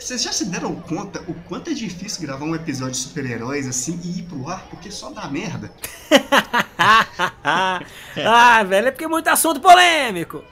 Vocês 0.00 0.22
já 0.22 0.32
se 0.32 0.46
deram 0.46 0.74
conta 0.76 1.20
o 1.28 1.34
quanto 1.46 1.70
é 1.70 1.74
difícil 1.74 2.22
gravar 2.22 2.44
um 2.46 2.54
episódio 2.54 2.92
de 2.94 2.98
super-heróis 2.98 3.68
assim 3.68 4.00
e 4.02 4.20
ir 4.20 4.22
pro 4.22 4.48
ar 4.48 4.64
porque 4.70 4.90
só 4.90 5.10
dá 5.10 5.28
merda? 5.28 5.70
ah, 6.78 8.62
velho, 8.66 8.88
é 8.88 8.90
porque 8.90 9.04
é 9.04 9.08
muito 9.08 9.28
assunto 9.28 9.60
polêmico. 9.60 10.42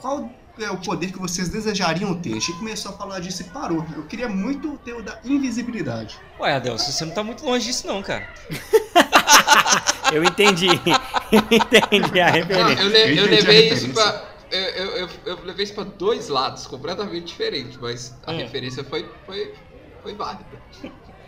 Qual 0.00 0.30
é 0.60 0.70
o 0.70 0.76
poder 0.78 1.10
que 1.10 1.18
vocês 1.18 1.48
desejariam 1.48 2.14
ter? 2.14 2.30
A 2.30 2.34
gente 2.34 2.52
começou 2.54 2.92
a 2.92 2.96
falar 2.96 3.18
disso 3.20 3.42
e 3.42 3.44
parou. 3.46 3.84
Eu 3.96 4.04
queria 4.04 4.28
muito 4.28 4.78
ter 4.84 4.92
o 4.94 5.02
da 5.02 5.18
invisibilidade. 5.24 6.16
Ué, 6.38 6.54
Adelson, 6.54 6.92
você 6.92 7.04
não 7.04 7.12
tá 7.12 7.24
muito 7.24 7.44
longe 7.44 7.66
disso, 7.66 7.86
não, 7.86 8.00
cara. 8.02 8.28
Eu 10.12 10.24
entendi. 10.24 10.66
Eu 10.66 11.40
entendi 11.50 12.20
a 12.20 12.26
Não, 12.26 12.32
referência. 12.32 12.82
eu, 12.82 12.88
le- 12.88 12.98
Eu 12.98 13.06
eu 13.06 13.12
entendi 13.12 13.18
a 13.20 13.22
levei 13.50 13.72
isso 13.72 13.88
pra. 13.90 14.29
Eu, 14.50 14.96
eu, 14.96 15.08
eu, 15.26 15.44
levei 15.44 15.64
isso 15.64 15.74
pra 15.74 15.84
dois 15.84 16.28
lados 16.28 16.66
completamente 16.66 17.26
diferentes, 17.26 17.76
mas 17.78 18.18
a 18.24 18.32
Hum. 18.32 18.32
referência 18.32 18.82
foi, 18.84 19.16
foi, 19.24 19.54
foi 20.02 20.14
válida. 20.14 20.62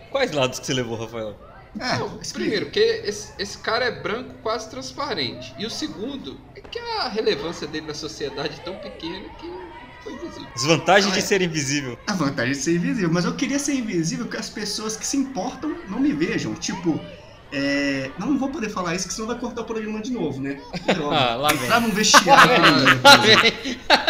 Quais 0.09 0.31
lados 0.31 0.61
que 0.61 0.67
você 0.67 0.75
levou, 0.75 0.97
Rafael? 0.97 1.41
É, 1.81 1.99
Não, 1.99 2.19
primeiro, 2.33 2.67
porque 2.67 2.81
esse, 2.81 3.35
esse 3.41 3.59
cara 3.59 3.85
é 3.87 4.03
branco 4.03 4.41
quase 4.41 4.69
transparente. 4.71 5.55
E 5.59 5.65
o 5.67 5.71
segundo 5.71 6.51
é 6.55 6.61
que 6.61 6.79
a 6.79 7.09
relevância 7.09 7.67
dele 7.67 7.87
na 7.87 7.95
sociedade 7.95 8.61
é 8.61 8.63
tão 8.63 8.79
pequena 8.79 9.29
que 9.31 9.75
foi 10.01 10.15
invisível. 10.15 10.55
As 10.57 10.63
vantagens 10.65 11.13
Ah, 11.13 11.15
de 11.15 11.21
é. 11.21 11.23
ser 11.23 11.43
invisível. 11.43 11.99
A 12.09 12.15
vantagem 12.15 12.53
de 12.55 12.59
ser 12.59 12.77
invisível, 12.77 13.13
mas 13.13 13.25
eu 13.25 13.37
queria 13.37 13.59
ser 13.59 13.75
invisível 13.75 14.29
que 14.29 14.37
as 14.37 14.51
pessoas 14.51 14.97
que 14.97 15.07
se 15.07 15.17
importam 15.17 15.83
não 15.87 16.01
me 16.01 16.13
vejam. 16.13 16.55
Tipo, 16.55 17.07
é... 17.53 18.11
não 18.19 18.39
vou 18.39 18.49
poder 18.49 18.71
falar 18.71 18.95
isso, 18.95 19.07
que 19.07 19.15
senão 19.15 19.29
vai 19.29 19.39
cortar 19.39 19.61
o 19.61 19.65
programa 19.65 20.01
de 20.01 20.11
novo, 20.11 20.41
né? 20.41 20.61
Droga. 20.95 21.17
Ah, 21.17 21.35
lá 21.37 21.49
vem. 21.51 21.65
Entrar 21.65 21.81
num 21.81 21.91
vestiário. 21.91 22.65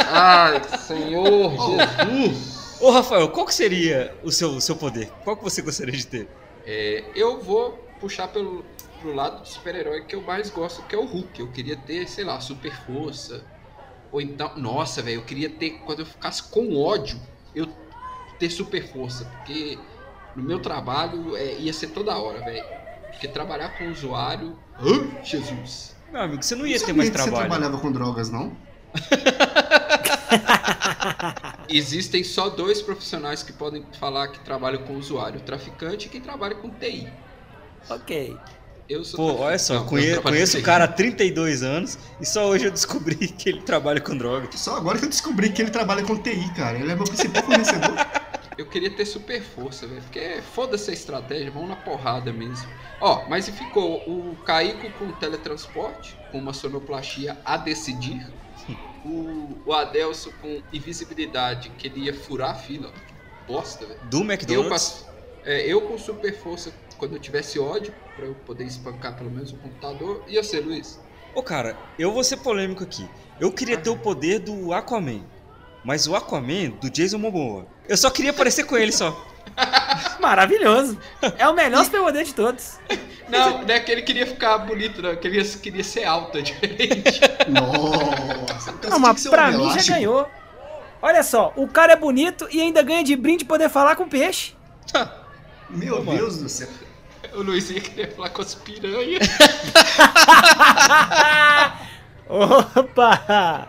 Ai, 0.08 0.62
Senhor 0.78 1.50
Jesus! 1.50 2.62
Ô, 2.80 2.90
Rafael, 2.90 3.28
qual 3.28 3.46
que 3.46 3.54
seria 3.54 4.16
o 4.22 4.32
seu, 4.32 4.50
o 4.50 4.60
seu 4.60 4.74
poder? 4.74 5.08
Qual 5.22 5.36
que 5.36 5.44
você 5.44 5.62
gostaria 5.62 5.96
de 5.96 6.06
ter? 6.06 6.28
É, 6.66 7.04
eu 7.14 7.40
vou 7.40 7.72
puxar 8.00 8.28
pelo, 8.28 8.64
pro 9.00 9.14
lado 9.14 9.42
do 9.42 9.48
super-herói 9.48 10.04
que 10.04 10.16
eu 10.16 10.22
mais 10.22 10.50
gosto, 10.50 10.82
que 10.82 10.94
é 10.94 10.98
o 10.98 11.04
Hulk. 11.04 11.40
Eu 11.40 11.48
queria 11.48 11.76
ter, 11.76 12.08
sei 12.08 12.24
lá, 12.24 12.40
super 12.40 12.74
força. 12.84 13.44
Ou 14.10 14.20
então, 14.20 14.56
nossa, 14.56 15.02
velho, 15.02 15.20
eu 15.20 15.24
queria 15.24 15.48
ter, 15.48 15.80
quando 15.86 16.00
eu 16.00 16.06
ficasse 16.06 16.42
com 16.42 16.76
ódio, 16.76 17.20
eu 17.54 17.68
ter 18.38 18.50
super 18.50 18.86
força. 18.86 19.24
Porque 19.24 19.78
no 20.34 20.42
meu 20.42 20.60
trabalho 20.60 21.36
é, 21.36 21.54
ia 21.54 21.72
ser 21.72 21.88
toda 21.88 22.16
hora, 22.16 22.40
velho. 22.40 22.64
Porque 23.12 23.28
trabalhar 23.28 23.76
com 23.78 23.88
usuário. 23.90 24.56
Jesus! 25.22 25.94
Meu 26.12 26.22
amigo, 26.22 26.42
você 26.42 26.54
não 26.54 26.66
ia 26.66 26.78
Não 26.78 26.86
ter 26.86 26.92
mais 26.92 27.08
que 27.10 27.16
Você 27.16 27.22
trabalho. 27.24 27.48
trabalhava 27.48 27.78
com 27.80 27.90
drogas, 27.92 28.30
não? 28.30 28.52
Existem 31.68 32.22
só 32.24 32.48
dois 32.50 32.82
profissionais 32.82 33.42
que 33.42 33.52
podem 33.52 33.84
falar 33.98 34.28
que 34.28 34.40
trabalham 34.40 34.82
com 34.82 34.94
usuário: 34.96 35.40
o 35.40 35.42
traficante 35.42 36.06
e 36.06 36.10
quem 36.10 36.20
trabalha 36.20 36.54
com 36.54 36.68
TI. 36.70 37.08
Ok. 37.88 38.36
Eu 38.88 39.04
sou 39.04 39.16
Pô, 39.16 39.24
traficante. 39.26 39.48
olha 39.48 39.58
só, 39.58 39.74
Não, 39.74 39.80
eu 39.82 39.86
conhe- 39.88 40.12
trabalho 40.12 40.34
conheço 40.36 40.58
o 40.58 40.62
cara 40.62 40.84
há 40.84 40.88
32 40.88 41.62
anos 41.62 41.98
e 42.20 42.26
só 42.26 42.46
hoje 42.48 42.66
eu 42.66 42.70
descobri 42.70 43.14
que 43.28 43.48
ele 43.48 43.62
trabalha 43.62 44.00
com 44.00 44.16
droga. 44.16 44.48
Só 44.54 44.76
agora 44.76 44.98
que 44.98 45.04
eu 45.04 45.08
descobri 45.08 45.50
que 45.50 45.62
ele 45.62 45.70
trabalha 45.70 46.02
com 46.02 46.16
TI, 46.16 46.52
cara. 46.54 46.78
Ele 46.78 46.92
é 46.92 46.94
meu 46.94 47.04
principal 47.04 47.42
fornecedor. 47.42 47.94
Eu 48.58 48.66
queria 48.66 48.90
ter 48.90 49.06
super 49.06 49.40
força, 49.42 49.86
velho. 49.86 50.02
Porque 50.02 50.40
foda-se 50.54 50.90
a 50.90 50.94
estratégia, 50.94 51.50
vamos 51.50 51.68
na 51.70 51.76
porrada 51.76 52.32
mesmo. 52.32 52.68
Ó, 53.00 53.24
mas 53.28 53.48
e 53.48 53.52
ficou 53.52 53.96
o 54.08 54.36
Caico 54.44 54.90
com 54.98 55.10
teletransporte, 55.12 56.16
com 56.30 56.38
uma 56.38 56.52
sonoplastia 56.52 57.38
a 57.44 57.56
decidir. 57.56 58.26
O, 59.04 59.58
o 59.66 59.72
Adelso 59.72 60.32
com 60.40 60.62
invisibilidade, 60.72 61.70
que 61.70 61.88
ele 61.88 62.02
ia 62.02 62.14
furar 62.14 62.50
a 62.50 62.54
fila. 62.54 62.92
Bosta, 63.48 63.84
velho. 63.84 63.98
Do 64.04 64.18
Eu, 64.18 64.24
McDonald's. 64.24 65.04
a- 65.44 65.50
é, 65.50 65.66
eu 65.66 65.80
com 65.80 65.98
super 65.98 66.32
força, 66.38 66.72
quando 66.96 67.14
eu 67.14 67.18
tivesse 67.18 67.58
ódio, 67.58 67.92
pra 68.14 68.26
eu 68.26 68.34
poder 68.46 68.62
espancar 68.64 69.16
pelo 69.16 69.28
menos 69.30 69.50
o 69.52 69.56
computador. 69.56 70.22
Ia 70.28 70.44
ser, 70.44 70.60
Luiz. 70.60 71.00
Ô, 71.34 71.42
cara, 71.42 71.76
eu 71.98 72.12
vou 72.12 72.22
ser 72.22 72.36
polêmico 72.36 72.84
aqui. 72.84 73.08
Eu 73.40 73.50
queria 73.50 73.76
ter 73.76 73.90
o 73.90 73.96
poder 73.98 74.38
do 74.38 74.72
Aquaman. 74.72 75.24
Mas 75.84 76.06
o 76.06 76.14
Aquaman 76.14 76.70
do 76.80 76.88
Jason 76.90 77.18
Momoa. 77.18 77.66
Eu 77.88 77.96
só 77.96 78.08
queria 78.10 78.30
aparecer 78.30 78.64
com 78.64 78.76
ele 78.76 78.92
só. 78.92 79.26
Maravilhoso. 80.20 80.98
É 81.36 81.48
o 81.48 81.54
melhor 81.54 81.84
superpoder 81.84 82.24
de 82.24 82.34
todos. 82.34 82.78
Não, 83.28 83.62
não 83.62 83.74
é 83.74 83.80
que 83.80 83.90
ele 83.90 84.02
queria 84.02 84.26
ficar 84.26 84.58
bonito, 84.58 85.00
não. 85.00 85.16
Que 85.16 85.26
ele 85.26 85.38
ia- 85.40 85.44
queria 85.56 85.82
ser 85.82 86.04
alto, 86.04 86.36
é 86.36 86.42
diferente. 86.42 87.18
Nossa. 87.48 88.72
Então 88.72 88.90
Não, 88.90 88.98
mas 88.98 89.26
pra 89.26 89.50
mim 89.50 89.70
já 89.80 89.94
ganhou. 89.94 90.28
Olha 91.00 91.22
só, 91.22 91.50
o 91.56 91.66
cara 91.66 91.94
é 91.94 91.96
bonito 91.96 92.46
e 92.50 92.60
ainda 92.60 92.82
ganha 92.82 93.02
de 93.02 93.16
brinde 93.16 93.46
poder 93.46 93.70
falar 93.70 93.96
com 93.96 94.06
peixe. 94.06 94.54
Meu 95.70 96.00
Ô, 96.00 96.04
mano. 96.04 96.18
Deus 96.18 96.36
do 96.42 96.48
céu. 96.50 96.68
o 97.32 97.40
Luiz 97.40 97.70
ia 97.70 97.80
querer 97.80 98.14
falar 98.14 98.28
com 98.28 98.42
as 98.42 98.54
piranhas. 98.54 99.26
Opa! 102.28 103.68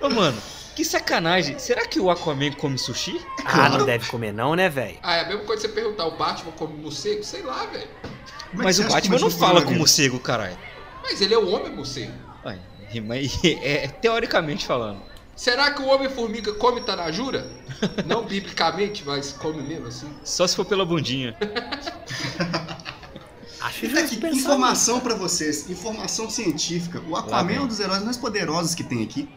Ô, 0.00 0.08
mano, 0.08 0.38
que 0.76 0.84
sacanagem. 0.84 1.58
Será 1.58 1.86
que 1.86 1.98
o 1.98 2.10
Aquaman 2.10 2.52
come 2.52 2.76
sushi? 2.76 3.18
Ah, 3.46 3.70
não 3.70 3.86
deve 3.86 4.06
comer 4.08 4.32
não, 4.32 4.54
né, 4.54 4.68
velho? 4.68 4.98
Ah, 5.02 5.16
é 5.16 5.20
a 5.22 5.28
mesma 5.28 5.44
coisa 5.44 5.62
você 5.62 5.68
perguntar, 5.68 6.06
o 6.06 6.18
Batman 6.18 6.52
come 6.52 6.76
morcego? 6.76 7.24
Sei 7.24 7.40
lá, 7.42 7.64
velho. 7.64 7.88
É 8.04 8.08
Mas 8.52 8.76
você 8.76 8.84
o 8.84 8.88
Batman 8.88 9.18
não 9.18 9.30
fala 9.30 9.62
com 9.62 9.72
morcego, 9.72 10.20
caralho. 10.20 10.56
Mas 11.02 11.22
ele 11.22 11.32
é 11.32 11.38
o 11.38 11.48
homem 11.48 11.72
morcego. 11.74 12.12
Ai, 12.44 12.60
mas 13.02 13.40
é, 13.42 13.88
teoricamente 13.88 14.66
falando. 14.66 15.00
Será 15.34 15.70
que 15.70 15.82
o 15.82 15.86
Homem-Formiga 15.86 16.52
come 16.54 16.80
Tanajura? 16.80 17.46
Não 18.06 18.24
biblicamente, 18.24 19.02
mas 19.04 19.32
come 19.32 19.62
mesmo 19.62 19.88
assim. 19.88 20.10
Só 20.24 20.46
se 20.46 20.56
for 20.56 20.64
pela 20.64 20.84
bundinha. 20.84 21.36
Acho 23.60 23.92
tá 23.92 24.00
aqui, 24.00 24.16
informação 24.28 25.00
pra 25.00 25.14
vocês, 25.14 25.68
informação 25.68 26.30
científica. 26.30 27.02
O 27.06 27.16
Aquaman 27.16 27.52
é 27.52 27.60
um 27.60 27.66
dos 27.66 27.80
heróis 27.80 28.02
mais 28.02 28.16
poderosos 28.16 28.74
que 28.74 28.84
tem 28.84 29.02
aqui. 29.02 29.28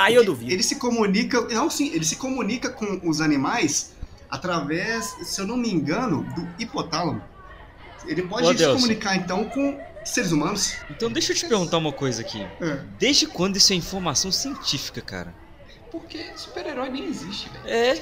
Ah, 0.00 0.12
eu 0.12 0.24
duvido. 0.24 0.52
Ele 0.52 0.62
se 0.62 0.76
comunica, 0.76 1.40
não 1.48 1.68
sim, 1.68 1.90
ele 1.92 2.04
se 2.04 2.14
comunica 2.16 2.70
com 2.70 3.00
os 3.08 3.20
animais 3.20 3.92
através, 4.30 5.16
se 5.22 5.40
eu 5.40 5.46
não 5.46 5.56
me 5.56 5.72
engano, 5.72 6.22
do 6.34 6.48
hipotálamo. 6.62 7.20
Ele 8.06 8.22
pode 8.22 8.56
se 8.56 8.64
comunicar 8.64 9.16
então 9.16 9.44
com 9.46 9.80
seres 10.04 10.30
humanos. 10.30 10.76
Então 10.88 11.10
deixa 11.10 11.32
eu 11.32 11.36
te 11.36 11.46
perguntar 11.46 11.78
uma 11.78 11.92
coisa 11.92 12.22
aqui. 12.22 12.40
É. 12.60 12.84
Desde 12.98 13.26
quando 13.26 13.56
isso 13.56 13.72
é 13.72 13.76
informação 13.76 14.30
científica, 14.30 15.00
cara? 15.00 15.34
Porque 15.90 16.24
super-herói 16.36 16.90
nem 16.90 17.04
existe, 17.06 17.48
velho. 17.48 17.64
É. 17.66 18.00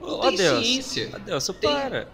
Não 0.00 0.20
tem 0.20 0.36
ciência. 0.36 1.10
Adelson, 1.12 1.52
Tem- 1.52 1.70
para. 1.70 2.08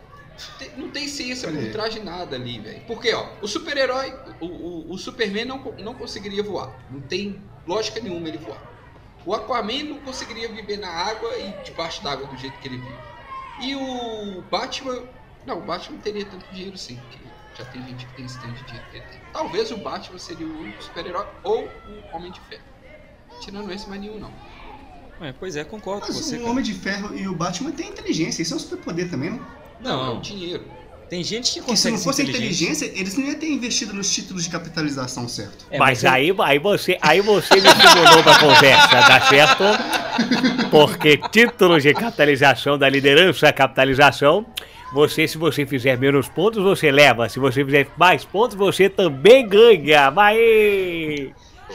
Tem- 0.59 0.71
não 0.77 0.91
tem 0.91 1.07
ciência 1.07 1.49
Olha 1.49 1.59
por 1.59 1.67
aí. 1.67 1.73
trás 1.73 1.95
de 1.95 2.01
nada 2.01 2.35
ali, 2.35 2.59
velho. 2.59 2.81
Porque, 2.87 3.13
ó, 3.13 3.29
o 3.43 3.47
super-herói, 3.47 4.15
o, 4.41 4.47
o, 4.47 4.93
o 4.95 4.99
Superman 4.99 5.45
não, 5.45 5.59
não 5.79 5.95
conseguiria 5.95 6.43
voar. 6.43 6.75
Não 6.91 7.01
tem 7.01 7.41
lógica 7.67 8.01
nenhuma 8.01 8.27
ele 8.29 8.39
voar. 8.39 8.70
O 9.27 9.35
Aquaman 9.35 9.85
não 9.85 9.99
conseguiria 10.01 10.49
viver 10.49 10.79
na 10.79 10.89
água 10.89 11.37
e 11.37 11.53
debaixo 11.65 12.03
d'água 12.03 12.27
do 12.27 12.37
jeito 12.37 12.59
que 12.59 12.69
ele 12.69 12.79
vive. 12.79 12.99
E 13.61 13.77
o 13.77 14.43
Batman. 14.51 15.03
Não, 15.47 15.59
o 15.59 15.63
Batman 15.63 15.99
teria 15.99 16.25
tanto 16.25 16.45
dinheiro 16.53 16.77
sim, 16.77 16.97
porque 16.97 17.19
já 17.57 17.65
tem 17.67 17.83
gente 17.85 18.07
que 18.07 18.15
tem 18.15 18.25
esse 18.25 18.41
tanto 18.41 18.55
de 18.55 18.65
dinheiro 18.65 18.87
que 18.91 18.97
ele 18.97 19.07
tem. 19.07 19.21
Talvez 19.33 19.71
o 19.71 19.77
Batman 19.77 20.19
seria 20.19 20.47
o 20.47 20.59
único 20.61 20.83
super-herói 20.83 21.27
ou 21.43 21.65
o 21.65 22.17
Homem 22.17 22.33
de 22.33 22.41
Ferro. 22.41 22.63
Tirando 23.41 23.71
esse, 23.73 23.89
mais 23.89 24.01
nenhum 24.01 24.19
não. 24.19 24.33
É, 25.21 25.33
pois 25.33 25.55
é, 25.57 25.65
concordo 25.65 26.07
com 26.07 26.13
Mas 26.13 26.17
você. 26.25 26.37
o 26.37 26.39
cara. 26.41 26.51
Homem 26.51 26.65
de 26.65 26.73
Ferro 26.75 27.15
e 27.15 27.29
o 27.29 27.35
Batman 27.35 27.73
têm 27.73 27.89
inteligência, 27.89 28.43
isso 28.43 28.55
é 28.55 28.57
um 28.57 28.61
superpoder 28.61 29.11
também, 29.11 29.31
né? 29.31 29.41
Não, 29.81 30.03
é 30.03 30.07
Não, 30.07 30.19
o 30.19 30.21
dinheiro. 30.21 30.65
Tem 31.11 31.25
gente 31.25 31.53
que 31.55 31.59
Porque 31.61 31.77
se 31.77 31.91
consegue 31.91 31.97
não 31.97 32.03
fosse 32.05 32.23
inteligência, 32.23 32.87
eles 32.95 33.17
não 33.19 33.27
iam 33.27 33.35
ter 33.35 33.49
investido 33.51 33.93
nos 33.93 34.09
títulos 34.15 34.45
de 34.45 34.51
capitalização 34.51 35.29
certo. 35.29 35.67
É, 35.71 35.77
mas 35.77 36.05
eu- 36.05 36.11
aí, 36.11 36.35
aí, 36.39 36.59
você, 36.61 36.97
aí 37.03 37.21
você 37.21 37.55
me 37.61 37.69
estimulou 37.69 38.23
pra 38.23 38.39
conversa, 38.39 38.89
tá 38.89 39.21
certo? 39.29 39.65
Porque 40.71 41.17
títulos 41.31 41.83
de 41.83 41.93
capitalização 41.93 42.79
da 42.79 42.89
liderança, 42.89 43.53
capitalização, 43.53 44.47
você, 44.93 45.27
se 45.27 45.37
você 45.37 45.67
fizer 45.67 45.99
menos 45.99 46.29
pontos, 46.29 46.63
você 46.63 46.91
leva. 46.93 47.29
Se 47.29 47.39
você 47.41 47.65
fizer 47.65 47.89
mais 47.97 48.25
pontos, 48.25 48.57
você 48.57 48.89
também 48.89 49.47
ganha. 49.49 50.11
Vai! 50.11 50.39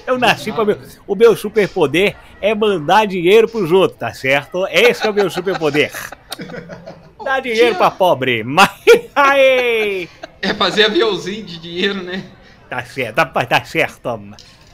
Eu 0.06 0.18
nasci 0.18 0.52
para 0.52 0.66
meu. 0.66 0.78
O 1.08 1.16
meu 1.16 1.36
superpoder 1.36 2.16
é 2.42 2.54
mandar 2.54 3.06
dinheiro 3.08 3.48
pros 3.48 3.72
outros, 3.72 4.00
tá 4.00 4.14
certo? 4.14 4.66
Esse 4.70 5.06
é 5.06 5.10
o 5.10 5.14
meu 5.14 5.30
superpoder. 5.30 5.92
Dá 7.24 7.40
dinheiro 7.40 7.76
pra 7.76 7.92
pobre. 7.92 8.44
Mas. 8.44 8.70
Aê! 9.16 10.08
É 10.42 10.54
fazer 10.54 10.86
aviãozinho 10.86 11.46
de 11.46 11.60
dinheiro, 11.60 12.04
né? 12.04 12.24
Tá 12.70 12.84
certo, 12.84 13.16
tá, 13.16 13.26
tá 13.26 13.64
certo. 13.64 14.20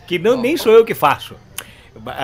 Que 0.07 0.20
não, 0.20 0.36
nem 0.36 0.57
sou 0.57 0.74
eu 0.74 0.84
que 0.84 0.93
faço. 0.93 1.36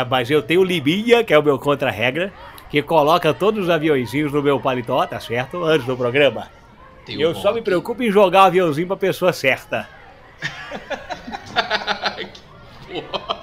Mas 0.09 0.29
eu 0.29 0.41
tenho 0.41 0.61
o 0.61 0.63
Liminha, 0.63 1.23
que 1.23 1.33
é 1.33 1.39
o 1.39 1.43
meu 1.43 1.59
contra-regra, 1.59 2.33
que 2.69 2.81
coloca 2.81 3.33
todos 3.33 3.65
os 3.65 3.69
aviãozinhos 3.69 4.31
no 4.31 4.41
meu 4.41 4.59
paletó, 4.59 5.05
tá 5.05 5.19
certo? 5.19 5.63
Antes 5.63 5.85
do 5.85 5.95
programa. 5.95 6.49
Tem 7.05 7.21
eu 7.21 7.31
o 7.31 7.35
só 7.35 7.53
me 7.53 7.61
preocupo 7.61 8.03
em 8.03 8.11
jogar 8.11 8.43
o 8.43 8.47
aviãozinho 8.47 8.87
pra 8.87 8.97
pessoa 8.97 9.31
certa. 9.31 9.87
Nossa, 12.89 13.36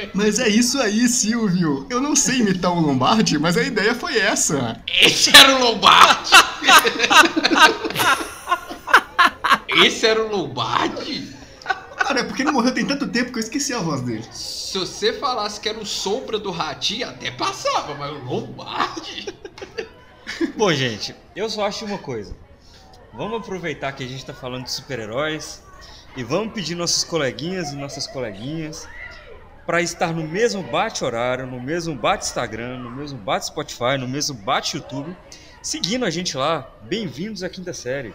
velho. 0.00 0.10
Mas 0.14 0.38
é 0.38 0.48
isso 0.48 0.80
aí, 0.80 1.08
Silvio. 1.08 1.86
Eu 1.90 2.00
não 2.00 2.16
sei 2.16 2.38
imitar 2.38 2.72
o 2.72 2.80
Lombardi, 2.80 3.38
mas 3.38 3.56
a 3.56 3.62
ideia 3.62 3.94
foi 3.94 4.18
essa. 4.18 4.80
Esse 5.00 5.34
era 5.36 5.56
o 5.56 5.60
Lombardi? 5.60 6.32
Esse 9.84 10.06
era 10.06 10.24
o 10.24 10.28
Lombardi? 10.28 11.28
Cara, 11.96 12.20
é 12.20 12.24
porque 12.24 12.42
ele 12.42 12.50
morreu 12.50 12.74
tem 12.74 12.84
tanto 12.84 13.06
tempo 13.06 13.30
que 13.30 13.38
eu 13.38 13.42
esqueci 13.42 13.72
a 13.72 13.78
voz 13.78 14.00
dele. 14.00 14.24
Se 14.32 14.78
você 14.78 15.12
falasse 15.12 15.60
que 15.60 15.68
era 15.68 15.78
o 15.78 15.86
Sombra 15.86 16.38
do 16.38 16.50
Ratinho, 16.50 17.08
até 17.08 17.30
passava, 17.30 17.94
mas 17.94 18.10
o 18.10 18.24
Lombardi? 18.24 19.34
Bom, 20.56 20.72
gente, 20.72 21.14
eu 21.36 21.48
só 21.48 21.66
acho 21.66 21.84
uma 21.84 21.98
coisa. 21.98 22.34
Vamos 23.12 23.40
aproveitar 23.40 23.92
que 23.92 24.04
a 24.04 24.06
gente 24.06 24.24
tá 24.24 24.32
falando 24.32 24.64
de 24.64 24.70
super-heróis 24.70 25.62
e 26.16 26.22
vamos 26.22 26.54
pedir 26.54 26.74
nossos 26.74 27.04
coleguinhas 27.04 27.72
e 27.72 27.76
nossas 27.76 28.06
coleguinhas 28.06 28.88
para 29.70 29.82
estar 29.82 30.12
no 30.12 30.26
mesmo 30.26 30.64
bate-horário, 30.64 31.46
no 31.46 31.62
mesmo 31.62 31.94
bate-Instagram, 31.94 32.78
no 32.78 32.90
mesmo 32.90 33.16
bate-Spotify, 33.18 33.96
no 33.96 34.08
mesmo 34.08 34.34
bate-YouTube, 34.34 35.16
seguindo 35.62 36.04
a 36.04 36.10
gente 36.10 36.36
lá. 36.36 36.68
Bem-vindos 36.82 37.44
à 37.44 37.48
quinta 37.48 37.72
série. 37.72 38.12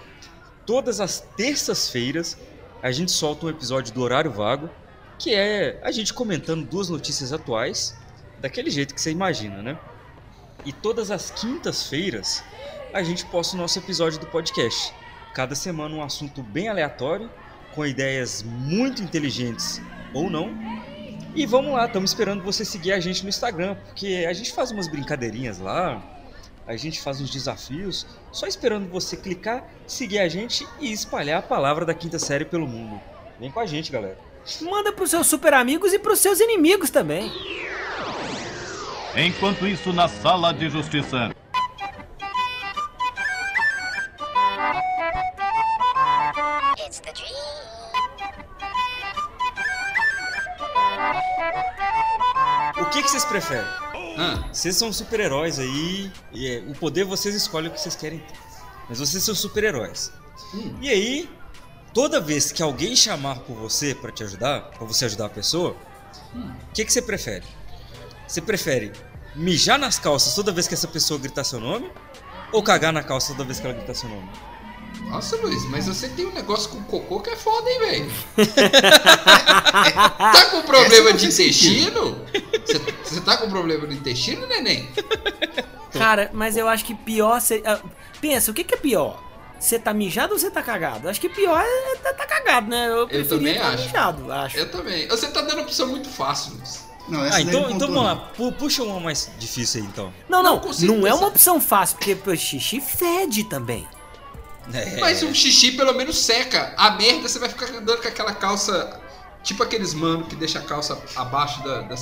Todas 0.65 0.99
as 0.99 1.21
terças-feiras 1.21 2.37
a 2.83 2.91
gente 2.91 3.09
solta 3.09 3.45
um 3.45 3.49
episódio 3.49 3.93
do 3.93 4.01
Horário 4.01 4.31
Vago, 4.31 4.69
que 5.17 5.33
é 5.33 5.79
a 5.81 5.91
gente 5.91 6.13
comentando 6.13 6.65
duas 6.65 6.89
notícias 6.89 7.31
atuais, 7.31 7.97
daquele 8.41 8.69
jeito 8.69 8.93
que 8.93 8.99
você 8.99 9.11
imagina, 9.11 9.61
né? 9.61 9.79
E 10.65 10.73
todas 10.73 11.09
as 11.09 11.31
quintas-feiras 11.31 12.43
a 12.93 13.01
gente 13.01 13.25
posta 13.27 13.55
o 13.55 13.57
nosso 13.57 13.79
episódio 13.79 14.19
do 14.19 14.25
podcast. 14.25 14.93
Cada 15.33 15.55
semana 15.55 15.95
um 15.95 16.03
assunto 16.03 16.43
bem 16.43 16.67
aleatório, 16.67 17.31
com 17.73 17.85
ideias 17.85 18.43
muito 18.43 19.01
inteligentes 19.01 19.81
ou 20.13 20.29
não. 20.29 20.53
E 21.35 21.45
vamos 21.45 21.73
lá, 21.73 21.85
estamos 21.85 22.11
esperando 22.11 22.41
você 22.41 22.63
seguir 22.63 22.93
a 22.93 22.99
gente 23.01 23.21
no 23.23 23.27
Instagram, 23.27 23.75
porque 23.87 24.25
a 24.25 24.31
gente 24.31 24.53
faz 24.53 24.71
umas 24.71 24.87
brincadeirinhas 24.87 25.59
lá, 25.59 26.01
a 26.65 26.77
gente 26.77 27.01
faz 27.01 27.19
uns 27.19 27.29
desafios, 27.29 28.07
só 28.31 28.47
esperando 28.47 28.89
você 28.89 29.17
clicar, 29.17 29.67
seguir 29.85 30.19
a 30.19 30.29
gente 30.29 30.65
e 30.79 30.93
espalhar 30.93 31.39
a 31.39 31.41
palavra 31.41 31.85
da 31.85 31.93
quinta 31.93 32.17
série 32.17 32.45
pelo 32.45 32.65
mundo. 32.65 33.01
Vem 33.37 33.51
com 33.51 33.59
a 33.59 33.65
gente, 33.65 33.91
galera. 33.91 34.17
Manda 34.61 34.93
pros 34.93 35.09
seus 35.09 35.27
super 35.27 35.53
amigos 35.53 35.91
e 35.91 35.99
pros 35.99 36.19
seus 36.19 36.39
inimigos 36.39 36.89
também. 36.89 37.29
Enquanto 39.13 39.67
isso, 39.67 39.91
na 39.91 40.07
sala 40.07 40.53
de 40.53 40.69
justiça. 40.69 41.35
Que, 52.95 53.03
que 53.03 53.09
vocês 53.09 53.25
preferem? 53.25 53.65
Vocês 54.51 54.75
são 54.77 54.93
super-heróis 54.93 55.59
aí, 55.59 56.11
e 56.31 56.47
é, 56.47 56.59
o 56.67 56.73
poder 56.73 57.03
vocês 57.03 57.35
escolhem 57.35 57.69
o 57.69 57.73
que 57.73 57.81
vocês 57.81 57.95
querem 57.95 58.19
ter. 58.19 58.37
Mas 58.87 58.99
vocês 58.99 59.21
são 59.23 59.35
super-heróis. 59.35 60.11
E 60.79 60.89
aí, 60.89 61.29
toda 61.93 62.21
vez 62.21 62.51
que 62.51 62.63
alguém 62.63 62.95
chamar 62.95 63.39
por 63.39 63.55
você 63.55 63.93
pra 63.93 64.11
te 64.11 64.23
ajudar, 64.23 64.61
pra 64.69 64.85
você 64.85 65.05
ajudar 65.05 65.25
a 65.25 65.29
pessoa, 65.29 65.75
o 66.33 66.73
que, 66.73 66.85
que 66.85 66.93
você 66.93 67.01
prefere? 67.01 67.45
Você 68.25 68.41
prefere 68.41 68.93
mijar 69.35 69.77
nas 69.77 69.99
calças 69.99 70.33
toda 70.33 70.51
vez 70.51 70.67
que 70.67 70.73
essa 70.73 70.87
pessoa 70.87 71.19
gritar 71.19 71.43
seu 71.43 71.59
nome? 71.59 71.91
Ou 72.53 72.63
cagar 72.63 72.93
na 72.93 73.03
calça 73.03 73.33
toda 73.33 73.43
vez 73.43 73.59
que 73.59 73.67
ela 73.67 73.75
gritar 73.75 73.93
seu 73.93 74.07
nome? 74.07 74.29
Nossa, 75.09 75.35
Luiz, 75.37 75.63
mas 75.69 75.85
você 75.87 76.07
tem 76.09 76.25
um 76.25 76.31
negócio 76.33 76.69
com 76.69 76.83
cocô 76.83 77.19
que 77.19 77.29
é 77.29 77.35
foda, 77.35 77.69
hein, 77.69 77.79
velho? 77.79 78.11
tá 80.19 80.45
com 80.51 80.61
problema 80.63 81.13
de 81.13 81.27
intestino? 81.27 82.21
Você, 83.03 83.21
tá 83.21 83.37
com 83.37 83.49
problema 83.49 83.85
no 83.87 83.93
intestino, 83.93 84.45
neném? 84.47 84.89
Cara, 85.93 86.29
mas 86.33 86.57
eu 86.57 86.67
acho 86.67 86.83
que 86.85 86.93
pior. 86.95 87.39
ah, 87.65 87.79
pensa, 88.19 88.51
o 88.51 88.53
que, 88.53 88.63
que 88.63 88.73
é 88.73 88.77
pior? 88.77 89.23
Você 89.59 89.79
tá 89.79 89.93
mijado 89.93 90.33
ou 90.33 90.39
você 90.39 90.51
tá 90.51 90.61
cagado? 90.61 91.07
Acho 91.07 91.21
que 91.21 91.29
pior 91.29 91.61
é 91.61 91.95
tá, 91.97 92.13
tá 92.13 92.25
cagado, 92.25 92.67
né? 92.69 92.87
Eu, 92.91 93.07
preferia 93.07 93.29
também 93.37 93.55
tá 93.55 93.67
acho. 93.69 93.83
mijado, 93.85 94.31
acho. 94.31 94.57
Eu 94.57 94.69
também. 94.69 95.07
Você 95.07 95.27
tá 95.27 95.41
dando 95.41 95.61
opção 95.61 95.87
muito 95.87 96.09
fácil, 96.09 96.53
Luiz. 96.55 96.83
Não, 97.07 97.23
essa 97.23 97.37
Ah, 97.37 97.41
então, 97.41 97.69
então 97.69 97.87
vamos 97.87 98.03
lá. 98.03 98.15
Pu- 98.15 98.51
Puxa 98.51 98.83
uma 98.83 98.99
mais 98.99 99.31
difícil 99.39 99.81
aí, 99.81 99.87
então. 99.87 100.11
Não, 100.27 100.43
não, 100.43 100.59
Não 100.81 100.97
não 100.97 101.07
é 101.07 101.13
uma 101.13 101.27
opção 101.27 101.61
fácil, 101.61 101.97
porque 101.97 102.15
pô, 102.15 102.35
xixi 102.35 102.81
fede 102.81 103.43
também. 103.45 103.87
É. 104.73 104.99
Mas 104.99 105.21
um 105.23 105.33
xixi 105.33 105.71
pelo 105.71 105.93
menos 105.93 106.17
seca. 106.17 106.73
A 106.77 106.91
merda 106.91 107.27
você 107.27 107.39
vai 107.39 107.49
ficar 107.49 107.67
andando 107.69 108.01
com 108.01 108.07
aquela 108.07 108.33
calça. 108.33 108.99
Tipo 109.43 109.63
aqueles 109.63 109.93
mano 109.93 110.25
que 110.25 110.35
deixa 110.35 110.59
a 110.59 110.63
calça 110.63 110.99
abaixo 111.15 111.63
da, 111.63 111.81
da, 111.81 111.95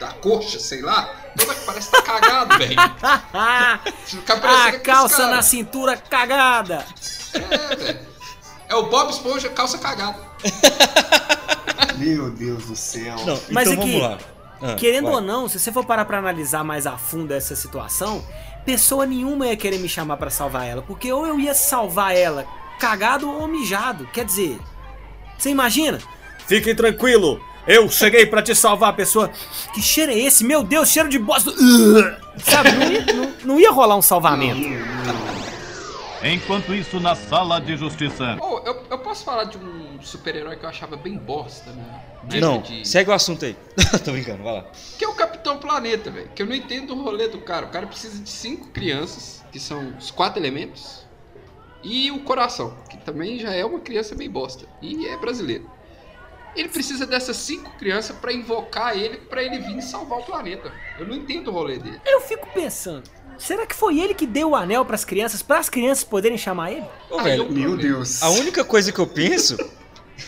da 0.00 0.12
coxa, 0.14 0.58
sei 0.58 0.82
lá. 0.82 1.14
Toda 1.38 1.54
que 1.54 1.64
parece 1.64 1.90
que 1.90 1.96
tá 1.96 2.02
cagado, 2.02 2.58
velho. 2.58 2.74
A 4.42 4.78
calça 4.80 5.28
na 5.28 5.42
cintura 5.42 5.96
cagada. 5.96 6.84
É, 7.34 7.76
velho. 7.76 8.00
É 8.68 8.74
o 8.74 8.84
Bob 8.84 9.10
Esponja 9.10 9.48
calça 9.48 9.78
cagada. 9.78 10.18
Meu 11.98 12.30
Deus 12.30 12.64
do 12.66 12.76
céu. 12.76 13.16
Não, 13.26 13.40
Mas 13.50 13.68
então 13.68 13.82
aqui, 13.82 14.00
vamos 14.00 14.02
lá. 14.02 14.18
Ah, 14.62 14.74
Querendo 14.74 15.06
vai. 15.06 15.14
ou 15.14 15.20
não, 15.20 15.48
se 15.48 15.58
você 15.58 15.72
for 15.72 15.84
parar 15.84 16.04
pra 16.04 16.18
analisar 16.18 16.62
mais 16.62 16.86
a 16.86 16.96
fundo 16.96 17.32
essa 17.32 17.56
situação, 17.56 18.24
pessoa 18.70 19.04
nenhuma 19.04 19.48
ia 19.48 19.56
querer 19.56 19.78
me 19.78 19.88
chamar 19.88 20.16
pra 20.16 20.30
salvar 20.30 20.64
ela, 20.64 20.80
porque 20.82 21.12
ou 21.12 21.26
eu 21.26 21.40
ia 21.40 21.54
salvar 21.54 22.14
ela 22.16 22.46
cagado 22.78 23.28
ou 23.28 23.48
mijado. 23.48 24.06
Quer 24.12 24.24
dizer, 24.24 24.58
você 25.36 25.50
imagina? 25.50 25.98
Fiquem 26.46 26.72
tranquilo, 26.74 27.40
eu 27.66 27.88
cheguei 27.90 28.26
pra 28.26 28.40
te 28.42 28.54
salvar, 28.54 28.94
pessoa. 28.94 29.28
Que 29.74 29.82
cheiro 29.82 30.12
é 30.12 30.18
esse? 30.18 30.44
Meu 30.44 30.62
Deus, 30.62 30.88
cheiro 30.88 31.08
de 31.08 31.18
bosta. 31.18 31.50
Sabe, 32.44 32.70
não 32.72 32.92
ia, 32.92 33.06
não- 33.12 33.32
não 33.44 33.60
ia 33.60 33.70
rolar 33.72 33.96
um 33.96 34.02
salvamento. 34.02 34.60
Enquanto 36.22 36.74
isso, 36.74 37.00
na 37.00 37.14
sala 37.14 37.58
de 37.60 37.76
justiça. 37.76 38.36
Oh, 38.40 38.58
eu, 38.66 38.84
eu 38.90 38.98
posso 38.98 39.24
falar 39.24 39.44
de 39.44 39.56
um 39.56 39.98
super-herói 40.02 40.56
que 40.56 40.64
eu 40.64 40.68
achava 40.68 40.96
bem 40.96 41.16
bosta, 41.16 41.72
né? 41.72 42.04
De- 42.24 42.40
Não, 42.40 42.60
de- 42.60 42.86
segue 42.86 43.08
o 43.10 43.12
assunto 43.14 43.44
aí. 43.46 43.56
Tô 44.04 44.12
brincando, 44.12 44.42
vai 44.42 44.54
lá. 44.56 44.66
Que 44.98 45.04
é 45.04 45.08
o 45.08 45.14
Capitão 45.14 45.56
Planeta, 45.58 46.10
velho. 46.10 46.28
Que 46.34 46.42
eu 46.42 46.46
não 46.46 46.54
entendo 46.54 46.94
o 46.94 47.02
rolê 47.02 47.28
do 47.28 47.40
cara. 47.40 47.66
O 47.66 47.70
cara 47.70 47.86
precisa 47.86 48.22
de 48.22 48.28
cinco 48.28 48.68
crianças, 48.68 49.42
que 49.50 49.58
são 49.58 49.94
os 49.98 50.10
quatro 50.10 50.38
elementos, 50.38 51.06
e 51.82 52.10
o 52.10 52.20
coração, 52.20 52.76
que 52.90 52.98
também 52.98 53.38
já 53.38 53.54
é 53.54 53.64
uma 53.64 53.80
criança 53.80 54.14
bem 54.14 54.28
bosta. 54.28 54.66
E 54.82 55.06
é 55.06 55.16
brasileiro. 55.16 55.70
Ele 56.54 56.68
precisa 56.68 57.06
dessas 57.06 57.36
cinco 57.36 57.70
crianças 57.78 58.14
pra 58.16 58.32
invocar 58.32 58.94
ele, 58.94 59.16
pra 59.18 59.42
ele 59.42 59.58
vir 59.60 59.80
salvar 59.80 60.18
o 60.18 60.22
planeta. 60.22 60.70
Eu 60.98 61.06
não 61.06 61.14
entendo 61.14 61.48
o 61.48 61.52
rolê 61.52 61.78
dele. 61.78 61.98
Eu 62.04 62.20
fico 62.20 62.46
pensando, 62.52 63.08
será 63.40 63.66
que 63.66 63.74
foi 63.74 63.98
ele 63.98 64.14
que 64.14 64.26
deu 64.26 64.50
o 64.50 64.56
anel 64.56 64.84
pras 64.84 65.04
crianças, 65.04 65.42
para 65.42 65.58
as 65.58 65.68
crianças 65.68 66.04
poderem 66.04 66.38
chamar 66.38 66.72
ele? 66.72 66.84
Ô, 67.10 67.18
Aí 67.18 67.24
velho, 67.24 67.42
eu- 67.44 67.50
Meu 67.52 67.76
Deus. 67.76 68.22
a 68.22 68.30
única 68.30 68.64
coisa 68.64 68.92
que 68.92 68.98
eu 68.98 69.06
penso 69.06 69.56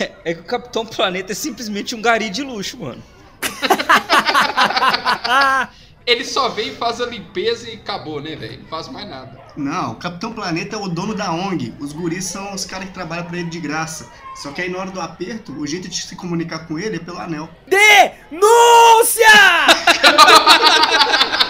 é, 0.01 0.13
é 0.25 0.35
que 0.35 0.41
o 0.41 0.45
Capitão 0.45 0.85
Planeta 0.87 1.33
é 1.33 1.35
simplesmente 1.35 1.95
um 1.95 2.01
gari 2.03 2.31
de 2.31 2.43
luxo, 2.43 2.79
mano. 2.79 3.03
Ele 6.05 6.25
só 6.25 6.49
vem 6.49 6.71
e 6.71 6.75
faz 6.75 7.01
a 7.01 7.07
limpeza 7.07 7.71
e 7.71 7.75
acabou, 7.75 8.21
né, 8.21 8.35
velho? 8.35 8.61
Não 8.63 8.69
faz 8.69 8.89
mais 8.89 9.09
nada. 9.09 9.41
Não, 9.57 9.93
o 9.93 9.95
Capitão 9.95 10.33
Planeta 10.33 10.75
é 10.75 10.79
o 10.79 10.89
dono 10.89 11.15
da 11.15 11.31
ONG. 11.33 11.73
Os 11.79 11.93
guris 11.93 12.25
são 12.25 12.53
os 12.53 12.65
caras 12.65 12.89
que 12.89 12.95
trabalham 12.95 13.25
pra 13.27 13.39
ele 13.39 13.49
de 13.49 13.61
graça. 13.61 14.11
Só 14.35 14.51
que 14.51 14.61
aí 14.63 14.69
na 14.69 14.79
hora 14.79 14.91
do 14.91 15.01
aperto, 15.01 15.53
o 15.53 15.65
jeito 15.65 15.89
de 15.89 16.03
se 16.03 16.17
comunicar 16.17 16.67
com 16.67 16.77
ele 16.77 16.97
é 16.97 16.99
pelo 16.99 17.19
anel. 17.21 17.49
Denúncia! 17.69 19.29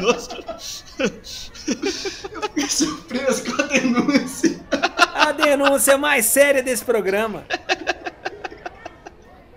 Nossa. 0.00 0.36
Fiquei 2.42 2.68
surpreso 2.68 3.44
com 3.44 3.62
a 3.62 3.66
denúncia. 3.66 4.60
A 5.14 5.32
denúncia 5.32 5.96
mais 5.98 6.26
séria 6.26 6.62
desse 6.62 6.84
programa. 6.84 7.44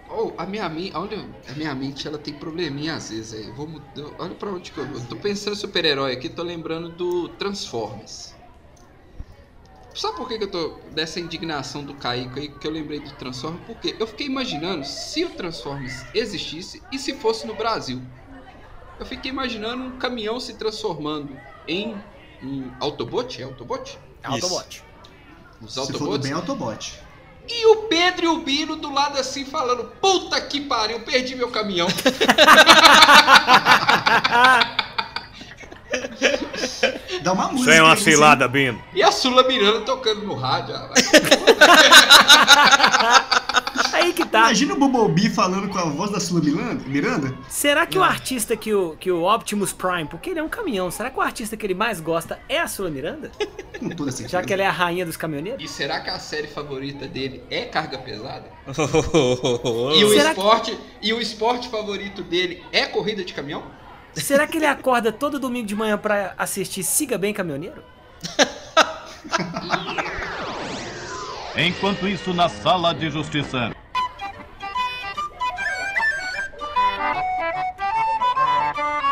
Oh, 0.09 0.31
a 0.37 0.45
minha 0.45 0.69
mente, 0.69 0.95
olha, 0.95 1.25
a 1.49 1.51
minha 1.53 1.75
mente 1.75 2.07
ela 2.07 2.17
tem 2.17 2.33
probleminha 2.33 2.95
às 2.95 3.09
vezes. 3.09 3.33
Aí. 3.33 3.51
Vou, 3.51 3.67
mudar- 3.67 4.11
olha 4.17 4.33
pra 4.35 4.49
onde 4.49 4.71
que 4.71 4.77
eu, 4.77 4.85
eu 4.85 5.01
tô 5.05 5.15
pensando 5.17 5.53
em 5.53 5.59
super-herói 5.59 6.13
aqui, 6.13 6.29
tô 6.29 6.41
lembrando 6.43 6.89
do 6.89 7.27
Transformers. 7.29 8.33
Sabe 9.93 10.17
por 10.17 10.27
que, 10.27 10.37
que 10.37 10.43
eu 10.43 10.51
tô 10.51 10.77
dessa 10.91 11.21
indignação 11.21 11.81
do 11.83 11.93
Kaique 11.93 12.37
aí 12.39 12.49
que 12.49 12.67
eu 12.67 12.71
lembrei 12.71 12.99
do 12.99 13.11
Transformers? 13.13 13.63
Porque 13.65 13.95
eu 13.97 14.05
fiquei 14.05 14.27
imaginando 14.27 14.85
se 14.85 15.23
o 15.23 15.29
Transformers 15.29 16.05
existisse 16.13 16.81
e 16.91 16.99
se 16.99 17.13
fosse 17.15 17.47
no 17.47 17.55
Brasil. 17.55 18.01
Eu 18.99 19.05
fiquei 19.05 19.31
imaginando 19.31 19.83
um 19.83 19.97
caminhão 19.97 20.39
se 20.39 20.53
transformando 20.53 21.37
em 21.67 21.95
um 22.41 22.71
Autobot, 22.79 23.41
é 23.41 23.45
Autobot? 23.45 23.97
Autobot. 24.23 24.83
Os 25.61 25.73
Se 25.73 25.79
for 25.79 25.91
Autobots. 25.93 26.21
bem, 26.21 26.31
Autobot. 26.33 26.99
E 27.47 27.65
o 27.67 27.83
Pedro 27.83 28.25
e 28.25 28.27
o 28.27 28.39
Bino 28.39 28.75
do 28.75 28.91
lado 28.91 29.19
assim 29.19 29.45
falando: 29.45 29.85
Puta 30.01 30.41
que 30.41 30.61
pariu, 30.61 31.01
perdi 31.01 31.35
meu 31.35 31.51
caminhão. 31.51 31.87
Dá 37.23 37.33
uma 37.33 37.47
música. 37.51 37.71
Isso 37.71 37.79
é 37.79 37.81
uma 37.81 37.93
aí, 37.93 37.93
assim. 37.93 38.11
cilada, 38.11 38.47
Bino. 38.47 38.81
E 38.93 39.01
a 39.03 39.11
Sula 39.11 39.43
Miranda 39.47 39.81
tocando 39.81 40.21
no 40.25 40.35
rádio. 40.35 40.75
ah. 40.75 40.89
Aí 43.93 44.13
que 44.13 44.25
tá. 44.25 44.39
Imagina 44.39 44.73
o 44.73 44.77
Bumblebee 44.77 45.29
falando 45.29 45.69
com 45.69 45.77
a 45.79 45.85
voz 45.85 46.11
da 46.11 46.19
Sula 46.19 46.41
Miranda. 46.85 47.33
Será 47.49 47.85
que 47.85 47.97
o 47.97 48.03
artista 48.03 48.55
que 48.55 48.73
o, 48.73 48.95
que 48.99 49.11
o 49.11 49.23
Optimus 49.23 49.71
Prime, 49.73 50.05
porque 50.05 50.29
ele 50.31 50.39
é 50.39 50.43
um 50.43 50.49
caminhão, 50.49 50.91
será 50.91 51.09
que 51.09 51.17
o 51.17 51.21
artista 51.21 51.55
que 51.57 51.65
ele 51.65 51.73
mais 51.73 51.99
gosta 52.01 52.39
é 52.49 52.59
a 52.59 52.67
Sula 52.67 52.89
Miranda? 52.89 53.31
Com 53.79 53.89
toda 53.89 54.11
certeza. 54.11 54.29
Já 54.37 54.43
que 54.43 54.53
ela 54.53 54.63
é 54.63 54.67
a 54.67 54.71
rainha 54.71 55.05
dos 55.05 55.15
caminhoneiros? 55.17 55.63
E 55.63 55.67
será 55.67 55.99
que 56.01 56.09
a 56.09 56.19
série 56.19 56.47
favorita 56.47 57.07
dele 57.07 57.43
é 57.49 57.65
carga 57.65 57.97
pesada? 57.97 58.45
E 59.95 60.03
o, 60.03 60.09
Será 60.09 60.33
que- 60.33 60.39
esporte, 60.39 60.77
e 61.01 61.13
o 61.13 61.21
esporte 61.21 61.69
favorito 61.69 62.21
dele 62.23 62.63
é 62.71 62.85
corrida 62.85 63.23
de 63.23 63.33
caminhão? 63.33 63.63
Será 64.16 64.47
que 64.47 64.57
ele 64.57 64.66
acorda 64.66 65.11
todo 65.11 65.39
domingo 65.39 65.68
de 65.68 65.76
manhã 65.76 65.97
pra 65.97 66.34
assistir 66.38 66.84
Siga 66.84 67.18
Bem 67.18 67.34
Caminhoneiro? 67.34 67.84
Enquanto 71.57 72.07
isso, 72.07 72.34
na 72.34 72.49
sala 72.49 72.93
de 72.93 73.09
justiça. 73.09 73.72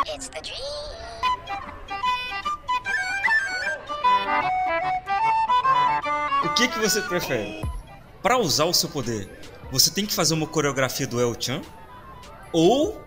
It's 0.08 0.30
the 0.30 0.42
dream. 0.42 0.84
O 6.44 6.50
que 6.56 6.68
que 6.68 6.80
você 6.80 7.02
prefere? 7.02 7.64
Pra 8.22 8.38
usar 8.38 8.66
o 8.66 8.74
seu 8.74 8.90
poder, 8.90 9.28
você 9.72 9.90
tem 9.90 10.06
que 10.06 10.14
fazer 10.14 10.34
uma 10.34 10.48
coreografia 10.48 11.08
do 11.08 11.20
El 11.20 11.36
Chan? 11.40 11.62
Ou 12.52 13.03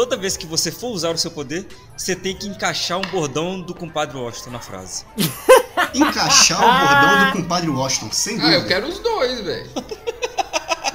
toda 0.00 0.16
vez 0.16 0.34
que 0.34 0.46
você 0.46 0.72
for 0.72 0.88
usar 0.92 1.10
o 1.10 1.18
seu 1.18 1.30
poder, 1.30 1.68
você 1.94 2.16
tem 2.16 2.34
que 2.34 2.48
encaixar 2.48 2.96
um 2.96 3.02
bordão 3.02 3.60
do 3.60 3.74
compadre 3.74 4.16
Washington 4.16 4.52
na 4.52 4.58
frase? 4.58 5.04
Encaixar 5.92 6.58
o 6.58 6.86
bordão 6.86 7.26
do 7.26 7.32
compadre 7.42 7.68
Washington, 7.68 8.10
sem 8.10 8.38
Ah, 8.38 8.40
dúvida. 8.40 8.56
eu 8.56 8.66
quero 8.66 8.88
os 8.88 8.98
dois, 9.00 9.40
velho. 9.42 9.68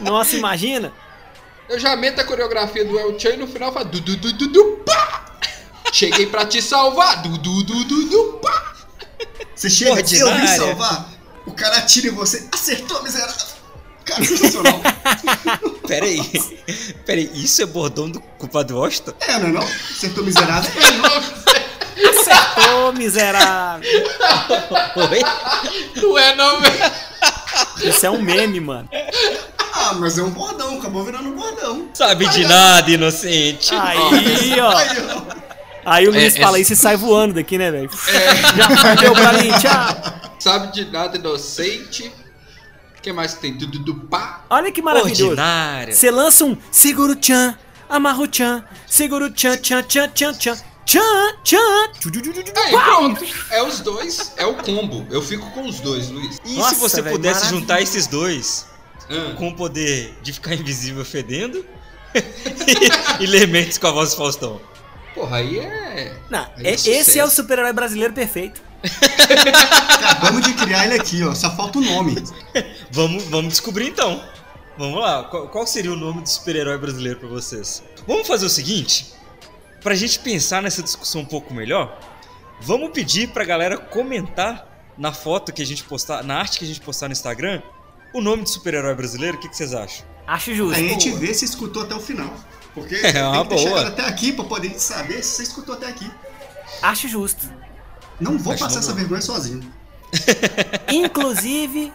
Nossa, 0.01 0.35
imagina! 0.35 0.91
Eu 1.69 1.79
já 1.79 1.95
meto 1.95 2.19
a 2.19 2.23
coreografia 2.23 2.83
do 2.83 2.97
El 2.97 3.19
Chan 3.19 3.29
e 3.33 3.37
no 3.37 3.47
final 3.47 3.71
fala 3.71 3.85
du 3.85 4.01
du 4.01 4.17
du 4.17 4.33
du 4.33 4.47
du 4.47 4.63
pá! 4.83 5.25
Cheguei 5.93 6.25
pra 6.25 6.43
te 6.43 6.59
salvar, 6.59 7.21
du 7.21 7.37
du 7.37 7.63
du 7.63 7.83
du 7.83 8.09
du 8.09 8.39
pá! 8.41 8.73
Você 9.55 9.69
chega, 9.69 9.91
eu 10.01 10.35
vim 10.35 10.47
salvar, 10.47 11.11
o 11.45 11.51
cara 11.51 11.77
atira 11.77 12.07
em 12.07 12.11
você, 12.11 12.49
acertou, 12.51 13.03
miserável. 13.03 13.35
Cara, 14.05 14.23
sensacional. 14.23 14.81
Pera 15.87 16.05
aí, 16.05 16.21
pera 17.05 17.21
aí, 17.21 17.29
isso 17.35 17.61
é 17.61 17.65
bordão 17.65 18.09
do 18.09 18.19
compadre 18.19 18.73
Washington? 18.73 19.13
é, 19.21 19.37
não 19.39 19.47
é 19.47 19.51
não? 19.51 19.61
Acertou, 19.61 20.23
miserável. 20.23 20.71
É, 20.81 20.91
não. 20.97 22.09
Acertou, 22.09 22.93
miserável! 22.93 23.89
Oi? 24.95 25.19
Não 26.01 26.17
é 26.17 26.35
não, 26.35 26.59
velho. 26.61 26.91
Isso 27.83 28.05
é 28.05 28.09
um 28.09 28.21
meme, 28.21 28.59
mano. 28.59 28.89
Ah, 29.73 29.93
mas 29.99 30.17
é 30.17 30.23
um 30.23 30.31
bordão, 30.31 30.77
acabou 30.79 31.03
virando 31.05 31.29
um 31.29 31.35
bordão. 31.35 31.87
Sabe 31.93 32.27
de 32.29 32.45
nada, 32.47 32.89
inocente. 32.89 33.73
Aí, 33.75 34.59
ó. 34.59 34.75
Aí, 34.77 34.95
ó. 35.09 35.35
Aí 35.85 36.07
o 36.07 36.11
Luiz 36.11 36.35
É, 36.35 36.41
fala 36.41 36.57
é- 36.57 36.61
isso 36.61 36.73
e 36.73 36.75
sai 36.75 36.97
voando 36.97 37.35
daqui, 37.35 37.57
né, 37.59 37.69
velho? 37.69 37.89
Já 38.57 38.67
perdeu 38.81 39.13
pra 39.13 39.33
mim, 39.33 39.51
tchau! 39.59 40.31
Sabe 40.39 40.71
de 40.73 40.85
nada 40.91 41.15
inocente. 41.17 42.11
O 43.05 43.07
que 43.07 43.13
mais 43.13 43.35
que 43.35 43.41
tem? 43.41 43.53
Du 43.53 43.67
du 43.67 43.77
du 43.77 43.93
pá! 43.93 44.43
Olha 44.49 44.71
que 44.71 44.81
maravilhoso. 44.81 45.25
Ordinária. 45.25 45.93
Você 45.93 46.09
lança 46.09 46.43
um 46.43 46.57
seguro 46.71 47.15
tchan, 47.15 47.55
amarra 47.87 48.23
o 48.23 48.27
tchan, 48.27 48.65
seguro 48.87 49.29
tchan, 49.29 49.57
tchan, 49.57 49.83
tchan, 49.83 50.07
tchan, 50.09 50.33
tchan, 50.33 50.55
tchan, 50.83 51.33
tchan, 51.43 51.91
tchu, 51.99 52.09
Aí, 52.55 52.71
pronto. 52.71 53.23
É 53.51 53.61
os 53.61 53.79
dois, 53.81 54.33
é 54.37 54.45
o 54.47 54.55
combo. 54.55 55.05
Eu 55.11 55.21
fico 55.21 55.47
com 55.51 55.67
os 55.67 55.79
dois, 55.81 56.09
Luiz. 56.09 56.39
E 56.43 56.55
Nossa, 56.55 56.73
se 56.73 56.81
você 56.81 57.01
velho, 57.03 57.15
pudesse 57.15 57.47
juntar 57.47 57.79
esses 57.79 58.07
dois 58.07 58.65
Ah, 59.07 59.35
com 59.37 59.49
o 59.49 59.55
poder 59.55 60.17
de 60.23 60.33
ficar 60.33 60.55
invisível 60.55 61.05
fedendo 61.05 61.63
e, 62.15 63.23
e 63.23 63.27
ler 63.27 63.47
mentes 63.47 63.77
com 63.77 63.85
a 63.85 63.91
voz 63.91 64.09
do 64.09 64.17
Faustão? 64.17 64.59
Porra, 65.13 65.37
aí 65.37 65.59
é. 65.59 66.17
Não, 66.27 66.47
Aí 66.57 66.65
é- 66.65 66.69
é 66.71 66.73
esse 66.73 67.19
é 67.19 67.23
o 67.23 67.29
super-herói 67.29 67.71
brasileiro 67.71 68.15
perfeito. 68.15 68.63
Acabamos 69.93 70.41
de 70.43 70.53
criar 70.53 70.85
ele 70.85 70.95
aqui, 70.95 71.23
ó. 71.23 71.33
Só 71.33 71.55
falta 71.55 71.79
o 71.79 71.81
nome. 71.81 72.15
Vamos, 72.91 73.23
vamos 73.25 73.49
descobrir 73.49 73.87
então. 73.87 74.21
Vamos 74.77 74.99
lá, 74.99 75.23
qual, 75.23 75.47
qual 75.47 75.65
seria 75.65 75.91
o 75.91 75.95
nome 75.95 76.21
do 76.21 76.29
super-herói 76.29 76.77
brasileiro 76.77 77.19
pra 77.19 77.29
vocês? 77.29 77.81
Vamos 78.05 78.27
fazer 78.27 78.45
o 78.45 78.49
seguinte, 78.49 79.13
pra 79.81 79.95
gente 79.95 80.19
pensar 80.19 80.61
nessa 80.61 80.83
discussão 80.83 81.21
um 81.21 81.25
pouco 81.25 81.53
melhor, 81.53 81.97
vamos 82.59 82.91
pedir 82.91 83.29
pra 83.29 83.45
galera 83.45 83.77
comentar 83.77 84.67
na 84.97 85.13
foto 85.13 85.53
que 85.53 85.61
a 85.61 85.65
gente 85.65 85.85
postar, 85.85 86.25
na 86.25 86.35
arte 86.35 86.59
que 86.59 86.65
a 86.65 86.67
gente 86.67 86.81
postar 86.81 87.07
no 87.07 87.13
Instagram, 87.13 87.61
o 88.13 88.19
nome 88.19 88.43
de 88.43 88.49
super-herói 88.49 88.93
brasileiro, 88.95 89.37
o 89.37 89.39
que, 89.39 89.47
que 89.47 89.55
vocês 89.55 89.73
acham? 89.73 90.05
Acho 90.27 90.53
justo. 90.53 90.77
Aí 90.77 90.87
a 90.87 90.89
gente 90.89 91.09
vê 91.11 91.33
se 91.33 91.45
escutou 91.45 91.83
até 91.83 91.95
o 91.95 91.99
final. 92.01 92.33
Porque 92.73 92.95
É 93.15 93.23
uma 93.25 93.45
tem 93.45 93.57
que 93.57 93.69
boa. 93.69 93.87
até 93.87 94.05
aqui 94.05 94.33
pra 94.33 94.43
poder 94.43 94.77
saber 94.77 95.23
se 95.23 95.37
você 95.37 95.43
escutou 95.43 95.75
até 95.75 95.87
aqui. 95.87 96.11
Acho 96.81 97.07
justo. 97.07 97.49
Não 98.19 98.37
vou 98.37 98.53
Acho 98.53 98.63
passar 98.63 98.79
essa 98.79 98.93
vergonha 98.93 99.21
sozinho. 99.21 99.61
Inclusive, 100.91 101.91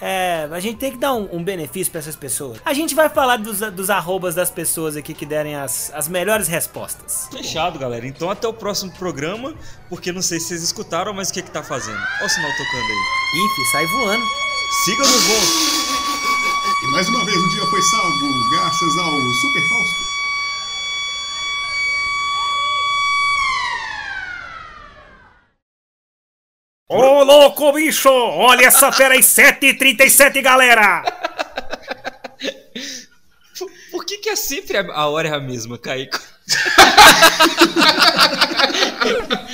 é, 0.00 0.48
a 0.50 0.60
gente 0.60 0.78
tem 0.78 0.92
que 0.92 0.98
dar 0.98 1.14
um, 1.14 1.28
um 1.32 1.42
benefício 1.42 1.90
pra 1.90 1.98
essas 1.98 2.14
pessoas. 2.14 2.58
A 2.64 2.72
gente 2.72 2.94
vai 2.94 3.08
falar 3.08 3.36
dos, 3.36 3.58
dos 3.58 3.90
arrobas 3.90 4.34
das 4.34 4.50
pessoas 4.50 4.96
aqui 4.96 5.12
que 5.12 5.26
derem 5.26 5.56
as, 5.56 5.92
as 5.94 6.06
melhores 6.08 6.46
respostas. 6.46 7.28
Fechado, 7.32 7.78
galera. 7.78 8.06
Então 8.06 8.30
até 8.30 8.46
o 8.46 8.52
próximo 8.52 8.92
programa, 8.92 9.54
porque 9.88 10.12
não 10.12 10.22
sei 10.22 10.38
se 10.38 10.48
vocês 10.48 10.62
escutaram, 10.62 11.12
mas 11.12 11.30
o 11.30 11.32
que 11.32 11.42
que 11.42 11.50
tá 11.50 11.62
fazendo? 11.62 11.98
Olha 12.18 12.26
o 12.26 12.28
sinal 12.28 12.50
tocando 12.52 12.84
aí. 12.84 13.38
Ih, 13.40 13.72
sai 13.72 13.86
voando. 13.86 14.24
Siga-nos, 14.84 15.10
bons. 15.10 15.78
E 16.80 16.90
mais 16.92 17.08
uma 17.08 17.24
vez 17.24 17.36
o 17.36 17.48
dia 17.50 17.66
foi 17.66 17.82
salvo, 17.82 18.50
graças 18.50 18.98
ao 18.98 19.10
Super 19.10 19.68
Fausto. 19.68 19.97
Ô, 26.88 27.22
louco, 27.22 27.70
bicho! 27.72 28.08
Olha 28.08 28.66
essa 28.66 28.90
fera 28.90 29.12
aí, 29.12 29.20
7h37, 29.20 30.40
galera! 30.40 31.02
Por 33.90 34.06
que 34.06 34.16
que 34.16 34.30
é 34.30 34.36
sempre 34.36 34.78
a, 34.78 34.92
a 34.92 35.06
hora 35.08 35.28
é 35.28 35.34
a 35.34 35.40
mesma, 35.40 35.76
Kaique? 35.76 36.18